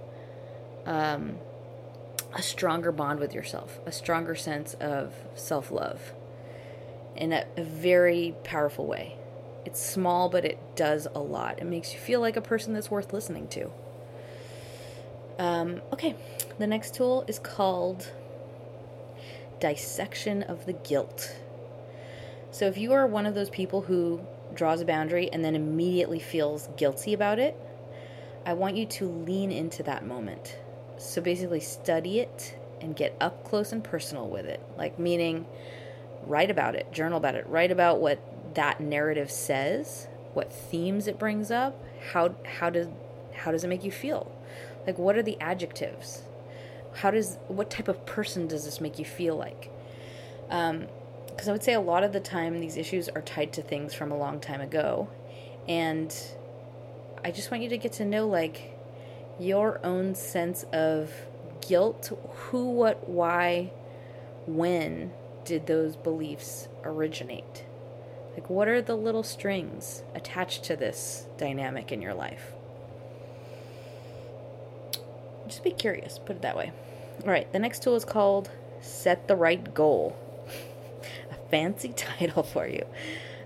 um, 0.84 1.38
a 2.38 2.42
stronger 2.42 2.92
bond 2.92 3.18
with 3.18 3.34
yourself, 3.34 3.80
a 3.84 3.90
stronger 3.90 4.36
sense 4.36 4.74
of 4.74 5.12
self 5.34 5.72
love 5.72 6.12
in 7.16 7.32
a, 7.32 7.44
a, 7.56 7.64
very 7.64 8.36
powerful 8.44 8.86
way. 8.86 9.16
It's 9.64 9.84
small, 9.84 10.28
but 10.28 10.44
it 10.44 10.56
does 10.76 11.08
a 11.12 11.18
lot. 11.18 11.58
It 11.58 11.64
makes 11.64 11.92
you 11.92 11.98
feel 11.98 12.20
like 12.20 12.36
a 12.36 12.40
person 12.40 12.72
that's 12.72 12.92
worth 12.92 13.12
listening 13.12 13.48
to. 13.48 13.70
Um, 15.40 15.82
okay, 15.92 16.14
the 16.58 16.66
next 16.68 16.94
tool 16.94 17.24
is 17.26 17.40
called 17.40 18.08
dissection 19.58 20.44
of 20.44 20.64
the 20.64 20.74
guilt. 20.74 21.34
So 22.52 22.66
if 22.66 22.78
you 22.78 22.92
are 22.92 23.06
one 23.06 23.26
of 23.26 23.34
those 23.34 23.50
people 23.50 23.82
who 23.82 24.20
draws 24.54 24.80
a 24.80 24.84
boundary 24.84 25.28
and 25.32 25.44
then 25.44 25.56
immediately 25.56 26.20
feels 26.20 26.68
guilty 26.76 27.12
about 27.14 27.40
it, 27.40 27.56
I 28.46 28.54
want 28.54 28.76
you 28.76 28.86
to 28.86 29.08
lean 29.08 29.50
into 29.50 29.82
that 29.82 30.06
moment. 30.06 30.56
So 30.98 31.20
basically, 31.20 31.60
study 31.60 32.20
it 32.20 32.56
and 32.80 32.94
get 32.94 33.16
up 33.20 33.44
close 33.44 33.72
and 33.72 33.82
personal 33.82 34.28
with 34.28 34.46
it. 34.46 34.60
Like, 34.76 34.98
meaning, 34.98 35.46
write 36.26 36.50
about 36.50 36.74
it, 36.74 36.92
journal 36.92 37.18
about 37.18 37.34
it, 37.34 37.46
write 37.48 37.70
about 37.70 38.00
what 38.00 38.20
that 38.54 38.80
narrative 38.80 39.30
says, 39.30 40.08
what 40.34 40.52
themes 40.52 41.06
it 41.06 41.18
brings 41.18 41.50
up, 41.50 41.80
how, 42.12 42.34
how, 42.44 42.70
does, 42.70 42.88
how 43.34 43.50
does 43.50 43.64
it 43.64 43.68
make 43.68 43.84
you 43.84 43.90
feel? 43.90 44.30
Like, 44.86 44.98
what 44.98 45.16
are 45.16 45.22
the 45.22 45.40
adjectives? 45.40 46.22
How 46.94 47.10
does, 47.10 47.38
what 47.48 47.70
type 47.70 47.88
of 47.88 48.04
person 48.06 48.46
does 48.46 48.64
this 48.64 48.80
make 48.80 48.98
you 48.98 49.04
feel 49.04 49.36
like? 49.36 49.70
Um, 50.50 50.86
because 51.28 51.48
I 51.48 51.52
would 51.52 51.62
say 51.62 51.74
a 51.74 51.80
lot 51.80 52.02
of 52.02 52.12
the 52.12 52.18
time 52.18 52.58
these 52.60 52.76
issues 52.76 53.08
are 53.08 53.22
tied 53.22 53.52
to 53.52 53.62
things 53.62 53.94
from 53.94 54.10
a 54.10 54.16
long 54.16 54.40
time 54.40 54.60
ago. 54.60 55.08
And 55.68 56.12
I 57.24 57.30
just 57.30 57.52
want 57.52 57.62
you 57.62 57.68
to 57.68 57.78
get 57.78 57.92
to 57.94 58.04
know 58.04 58.26
like 58.26 58.76
your 59.38 59.80
own 59.84 60.14
sense 60.14 60.64
of 60.72 61.12
guilt 61.66 62.12
who, 62.34 62.70
what, 62.70 63.08
why, 63.08 63.72
when 64.46 65.12
did 65.44 65.66
those 65.66 65.96
beliefs 65.96 66.68
originate? 66.84 67.64
Like, 68.34 68.48
what 68.48 68.68
are 68.68 68.80
the 68.80 68.96
little 68.96 69.22
strings 69.22 70.02
attached 70.14 70.64
to 70.64 70.76
this 70.76 71.26
dynamic 71.36 71.90
in 71.90 72.00
your 72.00 72.14
life? 72.14 72.52
Just 75.46 75.64
be 75.64 75.70
curious, 75.70 76.18
put 76.18 76.36
it 76.36 76.42
that 76.42 76.56
way. 76.56 76.72
All 77.24 77.30
right, 77.30 77.50
the 77.52 77.58
next 77.58 77.82
tool 77.82 77.96
is 77.96 78.04
called 78.04 78.50
Set 78.80 79.26
the 79.26 79.34
Right 79.34 79.74
Goal. 79.74 80.16
A 81.30 81.34
fancy 81.50 81.88
title 81.96 82.42
for 82.42 82.66
you. 82.66 82.84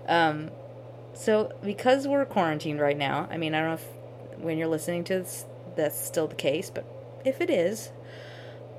Um, 0.07 0.51
so, 1.13 1.53
because 1.63 2.07
we're 2.07 2.25
quarantined 2.25 2.79
right 2.79 2.97
now, 2.97 3.27
I 3.31 3.37
mean, 3.37 3.55
I 3.55 3.59
don't 3.59 3.69
know 3.69 3.73
if 3.75 4.41
when 4.43 4.57
you're 4.57 4.67
listening 4.67 5.03
to 5.05 5.19
this, 5.19 5.45
that's 5.75 5.99
still 5.99 6.27
the 6.27 6.35
case, 6.35 6.69
but 6.69 6.85
if 7.25 7.41
it 7.41 7.49
is, 7.49 7.91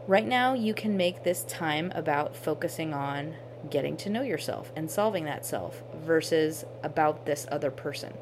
right 0.07 0.27
now 0.27 0.55
you 0.55 0.75
can 0.75 0.97
make 0.97 1.25
this 1.25 1.45
time 1.45 1.93
about 1.95 2.37
focusing 2.37 2.93
on 2.93 3.35
getting 3.71 3.97
to 3.97 4.11
know 4.11 4.23
yourself 4.23 4.73
and 4.77 4.91
solving 4.91 5.25
that 5.25 5.45
self 5.45 5.83
versus 6.05 6.65
about 6.83 7.27
this 7.27 7.47
other 7.51 7.71
person. 7.71 8.13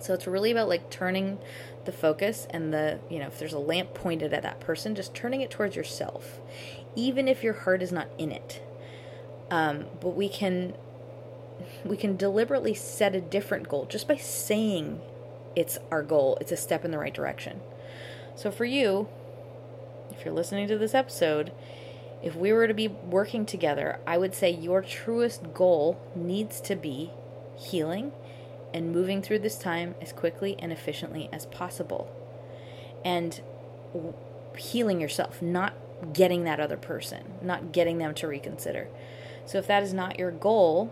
So 0.00 0.14
it's 0.14 0.26
really 0.26 0.50
about 0.50 0.68
like 0.68 0.90
turning 0.90 1.38
the 1.84 1.92
focus 1.92 2.46
and 2.50 2.72
the, 2.72 2.98
you 3.10 3.18
know, 3.18 3.26
if 3.26 3.38
there's 3.38 3.52
a 3.52 3.58
lamp 3.58 3.94
pointed 3.94 4.32
at 4.32 4.42
that 4.42 4.60
person, 4.60 4.94
just 4.94 5.14
turning 5.14 5.42
it 5.42 5.50
towards 5.50 5.76
yourself, 5.76 6.40
even 6.96 7.28
if 7.28 7.42
your 7.42 7.52
heart 7.52 7.82
is 7.82 7.92
not 7.92 8.08
in 8.18 8.32
it. 8.32 8.62
Um, 9.50 9.86
but 10.00 10.10
we 10.10 10.28
can 10.28 10.74
we 11.84 11.96
can 11.96 12.16
deliberately 12.16 12.72
set 12.72 13.14
a 13.14 13.20
different 13.20 13.68
goal 13.68 13.84
just 13.84 14.08
by 14.08 14.16
saying 14.16 15.00
it's 15.54 15.78
our 15.90 16.02
goal. 16.02 16.38
It's 16.40 16.52
a 16.52 16.56
step 16.56 16.84
in 16.84 16.90
the 16.90 16.98
right 16.98 17.12
direction. 17.12 17.60
So 18.40 18.50
for 18.50 18.64
you, 18.64 19.06
if 20.10 20.24
you're 20.24 20.32
listening 20.32 20.66
to 20.68 20.78
this 20.78 20.94
episode, 20.94 21.52
if 22.22 22.34
we 22.34 22.54
were 22.54 22.66
to 22.66 22.72
be 22.72 22.88
working 22.88 23.44
together, 23.44 24.00
I 24.06 24.16
would 24.16 24.34
say 24.34 24.50
your 24.50 24.80
truest 24.80 25.52
goal 25.52 26.00
needs 26.16 26.58
to 26.62 26.74
be 26.74 27.10
healing 27.54 28.12
and 28.72 28.92
moving 28.92 29.20
through 29.20 29.40
this 29.40 29.58
time 29.58 29.94
as 30.00 30.14
quickly 30.14 30.56
and 30.58 30.72
efficiently 30.72 31.28
as 31.30 31.44
possible. 31.44 32.10
And 33.04 33.42
healing 34.56 35.02
yourself, 35.02 35.42
not 35.42 35.74
getting 36.14 36.44
that 36.44 36.60
other 36.60 36.78
person, 36.78 37.34
not 37.42 37.72
getting 37.72 37.98
them 37.98 38.14
to 38.14 38.26
reconsider. 38.26 38.88
So 39.44 39.58
if 39.58 39.66
that 39.66 39.82
is 39.82 39.92
not 39.92 40.18
your 40.18 40.30
goal, 40.30 40.90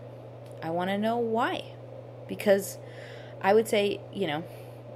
I 0.62 0.68
want 0.68 0.90
to 0.90 0.98
know 0.98 1.16
why. 1.16 1.72
Because 2.26 2.76
I 3.40 3.54
would 3.54 3.68
say, 3.68 4.02
you 4.12 4.26
know, 4.26 4.44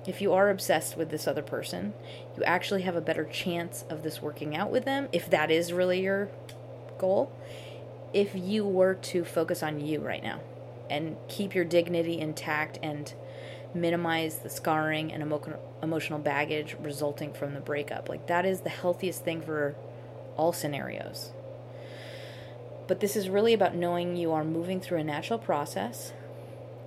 if 0.06 0.20
you 0.20 0.32
are 0.32 0.50
obsessed 0.50 0.96
with 0.96 1.10
this 1.10 1.28
other 1.28 1.42
person, 1.42 1.94
you 2.36 2.42
actually 2.44 2.82
have 2.82 2.96
a 2.96 3.00
better 3.00 3.24
chance 3.24 3.84
of 3.88 4.02
this 4.02 4.20
working 4.20 4.56
out 4.56 4.70
with 4.70 4.84
them, 4.84 5.08
if 5.12 5.30
that 5.30 5.50
is 5.50 5.72
really 5.72 6.00
your 6.00 6.28
goal, 6.98 7.32
if 8.12 8.34
you 8.34 8.64
were 8.64 8.94
to 8.94 9.24
focus 9.24 9.62
on 9.62 9.80
you 9.80 10.00
right 10.00 10.22
now 10.22 10.40
and 10.90 11.16
keep 11.28 11.54
your 11.54 11.64
dignity 11.64 12.18
intact 12.18 12.78
and 12.82 13.14
minimize 13.74 14.38
the 14.38 14.50
scarring 14.50 15.12
and 15.12 15.22
emo- 15.22 15.58
emotional 15.82 16.18
baggage 16.18 16.76
resulting 16.80 17.32
from 17.32 17.54
the 17.54 17.60
breakup. 17.60 18.08
Like, 18.08 18.26
that 18.26 18.44
is 18.44 18.60
the 18.60 18.68
healthiest 18.68 19.24
thing 19.24 19.40
for 19.40 19.74
all 20.36 20.52
scenarios. 20.52 21.32
But 22.88 23.00
this 23.00 23.16
is 23.16 23.28
really 23.28 23.54
about 23.54 23.74
knowing 23.74 24.16
you 24.16 24.32
are 24.32 24.44
moving 24.44 24.80
through 24.80 24.98
a 24.98 25.04
natural 25.04 25.38
process 25.38 26.12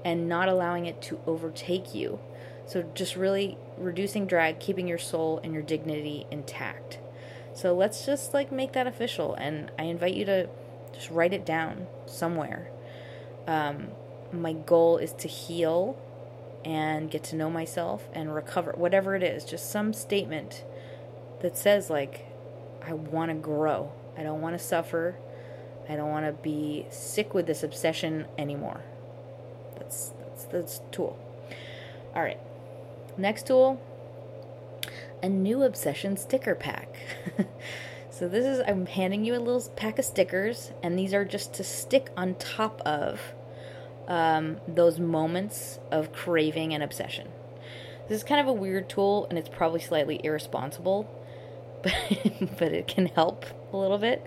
and 0.03 0.29
not 0.29 0.49
allowing 0.49 0.85
it 0.85 1.01
to 1.03 1.19
overtake 1.25 1.95
you 1.95 2.19
so 2.65 2.83
just 2.93 3.15
really 3.15 3.57
reducing 3.77 4.25
drag, 4.25 4.59
keeping 4.59 4.87
your 4.87 4.97
soul 4.97 5.39
and 5.43 5.53
your 5.53 5.63
dignity 5.63 6.25
intact. 6.31 6.99
So 7.53 7.73
let's 7.73 8.05
just 8.05 8.33
like 8.33 8.51
make 8.51 8.73
that 8.73 8.87
official 8.87 9.33
and 9.35 9.71
I 9.79 9.83
invite 9.83 10.13
you 10.15 10.25
to 10.25 10.49
just 10.93 11.09
write 11.09 11.33
it 11.33 11.45
down 11.45 11.87
somewhere. 12.05 12.69
Um, 13.47 13.89
my 14.31 14.53
goal 14.53 14.97
is 14.97 15.13
to 15.13 15.27
heal 15.27 15.97
and 16.63 17.11
get 17.11 17.23
to 17.25 17.35
know 17.35 17.49
myself 17.49 18.09
and 18.13 18.33
recover, 18.33 18.73
whatever 18.75 19.15
it 19.15 19.23
is, 19.23 19.45
just 19.45 19.71
some 19.71 19.93
statement 19.93 20.63
that 21.41 21.55
says, 21.55 21.89
like, 21.89 22.25
I 22.85 22.93
want 22.93 23.29
to 23.29 23.35
grow. 23.35 23.91
I 24.17 24.23
don't 24.23 24.41
want 24.41 24.57
to 24.57 24.63
suffer. 24.63 25.15
I 25.87 25.95
don't 25.95 26.09
want 26.09 26.25
to 26.25 26.31
be 26.31 26.87
sick 26.89 27.33
with 27.33 27.45
this 27.45 27.61
obsession 27.61 28.25
anymore. 28.37 28.81
That's 29.77 30.11
that's 30.19 30.45
that's 30.45 30.81
tool. 30.91 31.19
All 32.15 32.21
right. 32.23 32.39
Next 33.17 33.47
tool, 33.47 33.81
a 35.23 35.29
new 35.29 35.63
obsession 35.63 36.17
sticker 36.17 36.53
pack. 36.53 36.95
so 38.09 38.27
this 38.27 38.45
is 38.45 38.61
I'm 38.67 38.85
handing 38.85 39.23
you 39.23 39.35
a 39.35 39.39
little 39.39 39.63
pack 39.75 39.99
of 39.99 40.05
stickers, 40.05 40.71
and 40.83 40.99
these 40.99 41.13
are 41.13 41.23
just 41.23 41.53
to 41.55 41.63
stick 41.63 42.09
on 42.17 42.35
top 42.35 42.81
of 42.85 43.21
um, 44.07 44.57
those 44.67 44.99
moments 44.99 45.79
of 45.91 46.11
craving 46.11 46.73
and 46.73 46.83
obsession. 46.83 47.29
This 48.07 48.17
is 48.17 48.23
kind 48.23 48.41
of 48.41 48.47
a 48.47 48.53
weird 48.53 48.89
tool, 48.89 49.27
and 49.29 49.39
it's 49.39 49.49
probably 49.49 49.79
slightly 49.79 50.19
irresponsible, 50.23 51.09
but 51.83 51.93
but 52.57 52.73
it 52.73 52.87
can 52.87 53.07
help 53.07 53.45
a 53.71 53.77
little 53.77 53.97
bit 53.97 54.25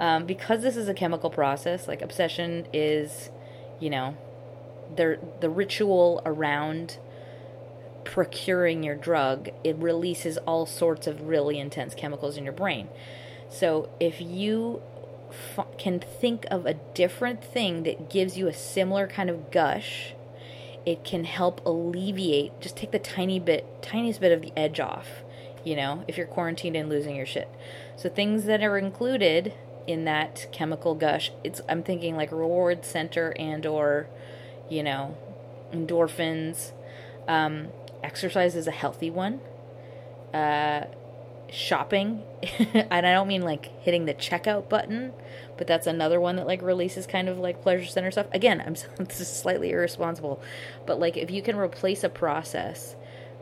um, 0.00 0.26
because 0.26 0.62
this 0.62 0.76
is 0.76 0.88
a 0.88 0.94
chemical 0.94 1.30
process. 1.30 1.86
Like 1.86 2.00
obsession 2.00 2.66
is, 2.72 3.30
you 3.78 3.90
know, 3.90 4.16
the 4.96 5.18
the 5.40 5.50
ritual 5.50 6.22
around 6.24 6.98
procuring 8.04 8.82
your 8.82 8.94
drug, 8.96 9.50
it 9.64 9.76
releases 9.76 10.38
all 10.38 10.66
sorts 10.66 11.06
of 11.06 11.22
really 11.22 11.58
intense 11.58 11.94
chemicals 11.94 12.36
in 12.36 12.44
your 12.44 12.52
brain. 12.52 12.88
So 13.48 13.90
if 14.00 14.20
you 14.20 14.82
f- 15.56 15.66
can 15.78 16.00
think 16.00 16.46
of 16.50 16.66
a 16.66 16.74
different 16.94 17.44
thing 17.44 17.82
that 17.84 18.10
gives 18.10 18.36
you 18.36 18.48
a 18.48 18.54
similar 18.54 19.06
kind 19.06 19.30
of 19.30 19.50
gush, 19.50 20.14
it 20.84 21.04
can 21.04 21.24
help 21.24 21.64
alleviate, 21.64 22.60
just 22.60 22.76
take 22.76 22.90
the 22.90 22.98
tiny 22.98 23.38
bit, 23.38 23.82
tiniest 23.82 24.20
bit 24.20 24.32
of 24.32 24.42
the 24.42 24.52
edge 24.56 24.80
off, 24.80 25.22
you 25.64 25.76
know, 25.76 26.04
if 26.08 26.16
you're 26.16 26.26
quarantined 26.26 26.76
and 26.76 26.88
losing 26.88 27.14
your 27.14 27.26
shit. 27.26 27.48
So 27.96 28.08
things 28.08 28.44
that 28.46 28.62
are 28.62 28.78
included 28.78 29.54
in 29.86 30.04
that 30.04 30.46
chemical 30.52 30.94
gush, 30.94 31.30
it's 31.44 31.60
I'm 31.68 31.82
thinking 31.82 32.16
like 32.16 32.32
reward 32.32 32.84
center 32.84 33.34
and 33.38 33.64
or, 33.64 34.08
you 34.68 34.82
know, 34.82 35.16
endorphins. 35.72 36.72
Um, 37.28 37.68
exercise 38.02 38.54
is 38.54 38.66
a 38.66 38.72
healthy 38.72 39.10
one. 39.10 39.40
Uh, 40.32 40.86
shopping, 41.52 42.22
and 42.72 43.06
I 43.06 43.12
don't 43.12 43.28
mean 43.28 43.42
like 43.42 43.66
hitting 43.82 44.06
the 44.06 44.14
checkout 44.14 44.68
button, 44.68 45.12
but 45.58 45.66
that's 45.66 45.86
another 45.86 46.20
one 46.20 46.36
that 46.36 46.46
like 46.46 46.62
releases 46.62 47.06
kind 47.06 47.28
of 47.28 47.38
like 47.38 47.62
pleasure 47.62 47.84
center 47.84 48.10
stuff. 48.10 48.26
Again, 48.32 48.62
I'm 48.64 48.74
this 49.04 49.20
is 49.20 49.28
slightly 49.28 49.70
irresponsible, 49.70 50.42
but 50.86 50.98
like 50.98 51.16
if 51.16 51.30
you 51.30 51.42
can 51.42 51.56
replace 51.56 52.02
a 52.02 52.08
process 52.08 52.96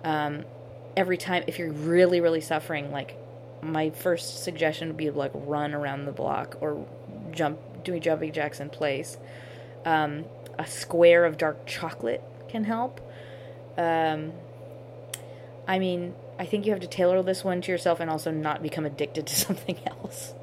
um, 0.05 0.44
every 0.96 1.16
time, 1.16 1.44
if 1.46 1.59
you're 1.59 1.73
really 1.73 2.20
really 2.20 2.40
suffering, 2.40 2.90
like 2.90 3.16
my 3.62 3.90
first 3.90 4.42
suggestion 4.42 4.88
would 4.88 4.96
be 4.96 5.11
like 5.11 5.31
run 5.35 5.75
around 5.75 6.07
the 6.07 6.12
block 6.12 6.57
or 6.61 6.87
jump 7.31 7.59
doing 7.85 8.01
jumping 8.01 8.33
jacks 8.33 8.61
in 8.61 8.70
place. 8.70 9.18
Um, 9.85 10.25
a 10.59 10.66
square 10.66 11.25
of 11.25 11.38
dark 11.38 11.66
chocolate 11.66 12.23
can 12.49 12.64
help. 12.64 13.01
Um, 13.79 14.33
I 15.70 15.78
mean, 15.78 16.16
I 16.37 16.46
think 16.46 16.66
you 16.66 16.72
have 16.72 16.80
to 16.80 16.88
tailor 16.88 17.22
this 17.22 17.44
one 17.44 17.61
to 17.61 17.70
yourself 17.70 18.00
and 18.00 18.11
also 18.11 18.33
not 18.33 18.61
become 18.61 18.85
addicted 18.85 19.28
to 19.28 19.37
something 19.46 19.78
else. 19.87 20.35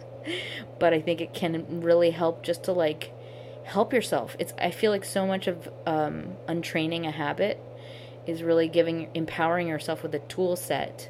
but 0.80 0.94
I 0.94 1.02
think 1.02 1.20
it 1.20 1.34
can 1.34 1.82
really 1.82 2.12
help 2.12 2.44
just 2.44 2.64
to 2.64 2.72
like 2.72 3.12
help 3.66 3.92
yourself. 3.92 4.38
It's 4.40 4.54
I 4.58 4.72
feel 4.72 4.90
like 4.90 5.04
so 5.04 5.28
much 5.28 5.48
of 5.48 5.68
um, 5.86 6.38
untraining 6.48 7.06
a 7.06 7.12
habit 7.12 7.60
is 8.26 8.42
really 8.42 8.70
giving 8.70 9.10
empowering 9.14 9.68
yourself 9.68 10.02
with 10.02 10.16
a 10.16 10.20
tool 10.20 10.56
set 10.56 11.10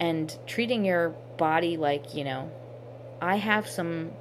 and 0.00 0.34
treating 0.46 0.86
your 0.86 1.10
body 1.36 1.76
like 1.76 2.14
you 2.14 2.24
know 2.24 2.50
I 3.20 3.36
have 3.36 3.68
some 3.68 4.12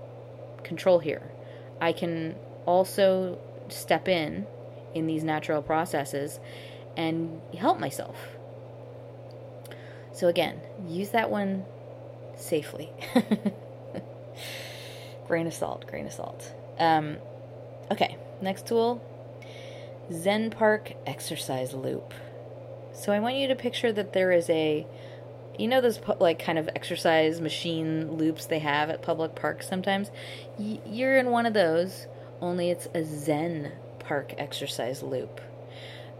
control 0.63 0.99
here. 0.99 1.31
I 1.79 1.93
can 1.93 2.35
also 2.65 3.39
step 3.69 4.09
in 4.09 4.45
in 4.93 5.07
these 5.07 5.23
natural 5.23 5.61
processes 5.61 6.41
and 6.97 7.41
help 7.53 7.79
myself 7.79 8.17
so 10.13 10.27
again, 10.27 10.59
use 10.87 11.09
that 11.09 11.29
one 11.29 11.65
safely. 12.35 12.91
grain 15.27 15.47
of 15.47 15.53
salt, 15.53 15.87
grain 15.87 16.05
of 16.05 16.13
salt. 16.13 16.53
Um, 16.77 17.17
okay, 17.91 18.17
next 18.41 18.67
tool 18.67 19.01
Zen 20.11 20.49
Park 20.49 20.93
exercise 21.05 21.73
loop. 21.73 22.13
So 22.93 23.11
I 23.11 23.19
want 23.19 23.35
you 23.35 23.47
to 23.47 23.55
picture 23.55 23.91
that 23.93 24.13
there 24.13 24.31
is 24.31 24.49
a, 24.49 24.85
you 25.57 25.67
know, 25.67 25.81
those 25.81 25.99
like 26.19 26.43
kind 26.43 26.59
of 26.59 26.69
exercise 26.75 27.39
machine 27.39 28.17
loops 28.17 28.45
they 28.45 28.59
have 28.59 28.89
at 28.89 29.01
public 29.01 29.35
parks 29.35 29.67
sometimes? 29.67 30.11
you're 30.57 31.17
in 31.17 31.29
one 31.31 31.45
of 31.45 31.53
those, 31.53 32.07
only 32.41 32.69
it's 32.69 32.87
a 32.93 33.03
Zen 33.03 33.71
park 33.99 34.33
exercise 34.37 35.01
loop. 35.01 35.39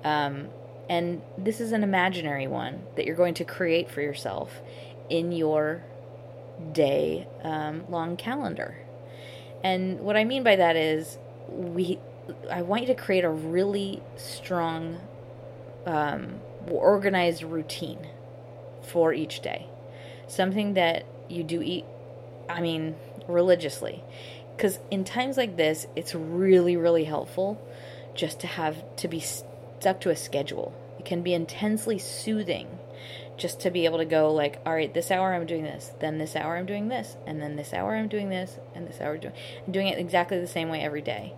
Um, 0.04 0.50
and 0.92 1.22
this 1.38 1.62
is 1.62 1.72
an 1.72 1.84
imaginary 1.84 2.48
one 2.48 2.84
that 2.98 3.06
you're 3.06 3.16
going 3.16 3.36
to 3.36 3.46
create 3.46 3.90
for 3.90 4.02
yourself 4.02 4.62
in 5.10 5.32
your 5.32 5.86
day 6.74 7.30
um, 7.44 7.90
long 7.90 8.18
calendar. 8.18 8.76
And 9.64 10.02
what 10.02 10.18
I 10.18 10.26
mean 10.26 10.44
by 10.44 10.58
that 10.58 10.76
is, 10.76 11.18
we, 11.48 11.98
I 12.52 12.64
want 12.64 12.82
you 12.82 12.88
to 12.88 12.96
create 12.96 13.24
a 13.24 13.30
really 13.30 14.04
strong, 14.18 15.00
um, 15.86 16.42
organized 16.70 17.44
routine 17.44 18.10
for 18.82 19.14
each 19.14 19.40
day. 19.40 19.68
Something 20.28 20.74
that 20.74 21.06
you 21.30 21.44
do 21.44 21.62
eat, 21.62 21.86
I 22.50 22.60
mean, 22.60 22.98
religiously. 23.30 24.04
Because 24.58 24.78
in 24.92 25.06
times 25.06 25.38
like 25.38 25.56
this, 25.56 25.88
it's 25.96 26.14
really, 26.14 26.76
really 26.76 27.06
helpful 27.06 27.66
just 28.14 28.42
to 28.42 28.48
have 28.48 28.76
to 28.98 29.08
be 29.08 29.22
stuck 29.22 30.02
to 30.02 30.10
a 30.10 30.18
schedule. 30.18 30.76
It 31.02 31.06
can 31.06 31.24
be 31.24 31.34
intensely 31.34 31.98
soothing 31.98 32.78
just 33.36 33.60
to 33.62 33.72
be 33.72 33.86
able 33.86 33.98
to 33.98 34.06
go 34.06 34.32
like, 34.32 34.62
all 34.68 34.74
right, 34.76 34.94
this 34.94 35.10
hour 35.10 35.34
I'm 35.34 35.48
doing 35.48 35.64
this, 35.64 35.94
then 36.00 36.20
this 36.20 36.36
hour 36.36 36.58
I'm 36.58 36.68
doing 36.68 36.90
this, 36.90 37.18
and 37.26 37.42
then 37.42 37.56
this 37.56 37.74
hour 37.74 37.96
I'm 37.96 38.08
doing 38.08 38.30
this, 38.30 38.60
and 38.76 38.88
this 38.88 39.02
hour 39.02 39.16
I'm 39.16 39.20
doing, 39.20 39.34
I'm 39.66 39.74
doing 39.74 39.88
it 39.88 39.98
exactly 39.98 40.40
the 40.40 40.46
same 40.46 40.70
way 40.70 40.82
every 40.82 41.02
day. 41.02 41.34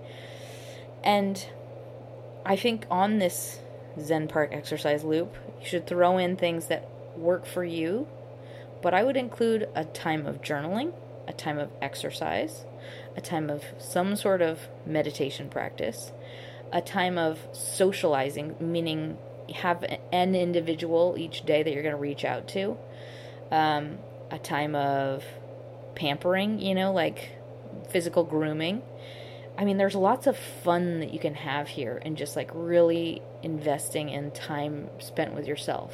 And 1.02 1.47
I 2.45 2.58
think 2.58 2.86
on 2.91 3.19
this 3.19 3.62
Zen 3.97 4.28
Park 4.28 4.49
exercise 4.52 5.06
loop, 5.06 5.34
you 5.62 5.65
should 5.65 5.88
throw 5.88 6.17
in 6.17 6.36
things 6.36 6.67
that 6.67 6.89
work 7.15 7.45
for 7.45 7.63
you, 7.63 8.06
but 8.82 8.93
I 8.93 9.06
would 9.06 9.15
include 9.15 9.69
a 9.76 9.86
time 9.86 10.26
of 10.26 10.41
journaling, 10.41 10.91
a 11.26 11.32
time 11.32 11.58
of 11.58 11.69
exercise, 11.82 12.65
a 13.15 13.21
time 13.21 13.49
of 13.49 13.63
some 13.78 14.17
sort 14.17 14.41
of 14.41 14.67
meditation 14.86 15.49
practice, 15.49 16.12
a 16.73 16.82
time 16.82 17.17
of 17.17 17.39
socializing, 17.54 18.58
meaning 18.60 19.17
have 19.56 19.84
an 20.12 20.36
individual 20.36 21.15
each 21.17 21.45
day 21.45 21.63
that 21.63 21.73
you're 21.73 21.84
going 21.84 21.95
to 21.95 22.01
reach 22.01 22.25
out 22.25 22.47
to, 22.49 22.77
um, 23.51 23.97
a 24.32 24.39
time 24.39 24.75
of 24.75 25.23
pampering, 25.95 26.60
you 26.60 26.75
know, 26.75 26.91
like 26.91 27.38
physical 27.89 28.23
grooming. 28.23 28.82
I 29.58 29.65
mean, 29.65 29.77
there's 29.77 29.95
lots 29.95 30.25
of 30.25 30.38
fun 30.38 30.99
that 31.01 31.13
you 31.13 31.19
can 31.19 31.36
have 31.36 31.67
here 31.67 32.01
and 32.03 32.17
just 32.17 32.36
like 32.36 32.49
really 32.53 33.21
investing 33.43 34.10
in 34.10 34.32
time 34.32 34.89
spent 34.99 35.36
with 35.36 35.45
yourself. 35.45 35.93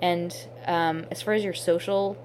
And 0.00 0.34
um, 0.66 1.06
as 1.10 1.20
far 1.20 1.34
as 1.34 1.42
your 1.42 1.54
social 1.54 2.16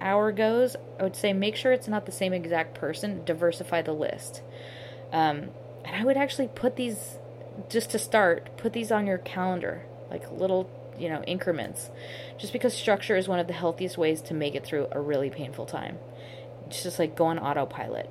hour 0.00 0.32
goes, 0.32 0.76
I 0.98 1.02
would 1.02 1.16
say 1.16 1.32
make 1.32 1.54
sure 1.54 1.72
it's 1.72 1.88
not 1.88 2.06
the 2.06 2.12
same 2.12 2.32
exact 2.32 2.74
person, 2.74 3.24
diversify 3.24 3.82
the 3.82 3.92
list. 3.92 4.42
Um, 5.12 5.50
and 5.84 5.96
I 5.96 6.04
would 6.04 6.16
actually 6.16 6.48
put 6.48 6.76
these, 6.76 7.18
just 7.68 7.90
to 7.90 7.98
start, 7.98 8.56
put 8.56 8.72
these 8.72 8.90
on 8.90 9.06
your 9.06 9.18
calendar, 9.18 9.82
like 10.10 10.30
little, 10.30 10.70
you 10.98 11.08
know, 11.08 11.22
increments. 11.24 11.90
Just 12.38 12.52
because 12.52 12.74
structure 12.74 13.16
is 13.16 13.28
one 13.28 13.38
of 13.38 13.46
the 13.46 13.52
healthiest 13.52 13.98
ways 13.98 14.20
to 14.22 14.34
make 14.34 14.54
it 14.54 14.64
through 14.64 14.88
a 14.92 15.00
really 15.00 15.30
painful 15.30 15.66
time. 15.66 15.98
It's 16.66 16.82
just 16.82 16.98
like 16.98 17.16
go 17.16 17.26
on 17.26 17.38
autopilot. 17.38 18.08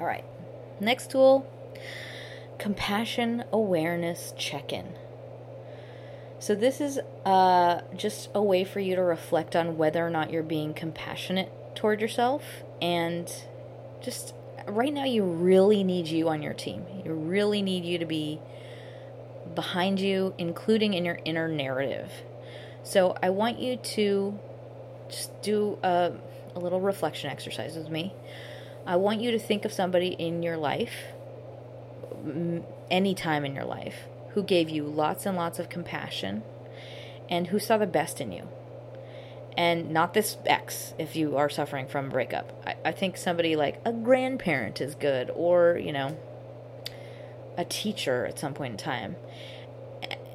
All 0.00 0.06
right. 0.06 0.24
Next 0.80 1.10
tool 1.10 1.46
compassion 2.58 3.44
awareness 3.52 4.32
check 4.36 4.72
in. 4.72 4.94
So, 6.40 6.54
this 6.54 6.80
is 6.80 7.00
uh, 7.24 7.80
just 7.96 8.30
a 8.34 8.42
way 8.42 8.64
for 8.64 8.78
you 8.78 8.94
to 8.94 9.02
reflect 9.02 9.56
on 9.56 9.76
whether 9.76 10.06
or 10.06 10.10
not 10.10 10.30
you're 10.30 10.44
being 10.44 10.72
compassionate 10.72 11.50
toward 11.74 12.00
yourself 12.00 12.44
and 12.80 13.32
just 14.00 14.34
right 14.66 14.92
now 14.92 15.04
you 15.04 15.24
really 15.24 15.84
need 15.84 16.08
you 16.08 16.28
on 16.28 16.42
your 16.42 16.54
team. 16.54 16.84
You 17.04 17.12
really 17.12 17.62
need 17.62 17.84
you 17.84 17.98
to 17.98 18.06
be 18.06 18.40
behind 19.54 20.00
you, 20.00 20.34
including 20.38 20.94
in 20.94 21.04
your 21.04 21.18
inner 21.24 21.48
narrative. 21.48 22.10
So 22.82 23.16
I 23.22 23.30
want 23.30 23.58
you 23.58 23.76
to 23.76 24.38
just 25.08 25.42
do 25.42 25.78
a, 25.82 26.12
a 26.54 26.58
little 26.58 26.80
reflection 26.80 27.30
exercise 27.30 27.76
with 27.76 27.88
me. 27.88 28.14
I 28.86 28.96
want 28.96 29.20
you 29.20 29.30
to 29.32 29.38
think 29.38 29.64
of 29.64 29.72
somebody 29.72 30.08
in 30.08 30.42
your 30.42 30.56
life, 30.56 30.94
any 32.90 33.14
time 33.14 33.44
in 33.44 33.54
your 33.54 33.64
life, 33.64 34.06
who 34.30 34.42
gave 34.42 34.70
you 34.70 34.84
lots 34.84 35.26
and 35.26 35.36
lots 35.36 35.58
of 35.58 35.68
compassion 35.68 36.42
and 37.28 37.48
who 37.48 37.58
saw 37.58 37.76
the 37.76 37.86
best 37.86 38.20
in 38.20 38.32
you 38.32 38.48
and 39.58 39.90
not 39.90 40.14
this 40.14 40.36
ex 40.46 40.94
if 40.98 41.16
you 41.16 41.36
are 41.36 41.50
suffering 41.50 41.88
from 41.88 42.08
breakup. 42.08 42.62
I, 42.64 42.76
I 42.90 42.92
think 42.92 43.16
somebody 43.16 43.56
like 43.56 43.80
a 43.84 43.92
grandparent 43.92 44.80
is 44.80 44.94
good, 44.94 45.32
or, 45.34 45.76
you 45.76 45.92
know, 45.92 46.16
a 47.56 47.64
teacher 47.64 48.24
at 48.24 48.38
some 48.38 48.54
point 48.54 48.74
in 48.74 48.78
time. 48.78 49.16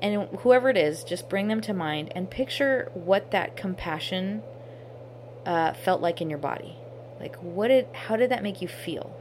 And 0.01 0.27
whoever 0.39 0.69
it 0.69 0.75
is, 0.75 1.05
just 1.05 1.29
bring 1.29 1.47
them 1.47 1.61
to 1.61 1.73
mind 1.73 2.11
and 2.13 2.29
picture 2.29 2.91
what 2.93 3.31
that 3.31 3.55
compassion 3.55 4.43
uh, 5.45 5.71
felt 5.71 6.01
like 6.01 6.19
in 6.19 6.29
your 6.29 6.39
body. 6.39 6.75
Like, 7.17 7.37
what 7.37 7.69
did, 7.69 7.87
how 7.93 8.17
did 8.17 8.29
that 8.29 8.43
make 8.43 8.61
you 8.61 8.67
feel? 8.67 9.15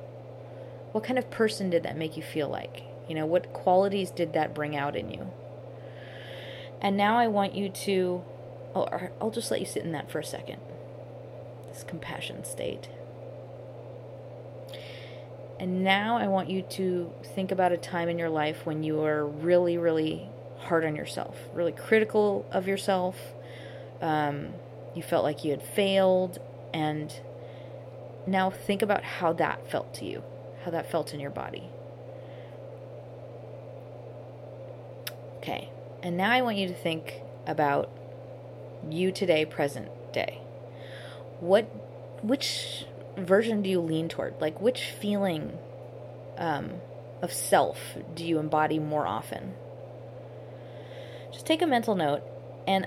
What 0.90 1.04
kind 1.04 1.16
of 1.16 1.30
person 1.30 1.70
did 1.70 1.84
that 1.84 1.96
make 1.96 2.16
you 2.16 2.24
feel 2.24 2.48
like? 2.48 2.82
You 3.08 3.14
know, 3.14 3.26
what 3.26 3.52
qualities 3.52 4.10
did 4.10 4.32
that 4.32 4.52
bring 4.52 4.74
out 4.74 4.96
in 4.96 5.12
you? 5.12 5.30
And 6.80 6.96
now 6.96 7.16
I 7.16 7.28
want 7.28 7.54
you 7.54 7.68
to 7.68 8.24
Oh, 8.74 8.88
I'll 9.20 9.30
just 9.30 9.50
let 9.50 9.60
you 9.60 9.66
sit 9.66 9.84
in 9.84 9.92
that 9.92 10.10
for 10.10 10.18
a 10.18 10.24
second. 10.24 10.60
This 11.72 11.84
compassion 11.84 12.44
state. 12.44 12.88
And 15.60 15.84
now 15.84 16.16
I 16.16 16.26
want 16.26 16.50
you 16.50 16.62
to 16.62 17.12
think 17.22 17.52
about 17.52 17.70
a 17.70 17.76
time 17.76 18.08
in 18.08 18.18
your 18.18 18.30
life 18.30 18.66
when 18.66 18.82
you 18.82 18.96
were 18.96 19.24
really, 19.26 19.78
really 19.78 20.28
hard 20.58 20.84
on 20.84 20.96
yourself, 20.96 21.36
really 21.52 21.72
critical 21.72 22.46
of 22.50 22.66
yourself. 22.66 23.16
Um, 24.00 24.54
you 24.94 25.02
felt 25.02 25.22
like 25.22 25.44
you 25.44 25.50
had 25.52 25.62
failed. 25.62 26.40
And 26.74 27.14
now 28.26 28.50
think 28.50 28.82
about 28.82 29.04
how 29.04 29.32
that 29.34 29.70
felt 29.70 29.94
to 29.94 30.04
you, 30.04 30.24
how 30.64 30.70
that 30.70 30.90
felt 30.90 31.14
in 31.14 31.20
your 31.20 31.30
body. 31.30 31.68
Okay. 35.36 35.70
And 36.02 36.16
now 36.16 36.32
I 36.32 36.42
want 36.42 36.56
you 36.56 36.66
to 36.68 36.74
think 36.74 37.22
about 37.46 37.90
you 38.88 39.12
today, 39.12 39.44
present 39.44 39.88
day. 40.12 40.40
What, 41.40 41.64
which 42.22 42.84
version 43.16 43.62
do 43.62 43.70
you 43.70 43.80
lean 43.80 44.08
toward? 44.08 44.40
Like, 44.40 44.60
which 44.60 44.84
feeling 44.84 45.58
um, 46.38 46.72
of 47.20 47.32
self 47.32 47.78
do 48.14 48.24
you 48.24 48.38
embody 48.38 48.78
more 48.78 49.06
often? 49.06 49.54
Just 51.32 51.46
take 51.46 51.62
a 51.62 51.66
mental 51.66 51.94
note, 51.94 52.22
and 52.66 52.86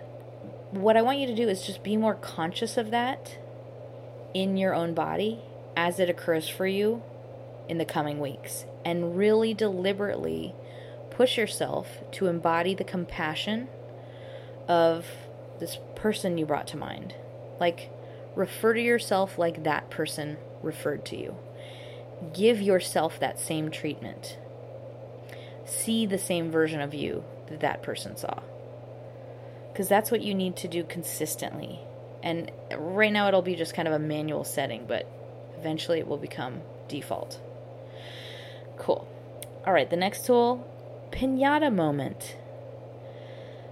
what 0.72 0.98
I 0.98 1.02
want 1.02 1.20
you 1.20 1.28
to 1.28 1.36
do 1.36 1.48
is 1.50 1.66
just 1.66 1.84
be 1.84 1.98
more 1.98 2.16
conscious 2.16 2.78
of 2.78 2.92
that 2.92 3.38
in 4.34 4.58
your 4.58 4.74
own 4.74 4.94
body 4.94 5.40
as 5.76 6.00
it 6.00 6.10
occurs 6.10 6.48
for 6.48 6.68
you 6.68 7.02
in 7.68 7.78
the 7.78 7.86
coming 7.86 8.20
weeks, 8.20 8.66
and 8.84 9.18
really 9.18 9.54
deliberately 9.54 10.54
push 11.10 11.38
yourself 11.38 11.88
to 12.12 12.28
embody 12.28 12.76
the 12.76 12.84
compassion 12.84 13.68
of 14.68 15.06
this 15.60 15.78
person 16.06 16.38
you 16.38 16.46
brought 16.46 16.68
to 16.68 16.78
mind. 16.78 17.16
Like, 17.60 17.90
refer 18.36 18.76
to 18.76 18.80
yourself 18.80 19.40
like 19.40 19.64
that 19.64 19.90
person 19.90 20.38
referred 20.62 21.04
to 21.06 21.18
you. 21.18 21.36
Give 22.32 22.62
yourself 22.62 23.20
that 23.20 23.40
same 23.40 23.72
treatment. 23.72 24.38
See 25.66 26.06
the 26.06 26.20
same 26.20 26.52
version 26.52 26.80
of 26.80 26.94
you 26.94 27.24
that 27.48 27.62
that 27.62 27.82
person 27.82 28.16
saw. 28.18 28.44
Because 29.74 29.90
that's 29.90 30.12
what 30.12 30.22
you 30.22 30.36
need 30.36 30.56
to 30.58 30.68
do 30.68 30.84
consistently. 30.84 31.80
And 32.22 32.52
right 32.78 33.12
now 33.12 33.28
it'll 33.28 33.42
be 33.42 33.56
just 33.56 33.74
kind 33.74 33.88
of 33.88 33.96
a 33.96 33.98
manual 33.98 34.44
setting, 34.44 34.86
but 34.88 35.08
eventually 35.58 35.98
it 35.98 36.08
will 36.08 36.20
become 36.20 36.62
default. 36.88 37.40
Cool. 38.78 39.08
All 39.66 39.74
right, 39.74 39.90
the 39.90 39.98
next 39.98 40.28
tool 40.28 40.72
pinata 41.10 41.74
moment. 41.74 42.36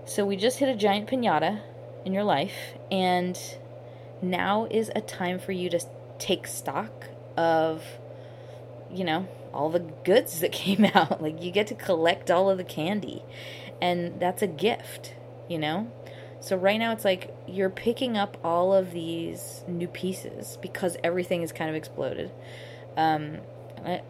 So 0.05 0.25
we 0.25 0.35
just 0.35 0.57
hit 0.57 0.67
a 0.67 0.75
giant 0.75 1.07
pinata 1.07 1.61
in 2.05 2.13
your 2.13 2.23
life, 2.23 2.75
and 2.91 3.39
now 4.21 4.65
is 4.69 4.91
a 4.95 5.01
time 5.01 5.39
for 5.39 5.51
you 5.51 5.69
to 5.69 5.79
take 6.19 6.47
stock 6.47 7.09
of, 7.37 7.83
you 8.91 9.03
know, 9.03 9.27
all 9.53 9.69
the 9.69 9.79
goods 9.79 10.39
that 10.39 10.51
came 10.53 10.85
out. 10.85 11.21
Like, 11.21 11.41
you 11.41 11.51
get 11.51 11.67
to 11.67 11.75
collect 11.75 12.31
all 12.31 12.49
of 12.49 12.57
the 12.57 12.63
candy, 12.63 13.23
and 13.81 14.19
that's 14.19 14.41
a 14.41 14.47
gift, 14.47 15.15
you 15.47 15.57
know? 15.57 15.91
So, 16.39 16.57
right 16.57 16.77
now, 16.77 16.91
it's 16.91 17.05
like 17.05 17.33
you're 17.47 17.69
picking 17.69 18.17
up 18.17 18.37
all 18.43 18.73
of 18.73 18.91
these 18.91 19.63
new 19.67 19.87
pieces 19.87 20.57
because 20.61 20.97
everything 21.03 21.41
is 21.41 21.51
kind 21.53 21.69
of 21.69 21.75
exploded. 21.75 22.31
Um, 22.97 23.37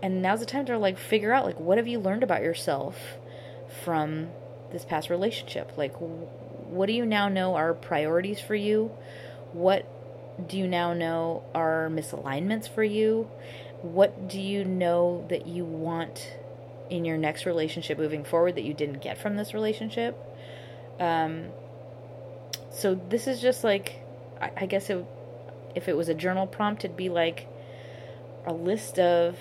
and 0.02 0.22
now's 0.22 0.40
the 0.40 0.46
time 0.46 0.66
to 0.66 0.78
like 0.78 0.98
figure 0.98 1.34
out 1.34 1.46
like 1.46 1.60
what 1.60 1.78
have 1.78 1.88
you 1.88 2.00
learned 2.00 2.24
about 2.24 2.42
yourself 2.42 3.18
from 3.84 4.30
this 4.72 4.86
past 4.86 5.10
relationship 5.10 5.72
like 5.78 5.96
what 6.74 6.88
do 6.88 6.94
you 6.94 7.06
now 7.06 7.30
know 7.30 7.56
are 7.56 7.74
priorities 7.74 8.40
for 8.40 8.56
you? 8.56 8.92
What 9.52 9.88
do 10.48 10.58
you 10.58 10.68
now 10.68 10.94
know 10.94 11.44
are 11.54 11.90
misalignments 11.92 12.68
for 12.68 12.84
you? 12.84 13.30
what 13.84 14.30
do 14.30 14.40
you 14.40 14.64
know 14.64 15.26
that 15.30 15.46
you 15.46 15.66
want 15.66 16.34
in 16.90 17.04
your 17.04 17.18
next 17.18 17.46
relationship 17.46 17.98
moving 17.98 18.24
forward 18.24 18.56
that 18.56 18.64
you 18.64 18.74
didn't 18.74 19.02
get 19.02 19.18
from 19.18 19.36
this 19.36 19.54
relationship? 19.54 20.18
Um, 21.02 21.48
so 22.72 22.96
this 22.96 23.28
is 23.28 23.42
just 23.42 23.64
like, 23.64 24.00
I, 24.42 24.52
I 24.56 24.66
guess 24.68 24.90
it, 24.90 25.06
if 25.76 25.90
it 25.90 25.98
was 25.98 26.08
a 26.08 26.14
journal 26.14 26.48
prompt, 26.48 26.86
it'd 26.86 26.96
be 26.96 27.10
like 27.10 27.48
a 28.46 28.54
list 28.54 29.00
of 29.00 29.38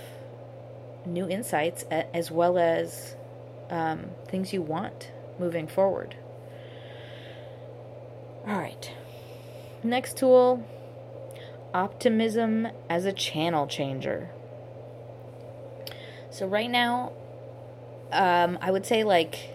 new 1.07 1.29
insights 1.29 1.85
as 1.85 2.33
well 2.33 2.59
as 2.59 3.15
um, 3.71 4.07
things 4.27 4.53
you 4.53 4.61
want 4.61 5.13
moving 5.39 5.69
forward. 5.69 6.17
All 8.47 8.59
right. 8.59 8.91
Next 9.85 10.17
tool 10.17 10.67
optimism 11.73 12.69
as 12.89 13.05
a 13.05 13.13
channel 13.13 13.67
changer. 13.67 14.31
So, 16.31 16.47
right 16.47 16.71
now, 16.71 17.13
um, 18.11 18.59
I 18.61 18.71
would 18.71 18.87
say, 18.87 19.05
like, 19.05 19.55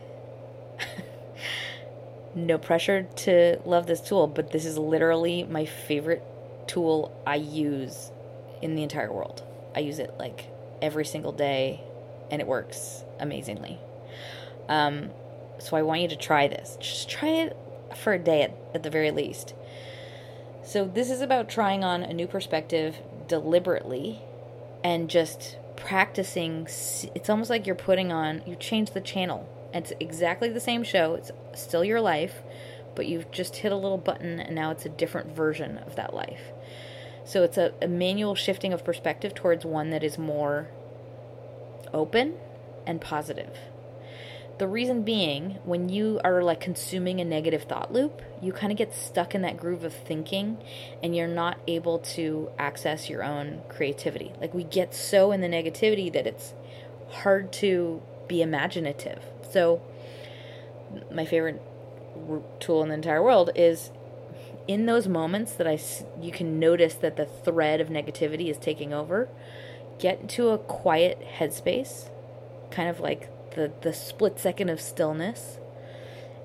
no 2.35 2.57
pressure 2.57 3.07
to 3.17 3.59
love 3.65 3.87
this 3.87 3.99
tool, 3.99 4.27
but 4.27 4.51
this 4.51 4.65
is 4.65 4.77
literally 4.77 5.43
my 5.43 5.65
favorite 5.65 6.23
tool 6.67 7.11
I 7.25 7.35
use 7.35 8.11
in 8.61 8.75
the 8.75 8.83
entire 8.83 9.11
world. 9.11 9.43
I 9.75 9.79
use 9.79 9.99
it 9.99 10.13
like 10.17 10.45
every 10.81 11.05
single 11.05 11.31
day, 11.31 11.83
and 12.31 12.41
it 12.41 12.47
works 12.47 13.03
amazingly. 13.19 13.79
Um, 14.69 15.09
so 15.59 15.75
I 15.75 15.81
want 15.81 16.01
you 16.01 16.07
to 16.09 16.15
try 16.15 16.47
this. 16.47 16.77
Just 16.79 17.09
try 17.09 17.29
it 17.29 17.57
for 17.97 18.13
a 18.13 18.19
day 18.19 18.41
at, 18.43 18.55
at 18.73 18.83
the 18.83 18.89
very 18.89 19.11
least. 19.11 19.53
So 20.63 20.85
this 20.85 21.09
is 21.09 21.21
about 21.21 21.49
trying 21.49 21.83
on 21.83 22.03
a 22.03 22.13
new 22.13 22.27
perspective 22.27 22.97
deliberately 23.27 24.21
and 24.83 25.09
just 25.09 25.57
practicing. 25.75 26.67
It's 27.15 27.29
almost 27.29 27.49
like 27.49 27.65
you're 27.65 27.75
putting 27.75 28.11
on, 28.11 28.41
you 28.45 28.55
change 28.55 28.91
the 28.91 29.01
channel. 29.01 29.47
It's 29.73 29.93
exactly 29.99 30.49
the 30.49 30.59
same 30.59 30.83
show, 30.83 31.15
it's 31.15 31.31
still 31.53 31.83
your 31.83 32.01
life, 32.01 32.41
but 32.95 33.05
you've 33.05 33.31
just 33.31 33.57
hit 33.57 33.71
a 33.71 33.75
little 33.75 33.97
button 33.97 34.39
and 34.39 34.55
now 34.55 34.71
it's 34.71 34.85
a 34.85 34.89
different 34.89 35.35
version 35.35 35.77
of 35.79 35.95
that 35.95 36.13
life. 36.13 36.51
So 37.23 37.43
it's 37.43 37.57
a, 37.57 37.73
a 37.81 37.87
manual 37.87 38.35
shifting 38.35 38.73
of 38.73 38.83
perspective 38.83 39.35
towards 39.35 39.65
one 39.65 39.89
that 39.91 40.03
is 40.03 40.17
more 40.17 40.69
open 41.93 42.35
and 42.85 43.01
positive. 43.01 43.57
The 44.57 44.67
reason 44.67 45.03
being, 45.03 45.59
when 45.65 45.89
you 45.89 46.19
are 46.23 46.41
like 46.41 46.59
consuming 46.59 47.21
a 47.21 47.25
negative 47.25 47.63
thought 47.63 47.93
loop, 47.93 48.23
you 48.41 48.51
kind 48.51 48.71
of 48.71 48.77
get 48.77 48.93
stuck 48.93 49.35
in 49.35 49.43
that 49.43 49.55
groove 49.55 49.83
of 49.83 49.93
thinking 49.93 50.57
and 51.03 51.15
you're 51.15 51.27
not 51.27 51.59
able 51.67 51.99
to 51.99 52.49
access 52.57 53.07
your 53.07 53.23
own 53.23 53.61
creativity. 53.69 54.33
Like 54.41 54.55
we 54.55 54.63
get 54.63 54.95
so 54.95 55.31
in 55.31 55.41
the 55.41 55.47
negativity 55.47 56.11
that 56.11 56.25
it's 56.25 56.55
hard 57.09 57.53
to 57.53 58.01
be 58.27 58.41
imaginative. 58.41 59.23
So, 59.51 59.81
my 61.11 61.25
favorite 61.25 61.61
tool 62.59 62.81
in 62.81 62.89
the 62.89 62.95
entire 62.95 63.21
world 63.21 63.51
is 63.55 63.91
in 64.67 64.85
those 64.85 65.07
moments 65.07 65.53
that 65.53 65.67
I 65.67 65.79
you 66.19 66.31
can 66.31 66.59
notice 66.59 66.95
that 66.95 67.15
the 67.15 67.25
thread 67.25 67.79
of 67.79 67.89
negativity 67.89 68.49
is 68.49 68.57
taking 68.57 68.93
over, 68.93 69.29
get 69.99 70.27
to 70.29 70.49
a 70.49 70.57
quiet 70.57 71.21
headspace, 71.37 72.09
kind 72.71 72.89
of 72.89 72.99
like 72.99 73.29
the 73.57 73.71
the 73.81 73.93
split 73.93 74.39
second 74.39 74.69
of 74.69 74.79
stillness. 74.79 75.59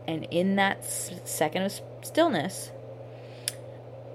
And 0.08 0.24
in 0.32 0.56
that 0.56 0.84
second 0.84 1.62
of 1.62 1.80
stillness, 2.02 2.72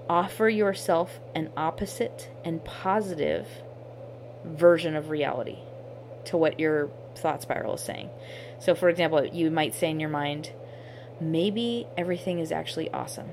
offer 0.06 0.46
yourself 0.46 1.18
an 1.34 1.50
opposite 1.56 2.30
and 2.44 2.62
positive 2.62 3.46
version 4.44 4.94
of 4.94 5.08
reality 5.08 5.60
to 6.26 6.36
what 6.36 6.60
your 6.60 6.90
thought 7.16 7.40
spiral 7.40 7.76
is 7.76 7.80
saying. 7.80 8.10
So, 8.60 8.74
for 8.74 8.90
example, 8.90 9.24
you 9.24 9.50
might 9.50 9.74
say 9.74 9.90
in 9.90 9.98
your 9.98 10.10
mind, 10.10 10.52
maybe 11.22 11.86
everything 11.96 12.38
is 12.38 12.52
actually 12.52 12.90
awesome 12.90 13.30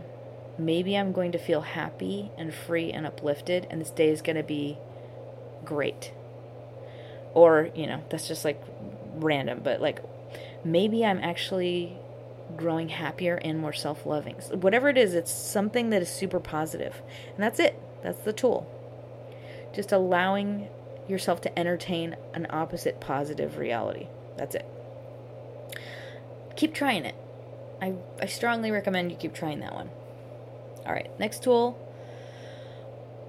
maybe 0.57 0.97
I'm 0.97 1.11
going 1.11 1.31
to 1.33 1.37
feel 1.37 1.61
happy 1.61 2.31
and 2.37 2.53
free 2.53 2.91
and 2.91 3.05
uplifted, 3.05 3.67
and 3.69 3.81
this 3.81 3.89
day 3.89 4.09
is 4.09 4.21
going 4.21 4.37
to 4.37 4.43
be 4.43 4.77
great. 5.63 6.11
Or, 7.33 7.69
you 7.75 7.87
know, 7.87 8.03
that's 8.09 8.27
just 8.27 8.45
like 8.45 8.61
random, 9.23 9.61
but 9.63 9.81
like 9.81 10.03
maybe 10.63 11.05
I'm 11.05 11.19
actually 11.19 11.97
growing 12.55 12.89
happier 12.89 13.35
and 13.35 13.59
more 13.59 13.73
self 13.73 14.05
loving. 14.05 14.35
So 14.39 14.57
Whatever 14.57 14.89
it 14.89 14.97
is, 14.97 15.13
it's 15.13 15.31
something 15.31 15.89
that 15.89 16.01
is 16.01 16.09
super 16.09 16.39
positive. 16.39 17.01
And 17.33 17.43
that's 17.43 17.59
it. 17.59 17.79
That's 18.03 18.21
the 18.23 18.33
tool. 18.33 18.69
Just 19.73 19.91
allowing 19.91 20.69
yourself 21.07 21.41
to 21.41 21.59
entertain 21.59 22.15
an 22.33 22.47
opposite 22.49 22.99
positive 22.99 23.57
reality. 23.57 24.07
That's 24.37 24.55
it. 24.55 24.65
Keep 26.55 26.73
trying 26.73 27.05
it. 27.05 27.15
I, 27.81 27.95
I 28.21 28.25
strongly 28.27 28.71
recommend 28.71 29.11
you 29.11 29.17
keep 29.17 29.33
trying 29.33 29.59
that 29.59 29.73
one. 29.73 29.89
All 30.85 30.93
right, 30.93 31.09
next 31.19 31.43
tool. 31.43 31.73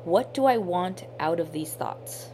What 0.05 0.33
do 0.33 0.45
I 0.45 0.57
want 0.57 1.05
out 1.19 1.41
of 1.41 1.53
these 1.53 1.73
thoughts? 1.73 2.29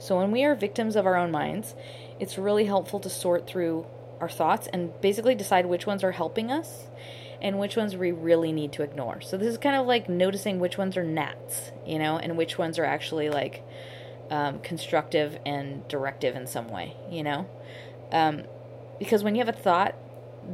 So, 0.00 0.18
when 0.18 0.32
we 0.32 0.44
are 0.44 0.54
victims 0.54 0.96
of 0.96 1.06
our 1.06 1.16
own 1.16 1.30
minds, 1.30 1.74
it's 2.20 2.38
really 2.38 2.64
helpful 2.64 3.00
to 3.00 3.10
sort 3.10 3.46
through 3.46 3.86
our 4.20 4.28
thoughts 4.28 4.68
and 4.72 4.98
basically 5.00 5.34
decide 5.34 5.66
which 5.66 5.86
ones 5.86 6.04
are 6.04 6.12
helping 6.12 6.50
us 6.50 6.86
and 7.42 7.58
which 7.58 7.76
ones 7.76 7.96
we 7.96 8.12
really 8.12 8.52
need 8.52 8.72
to 8.72 8.82
ignore. 8.82 9.20
So, 9.20 9.36
this 9.36 9.48
is 9.48 9.58
kind 9.58 9.76
of 9.76 9.86
like 9.86 10.08
noticing 10.08 10.60
which 10.60 10.78
ones 10.78 10.96
are 10.96 11.04
gnats, 11.04 11.72
you 11.86 11.98
know, 11.98 12.16
and 12.16 12.36
which 12.36 12.56
ones 12.56 12.78
are 12.78 12.84
actually 12.84 13.28
like 13.28 13.62
um, 14.30 14.60
constructive 14.60 15.38
and 15.44 15.86
directive 15.88 16.36
in 16.36 16.46
some 16.46 16.68
way, 16.68 16.96
you 17.10 17.22
know? 17.22 17.46
Um, 18.12 18.44
because 18.98 19.22
when 19.22 19.34
you 19.34 19.44
have 19.44 19.54
a 19.54 19.58
thought 19.58 19.94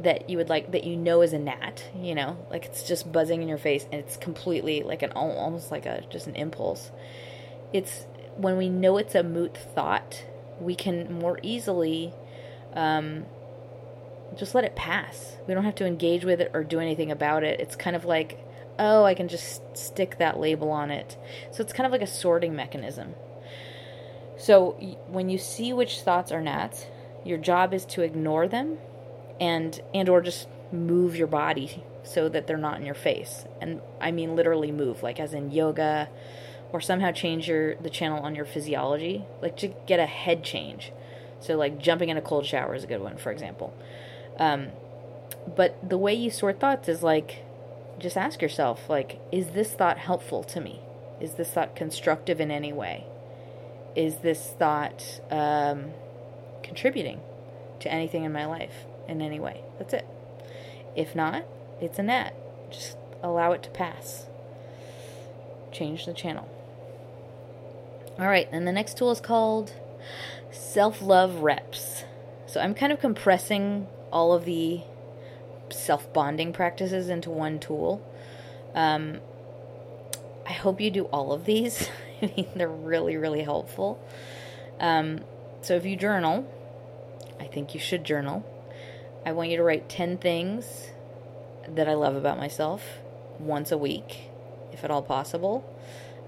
that 0.03 0.29
you 0.29 0.37
would 0.37 0.49
like 0.49 0.71
that 0.71 0.83
you 0.83 0.95
know 0.95 1.21
is 1.21 1.33
a 1.33 1.37
gnat 1.37 1.83
you 1.93 2.15
know 2.15 2.37
like 2.49 2.65
it's 2.65 2.83
just 2.87 3.11
buzzing 3.11 3.41
in 3.41 3.49
your 3.49 3.57
face 3.57 3.83
and 3.91 3.95
it's 3.95 4.15
completely 4.15 4.83
like 4.83 5.01
an 5.01 5.11
almost 5.11 5.69
like 5.69 5.85
a 5.85 6.01
just 6.09 6.27
an 6.27 6.35
impulse 6.35 6.91
it's 7.73 8.05
when 8.37 8.57
we 8.57 8.69
know 8.69 8.97
it's 8.97 9.15
a 9.15 9.23
moot 9.23 9.57
thought 9.75 10.23
we 10.61 10.75
can 10.75 11.11
more 11.11 11.39
easily 11.41 12.13
um, 12.73 13.25
just 14.37 14.55
let 14.55 14.63
it 14.63 14.75
pass. 14.75 15.37
We 15.47 15.53
don't 15.53 15.65
have 15.65 15.75
to 15.75 15.85
engage 15.85 16.23
with 16.23 16.39
it 16.39 16.51
or 16.53 16.63
do 16.63 16.79
anything 16.79 17.11
about 17.11 17.43
it. 17.43 17.59
It's 17.59 17.75
kind 17.75 17.95
of 17.95 18.05
like 18.05 18.45
oh 18.79 19.03
i 19.03 19.13
can 19.13 19.27
just 19.27 19.77
stick 19.77 20.17
that 20.17 20.39
label 20.39 20.71
on 20.71 20.91
it. 20.91 21.17
So 21.51 21.61
it's 21.61 21.73
kind 21.73 21.85
of 21.85 21.91
like 21.91 22.01
a 22.01 22.07
sorting 22.07 22.55
mechanism. 22.55 23.15
So 24.37 24.71
when 25.07 25.29
you 25.29 25.37
see 25.37 25.73
which 25.73 26.01
thoughts 26.01 26.31
are 26.31 26.41
gnats 26.41 26.85
your 27.23 27.37
job 27.37 27.73
is 27.73 27.85
to 27.85 28.01
ignore 28.01 28.47
them 28.47 28.77
and 29.39 29.79
and 29.93 30.09
or 30.09 30.21
just 30.21 30.47
move 30.71 31.15
your 31.15 31.27
body 31.27 31.83
so 32.03 32.29
that 32.29 32.47
they're 32.47 32.57
not 32.57 32.79
in 32.79 32.85
your 32.85 32.95
face. 32.95 33.45
And 33.59 33.81
I 33.99 34.11
mean 34.11 34.35
literally 34.35 34.71
move, 34.71 35.03
like 35.03 35.19
as 35.19 35.33
in 35.33 35.51
yoga 35.51 36.09
or 36.73 36.81
somehow 36.81 37.11
change 37.11 37.47
your 37.47 37.75
the 37.75 37.89
channel 37.89 38.23
on 38.23 38.35
your 38.35 38.45
physiology, 38.45 39.25
like 39.41 39.57
to 39.57 39.73
get 39.87 39.99
a 39.99 40.05
head 40.05 40.43
change. 40.43 40.91
So 41.39 41.55
like 41.57 41.79
jumping 41.79 42.09
in 42.09 42.17
a 42.17 42.21
cold 42.21 42.45
shower 42.45 42.75
is 42.75 42.83
a 42.83 42.87
good 42.87 43.01
one, 43.01 43.17
for 43.17 43.31
example. 43.31 43.73
Um, 44.37 44.69
but 45.55 45.77
the 45.87 45.97
way 45.97 46.13
you 46.13 46.29
sort 46.29 46.59
thoughts 46.59 46.87
is 46.87 47.03
like 47.03 47.43
just 47.99 48.17
ask 48.17 48.41
yourself 48.41 48.89
like 48.89 49.19
is 49.31 49.47
this 49.49 49.73
thought 49.73 49.97
helpful 49.97 50.43
to 50.45 50.61
me? 50.61 50.79
Is 51.19 51.33
this 51.33 51.51
thought 51.51 51.75
constructive 51.75 52.39
in 52.39 52.51
any 52.51 52.73
way? 52.73 53.05
Is 53.95 54.17
this 54.17 54.53
thought 54.57 55.21
um, 55.29 55.91
contributing 56.63 57.19
to 57.79 57.91
anything 57.91 58.23
in 58.23 58.31
my 58.31 58.45
life? 58.45 58.85
in 59.11 59.21
any 59.21 59.39
way. 59.39 59.61
That's 59.77 59.93
it. 59.93 60.07
If 60.95 61.15
not, 61.15 61.43
it's 61.79 61.99
a 61.99 62.03
net. 62.03 62.35
Just 62.71 62.97
allow 63.21 63.51
it 63.51 63.61
to 63.63 63.69
pass. 63.69 64.25
Change 65.71 66.05
the 66.05 66.13
channel. 66.13 66.49
All 68.21 68.27
right, 68.27 68.47
and 68.51 68.67
the 68.67 68.71
next 68.71 68.99
tool 68.99 69.09
is 69.09 69.19
called 69.19 69.73
self 70.51 71.01
love 71.01 71.37
reps. 71.37 72.03
So 72.45 72.61
I'm 72.61 72.75
kind 72.75 72.93
of 72.93 72.99
compressing 72.99 73.87
all 74.11 74.33
of 74.33 74.45
the 74.45 74.81
self 75.71 76.13
bonding 76.13 76.53
practices 76.53 77.09
into 77.09 77.31
one 77.31 77.57
tool. 77.57 77.99
Um, 78.75 79.21
I 80.47 80.51
hope 80.51 80.79
you 80.79 80.91
do 80.91 81.05
all 81.05 81.33
of 81.33 81.45
these. 81.45 81.89
I 82.21 82.31
mean, 82.37 82.47
they're 82.55 82.69
really, 82.69 83.17
really 83.17 83.41
helpful. 83.41 83.99
Um, 84.79 85.21
so 85.61 85.75
if 85.75 85.83
you 85.83 85.95
journal, 85.95 86.47
I 87.39 87.45
think 87.45 87.73
you 87.73 87.79
should 87.79 88.03
journal. 88.03 88.45
I 89.25 89.31
want 89.31 89.49
you 89.49 89.57
to 89.57 89.63
write 89.63 89.89
10 89.89 90.19
things 90.19 90.91
that 91.67 91.89
I 91.89 91.95
love 91.95 92.15
about 92.15 92.37
myself 92.37 92.99
once 93.39 93.71
a 93.71 93.79
week, 93.79 94.29
if 94.71 94.83
at 94.83 94.91
all 94.91 95.01
possible. 95.01 95.65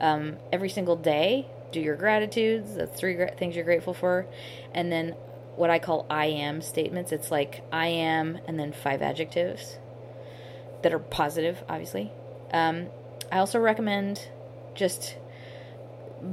Um, 0.02 0.38
every 0.52 0.70
single 0.70 0.96
day, 0.96 1.48
do 1.74 1.80
your 1.80 1.96
gratitudes. 1.96 2.76
That's 2.76 2.98
three 3.00 3.16
gra- 3.16 3.36
things 3.36 3.56
you're 3.56 3.66
grateful 3.66 3.94
for. 3.94 4.28
And 4.74 4.92
then 4.92 5.16
what 5.56 5.70
I 5.70 5.80
call 5.80 6.06
I 6.10 6.28
am 6.28 6.62
statements. 6.62 7.12
It's 7.12 7.32
like 7.32 7.64
I 7.72 7.88
am 7.88 8.40
and 8.48 8.60
then 8.60 8.72
five 8.72 9.02
adjectives 9.02 9.78
that 10.82 10.94
are 10.94 11.00
positive, 11.00 11.64
obviously. 11.70 12.12
Um, 12.52 12.88
I 13.32 13.40
also 13.40 13.60
recommend 13.60 14.28
just 14.76 15.18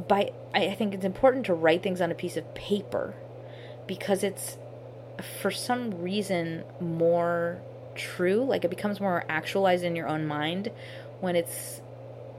by 0.08 0.32
I 0.54 0.74
think 0.74 0.94
it's 0.94 1.04
important 1.04 1.46
to 1.46 1.54
write 1.54 1.82
things 1.82 2.00
on 2.00 2.10
a 2.10 2.14
piece 2.14 2.36
of 2.36 2.54
paper 2.54 3.14
because 3.86 4.22
it's 4.22 4.56
for 5.40 5.50
some 5.50 6.02
reason 6.02 6.64
more 6.80 7.60
true 7.94 8.44
like 8.44 8.64
it 8.64 8.70
becomes 8.70 9.00
more 9.00 9.24
actualized 9.28 9.84
in 9.84 9.96
your 9.96 10.08
own 10.08 10.26
mind 10.26 10.70
when 11.20 11.36
it's 11.36 11.82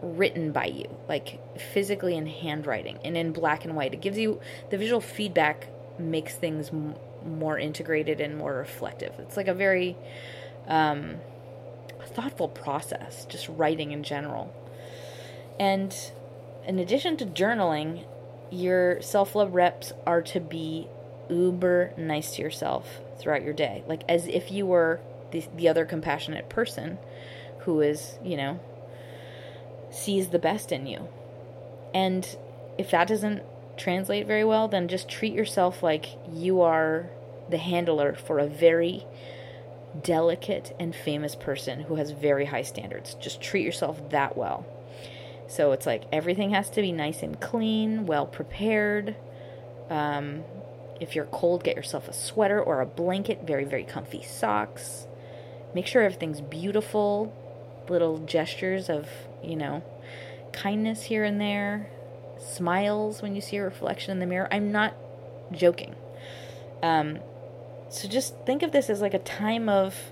written 0.02 0.52
by 0.52 0.66
you 0.66 0.86
like 1.08 1.40
physically 1.74 2.16
in 2.16 2.26
handwriting 2.26 2.98
and 3.04 3.16
in 3.16 3.32
black 3.32 3.66
and 3.66 3.76
white. 3.76 3.94
It 3.94 4.02
gives 4.02 4.18
you 4.18 4.40
the 4.70 4.78
visual 4.78 5.02
feedback 5.02 5.68
makes 6.00 6.36
things 6.36 6.70
m- 6.70 6.96
more 7.26 7.58
integrated 7.60 8.20
and 8.20 8.38
more 8.38 8.54
reflective. 8.54 9.14
It's 9.20 9.38
like 9.38 9.48
a 9.48 9.54
very 9.54 9.96
um, 10.68 11.18
thoughtful 12.06 12.48
process 12.48 13.26
just 13.26 13.48
writing 13.50 13.92
in 13.92 14.04
general. 14.04 14.54
And 15.60 15.96
in 16.66 16.80
addition 16.80 17.18
to 17.18 17.26
journaling, 17.26 18.06
your 18.50 19.02
self 19.02 19.36
love 19.36 19.54
reps 19.54 19.94
are 20.06 20.22
to 20.24 20.40
be 20.40 20.88
uber 21.30 21.94
nice 21.98 22.36
to 22.36 22.42
yourself 22.42 23.00
throughout 23.18 23.44
your 23.44 23.54
day. 23.54 23.84
Like 23.88 24.04
as 24.10 24.28
if 24.28 24.52
you 24.52 24.66
were 24.66 25.00
the, 25.32 25.46
the 25.56 25.70
other 25.70 25.86
compassionate 25.86 26.50
person 26.50 26.98
who 27.60 27.82
is, 27.82 28.18
you 28.24 28.36
know, 28.36 28.60
sees 29.92 30.30
the 30.30 30.40
best 30.40 30.72
in 30.72 30.88
you. 30.88 31.08
And 31.94 32.28
if 32.78 32.92
that 32.92 33.08
doesn't 33.08 33.44
translate 33.78 34.28
very 34.28 34.44
well, 34.44 34.68
then 34.68 34.88
just 34.88 35.10
treat 35.10 35.34
yourself 35.34 35.84
like 35.84 36.08
you 36.32 36.62
are 36.62 37.10
the 37.50 37.58
handler 37.58 38.16
for 38.16 38.40
a 38.40 38.48
very 38.48 39.06
delicate 40.02 40.76
and 40.80 40.96
famous 40.96 41.36
person 41.36 41.82
who 41.82 41.96
has 41.96 42.12
very 42.12 42.46
high 42.46 42.62
standards. 42.62 43.16
Just 43.16 43.42
treat 43.42 43.66
yourself 43.66 44.10
that 44.10 44.38
well. 44.38 44.66
So 45.48 45.74
it's 45.74 45.86
like 45.86 46.04
everything 46.14 46.52
has 46.52 46.70
to 46.72 46.82
be 46.82 46.94
nice 46.94 47.24
and 47.24 47.40
clean, 47.40 48.06
well 48.06 48.26
prepared. 48.26 49.16
Um, 49.90 50.44
if 51.02 51.16
you're 51.16 51.26
cold, 51.26 51.64
get 51.64 51.76
yourself 51.76 52.08
a 52.08 52.14
sweater 52.14 52.62
or 52.62 52.80
a 52.80 52.86
blanket, 52.86 53.46
very, 53.46 53.66
very 53.66 53.84
comfy 53.84 54.22
socks. 54.22 55.08
Make 55.76 55.88
sure 55.88 56.04
everything's 56.04 56.40
beautiful. 56.40 57.34
Little 57.90 58.20
gestures 58.20 58.90
of, 58.90 59.10
you 59.44 59.56
know, 59.56 59.84
kindness 60.52 61.04
here 61.04 61.24
and 61.24 61.40
there. 61.40 61.90
Smiles 62.40 63.22
when 63.22 63.36
you 63.36 63.42
see 63.42 63.58
a 63.58 63.64
reflection 63.64 64.12
in 64.12 64.20
the 64.20 64.26
mirror. 64.26 64.48
I'm 64.52 64.72
not 64.72 64.96
joking. 65.52 65.96
Um, 66.82 67.20
so 67.90 68.08
just 68.08 68.36
think 68.46 68.64
of 68.64 68.72
this 68.72 68.90
as 68.90 69.02
like 69.02 69.14
a 69.14 69.20
time 69.20 69.70
of 69.70 70.12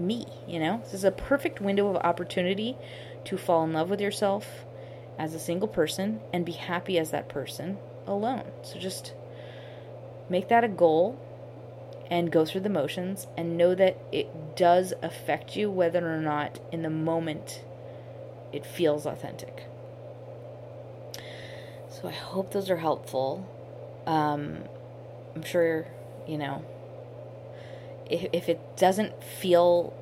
me, 0.00 0.26
you 0.48 0.58
know? 0.58 0.80
This 0.84 0.94
is 0.94 1.04
a 1.04 1.10
perfect 1.10 1.60
window 1.60 1.88
of 1.88 1.96
opportunity 1.96 2.76
to 3.24 3.36
fall 3.36 3.64
in 3.64 3.72
love 3.72 3.90
with 3.90 4.00
yourself 4.00 4.64
as 5.18 5.34
a 5.34 5.38
single 5.38 5.68
person 5.68 6.20
and 6.32 6.44
be 6.44 6.52
happy 6.52 6.98
as 6.98 7.10
that 7.10 7.28
person 7.28 7.78
alone. 8.06 8.44
So 8.62 8.78
just 8.78 9.14
make 10.28 10.48
that 10.48 10.64
a 10.64 10.68
goal 10.68 11.18
and 12.10 12.30
go 12.30 12.44
through 12.44 12.60
the 12.60 12.68
motions 12.68 13.26
and 13.36 13.56
know 13.56 13.74
that 13.74 13.98
it 14.12 14.56
does 14.56 14.92
affect 15.02 15.56
you 15.56 15.70
whether 15.70 16.14
or 16.14 16.20
not 16.20 16.58
in 16.70 16.82
the 16.82 16.90
moment 16.90 17.64
it 18.52 18.64
feels 18.64 19.06
authentic. 19.06 19.66
So 21.88 22.08
I 22.08 22.12
hope 22.12 22.52
those 22.52 22.70
are 22.70 22.76
helpful. 22.76 23.48
Um, 24.06 24.58
I'm 25.34 25.42
sure, 25.42 25.86
you 26.26 26.38
know, 26.38 26.64
if, 28.10 28.26
if 28.32 28.48
it 28.48 28.76
doesn't 28.76 29.22
feel 29.22 29.92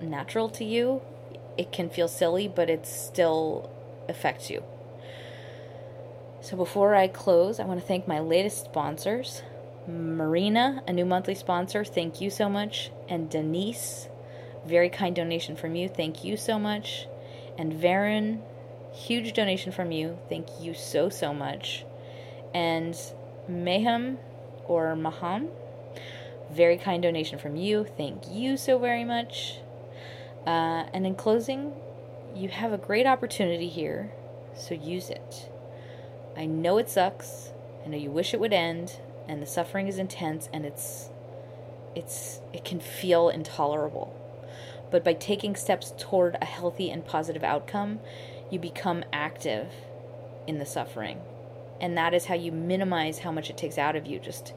natural 0.00 0.48
to 0.50 0.64
you, 0.64 1.02
it 1.56 1.70
can 1.72 1.88
feel 1.88 2.08
silly, 2.08 2.48
but 2.48 2.68
it 2.68 2.86
still 2.86 3.70
affects 4.08 4.50
you. 4.50 4.64
So 6.40 6.56
before 6.56 6.94
I 6.94 7.06
close, 7.06 7.60
I 7.60 7.64
want 7.64 7.80
to 7.80 7.86
thank 7.86 8.08
my 8.08 8.18
latest 8.18 8.64
sponsors 8.64 9.42
Marina, 9.86 10.82
a 10.86 10.92
new 10.92 11.04
monthly 11.04 11.34
sponsor, 11.34 11.84
thank 11.84 12.20
you 12.20 12.30
so 12.30 12.48
much. 12.48 12.90
And 13.08 13.28
Denise, 13.28 14.08
very 14.64 14.88
kind 14.88 15.14
donation 15.14 15.56
from 15.56 15.74
you, 15.74 15.88
thank 15.88 16.24
you 16.24 16.36
so 16.36 16.58
much. 16.58 17.06
And 17.58 17.72
Varen, 17.72 18.40
huge 18.92 19.32
donation 19.32 19.72
from 19.72 19.90
you, 19.90 20.18
thank 20.28 20.46
you 20.60 20.74
so, 20.74 21.08
so 21.08 21.34
much. 21.34 21.84
And 22.54 22.96
Mayhem 23.48 24.18
or 24.66 24.94
Maham, 24.94 25.48
very 26.50 26.76
kind 26.76 27.02
donation 27.02 27.38
from 27.38 27.56
you, 27.56 27.84
thank 27.96 28.30
you 28.30 28.56
so 28.56 28.78
very 28.78 29.04
much. 29.04 29.58
Uh, 30.46 30.86
and 30.92 31.06
in 31.06 31.14
closing, 31.14 31.72
you 32.34 32.48
have 32.48 32.72
a 32.72 32.78
great 32.78 33.06
opportunity 33.06 33.68
here, 33.68 34.12
so 34.54 34.74
use 34.74 35.10
it. 35.10 35.50
I 36.36 36.46
know 36.46 36.78
it 36.78 36.88
sucks. 36.88 37.52
I 37.84 37.88
know 37.88 37.98
you 37.98 38.10
wish 38.10 38.32
it 38.32 38.40
would 38.40 38.52
end, 38.52 38.96
and 39.28 39.42
the 39.42 39.46
suffering 39.46 39.88
is 39.88 39.98
intense, 39.98 40.48
and 40.52 40.64
it's 40.64 41.08
it's 41.94 42.40
it 42.52 42.64
can 42.64 42.80
feel 42.80 43.28
intolerable. 43.28 44.18
But 44.90 45.04
by 45.04 45.14
taking 45.14 45.56
steps 45.56 45.92
toward 45.98 46.36
a 46.40 46.44
healthy 46.44 46.90
and 46.90 47.04
positive 47.04 47.42
outcome, 47.42 48.00
you 48.50 48.58
become 48.58 49.04
active 49.12 49.68
in 50.46 50.58
the 50.58 50.66
suffering. 50.66 51.20
And 51.80 51.96
that 51.96 52.14
is 52.14 52.26
how 52.26 52.34
you 52.34 52.52
minimize 52.52 53.20
how 53.20 53.32
much 53.32 53.50
it 53.50 53.56
takes 53.56 53.78
out 53.78 53.96
of 53.96 54.06
you, 54.06 54.18
just 54.18 54.52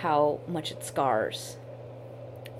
how 0.00 0.40
much 0.48 0.70
it 0.70 0.84
scars. 0.84 1.56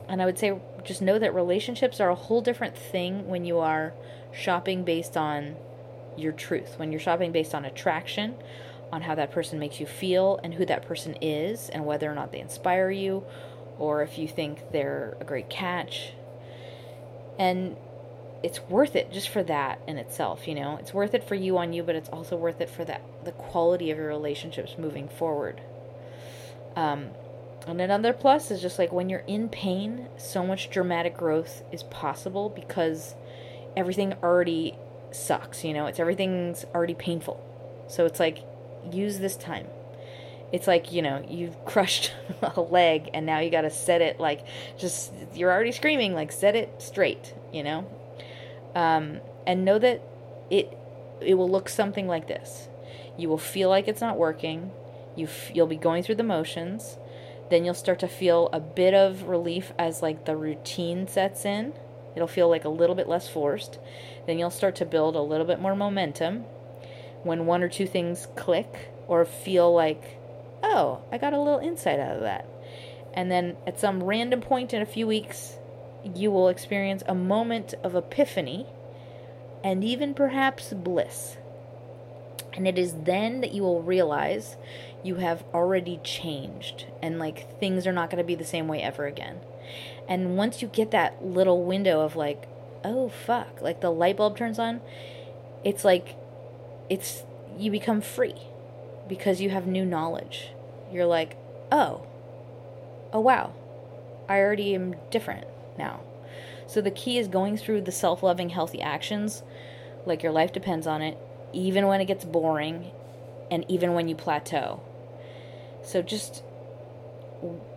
And 0.09 0.23
I 0.23 0.27
would 0.27 0.39
say 0.39 0.59
just 0.85 1.03
know 1.03 1.19
that 1.19 1.35
relationships 1.35 2.01
are 2.01 2.11
a 2.11 2.15
whole 2.15 2.41
different 2.41 2.77
thing 2.77 3.29
when 3.29 3.45
you 3.45 3.59
are 3.59 3.95
shopping 4.33 4.85
based 4.85 5.17
on 5.17 5.57
your 6.17 6.33
truth, 6.33 6.79
when 6.79 6.93
you're 6.93 7.01
shopping 7.01 7.33
based 7.33 7.55
on 7.55 7.65
attraction, 7.65 8.37
on 8.93 9.03
how 9.03 9.15
that 9.15 9.33
person 9.33 9.59
makes 9.59 9.81
you 9.81 9.87
feel 9.87 10.39
and 10.45 10.55
who 10.55 10.67
that 10.67 10.87
person 10.87 11.17
is 11.23 11.71
and 11.71 11.87
whether 11.87 12.11
or 12.11 12.15
not 12.15 12.31
they 12.31 12.41
inspire 12.41 12.91
you 12.91 13.25
or 13.79 14.03
if 14.03 14.19
you 14.19 14.29
think 14.29 14.71
they're 14.71 15.17
a 15.21 15.25
great 15.25 15.49
catch. 15.49 16.13
And 17.39 17.77
it's 18.43 18.61
worth 18.69 18.95
it 18.95 19.11
just 19.11 19.31
for 19.31 19.43
that 19.45 19.81
in 19.87 19.97
itself, 19.97 20.47
you 20.47 20.55
know. 20.55 20.77
It's 20.77 20.93
worth 20.93 21.15
it 21.15 21.25
for 21.25 21.35
you 21.35 21.57
on 21.59 21.73
you, 21.73 21.83
but 21.83 21.97
it's 21.97 22.09
also 22.11 22.37
worth 22.37 22.61
it 22.61 22.69
for 22.69 22.85
that 22.85 23.03
the 23.25 23.33
quality 23.33 23.91
of 23.91 23.99
your 23.99 24.09
relationships 24.09 24.77
moving 24.79 25.09
forward. 25.09 25.61
Um, 26.77 27.11
and 27.67 27.81
another 27.81 28.13
plus 28.13 28.51
is 28.51 28.61
just 28.61 28.79
like 28.79 28.93
when 28.93 29.09
you're 29.09 29.21
in 29.21 29.49
pain, 29.49 30.09
so 30.17 30.45
much 30.45 30.71
dramatic 30.71 31.17
growth 31.17 31.63
is 31.73 31.83
possible 31.85 32.49
because 32.49 33.15
everything 33.77 34.15
already 34.23 34.77
sucks, 35.13 35.65
you 35.65 35.73
know? 35.73 35.87
It's 35.87 36.01
everything's 36.01 36.65
already 36.75 36.95
painful. 36.95 37.41
So 37.89 38.05
it's 38.05 38.19
like 38.19 38.45
use 38.91 39.19
this 39.19 39.37
time. 39.37 39.67
It's 40.53 40.67
like, 40.67 40.93
you 40.93 41.03
know, 41.03 41.25
you've 41.29 41.65
crushed 41.65 42.13
a 42.43 42.61
leg 42.61 43.11
and 43.15 43.27
now 43.27 43.41
you 43.41 43.51
got 43.51 43.63
to 43.63 43.71
set 43.71 44.01
it 44.01 44.21
like 44.21 44.45
just 44.79 45.13
you're 45.35 45.51
already 45.51 45.73
screaming 45.73 46.15
like 46.15 46.33
set 46.33 46.55
it 46.57 46.81
straight, 46.81 47.35
you 47.53 47.63
know? 47.63 47.87
Um 48.75 49.21
and 49.47 49.65
know 49.65 49.79
that 49.79 50.03
it 50.51 50.77
it 51.21 51.35
will 51.35 51.51
look 51.51 51.69
something 51.69 52.07
like 52.07 52.29
this. 52.29 52.69
You 53.17 53.29
will 53.29 53.39
feel 53.39 53.69
like 53.69 53.89
it's 53.89 54.01
not 54.01 54.17
working. 54.17 54.73
You 55.15 55.27
f- 55.27 55.51
you'll 55.55 55.67
be 55.67 55.77
going 55.77 56.03
through 56.03 56.17
the 56.17 56.23
motions 56.25 56.97
then 57.53 57.67
you'll 57.67 57.75
start 57.75 57.99
to 57.99 58.09
feel 58.09 58.49
a 58.51 58.59
bit 58.59 58.95
of 58.95 59.25
relief 59.25 59.75
as 59.79 60.01
like 60.01 60.25
the 60.25 60.35
routine 60.35 61.07
sets 61.07 61.45
in. 61.45 61.75
It'll 62.17 62.27
feel 62.27 62.49
like 62.49 62.65
a 62.65 62.71
little 62.71 62.97
bit 62.97 63.07
less 63.07 63.29
forced. 63.29 63.79
Then 64.27 64.39
you'll 64.39 64.49
start 64.49 64.75
to 64.77 64.87
build 64.87 65.15
a 65.15 65.21
little 65.21 65.45
bit 65.45 65.61
more 65.61 65.77
momentum 65.77 66.47
when 67.23 67.47
one 67.47 67.63
or 67.63 67.69
two 67.69 67.87
things 67.87 68.27
click 68.37 68.91
or 69.07 69.25
feel 69.25 69.73
like, 69.73 70.19
oh, 70.63 71.03
I 71.11 71.19
got 71.19 71.33
a 71.33 71.41
little 71.41 71.59
insight 71.59 72.01
out 72.01 72.17
of 72.17 72.23
that. 72.23 72.47
And 73.15 73.31
then 73.31 73.57
at 73.67 73.79
some 73.79 74.03
random 74.03 74.41
point 74.41 74.73
in 74.73 74.81
a 74.83 74.87
few 74.87 75.07
weeks, 75.07 75.59
you 76.15 76.31
will 76.31 76.49
experience 76.49 77.03
a 77.07 77.15
moment 77.15 77.75
of 77.85 77.95
epiphany 77.95 78.67
and 79.63 79.85
even 79.85 80.15
perhaps 80.15 80.73
bliss. 80.73 81.37
And 82.55 82.67
it 82.67 82.79
is 82.79 82.95
then 83.05 83.41
that 83.41 83.53
you 83.53 83.63
will 83.63 83.83
realize 83.83 84.57
you 85.03 85.17
have 85.17 85.45
already 85.55 86.01
changed 86.05 86.87
and 87.03 87.19
like 87.19 87.59
things 87.59 87.87
are 87.87 87.93
not 87.93 88.11
going 88.11 88.19
to 88.19 88.27
be 88.27 88.35
the 88.35 88.45
same 88.45 88.69
way 88.69 88.83
ever 88.83 89.07
again. 89.07 89.41
And 90.09 90.37
once 90.37 90.61
you 90.61 90.69
get 90.69 90.91
that 90.91 91.25
little 91.25 91.65
window 91.65 92.01
of 92.01 92.17
like, 92.17 92.49
oh 92.85 93.09
fuck, 93.09 93.61
like 93.63 93.81
the 93.81 93.91
light 93.91 94.17
bulb 94.17 94.37
turns 94.37 94.59
on, 94.59 94.81
it's 95.65 95.85
like 95.85 96.17
it's 96.93 97.23
you 97.59 97.71
become 97.71 98.03
free 98.03 98.35
because 99.09 99.41
you 99.41 99.49
have 99.49 99.67
new 99.67 99.87
knowledge. 99.87 100.51
You're 100.93 101.07
like, 101.07 101.39
oh, 101.73 102.07
oh 103.15 103.21
wow, 103.21 103.55
I 104.29 104.41
already 104.41 104.75
am 104.75 104.97
different 105.11 105.47
now. 105.79 106.01
So 106.67 106.83
the 106.83 106.91
key 106.91 107.17
is 107.17 107.29
going 107.29 107.57
through 107.57 107.81
the 107.81 107.93
self 107.93 108.23
loving, 108.23 108.51
healthy 108.51 108.83
actions, 108.83 109.43
like 110.05 110.23
your 110.23 110.33
life 110.33 110.53
depends 110.53 110.87
on 110.87 111.01
it, 111.01 111.17
even 111.55 111.87
when 111.87 112.03
it 112.03 112.05
gets 112.05 112.27
boring 112.27 112.91
and 113.51 113.65
even 113.71 113.95
when 113.95 114.07
you 114.07 114.15
plateau. 114.15 114.83
So 115.83 116.03
just 116.03 116.43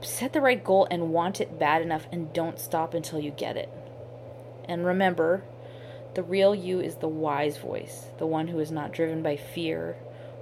set 0.01 0.34
the 0.34 0.41
right 0.41 0.61
goal 0.61 0.89
and 0.91 1.13
want 1.13 1.39
it 1.39 1.57
bad 1.57 1.82
enough 1.82 2.05
and 2.11 2.34
don't 2.34 2.59
stop 2.59 2.93
until 2.93 3.22
you 3.22 3.32
get 3.32 3.55
it. 3.55 3.70
And 4.66 4.86
remember, 4.86 5.45
the 6.16 6.24
real 6.24 6.55
you 6.55 6.80
is 6.80 6.95
the 6.95 7.07
wise 7.07 7.57
voice, 7.57 8.07
the 8.18 8.26
one 8.26 8.47
who 8.47 8.59
is 8.59 8.72
not 8.72 8.93
driven 8.93 9.22
by 9.22 9.36
fear 9.36 9.97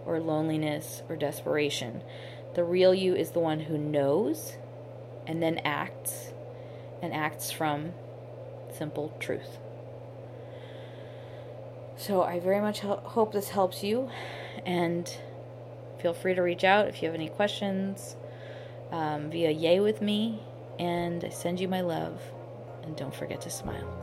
or 0.06 0.20
loneliness 0.20 1.02
or 1.10 1.16
desperation. 1.16 2.02
The 2.54 2.64
real 2.64 2.94
you 2.94 3.16
is 3.16 3.32
the 3.32 3.40
one 3.40 3.62
who 3.62 3.78
knows 3.78 4.54
and 5.26 5.42
then 5.42 5.60
acts 5.66 6.32
and 7.02 7.12
acts 7.12 7.52
from 7.52 7.94
simple 8.72 9.16
truth. 9.20 9.58
So 11.98 12.22
I 12.22 12.40
very 12.40 12.62
much 12.62 12.82
ho- 12.82 13.02
hope 13.04 13.34
this 13.34 13.50
helps 13.50 13.84
you 13.84 14.10
and 14.66 15.10
feel 16.00 16.14
free 16.14 16.36
to 16.36 16.42
reach 16.42 16.64
out 16.64 16.88
if 16.88 17.02
you 17.02 17.08
have 17.08 17.16
any 17.16 17.30
questions 17.30 18.16
um, 18.92 19.32
via 19.32 19.50
Yay 19.50 19.80
with 19.80 20.02
me 20.02 20.40
and 20.78 21.24
I 21.24 21.30
send 21.30 21.60
you 21.60 21.68
my 21.68 21.82
love 21.82 22.22
and 22.84 22.96
don't 22.96 23.16
forget 23.16 23.42
to 23.42 23.50
smile. 23.50 24.03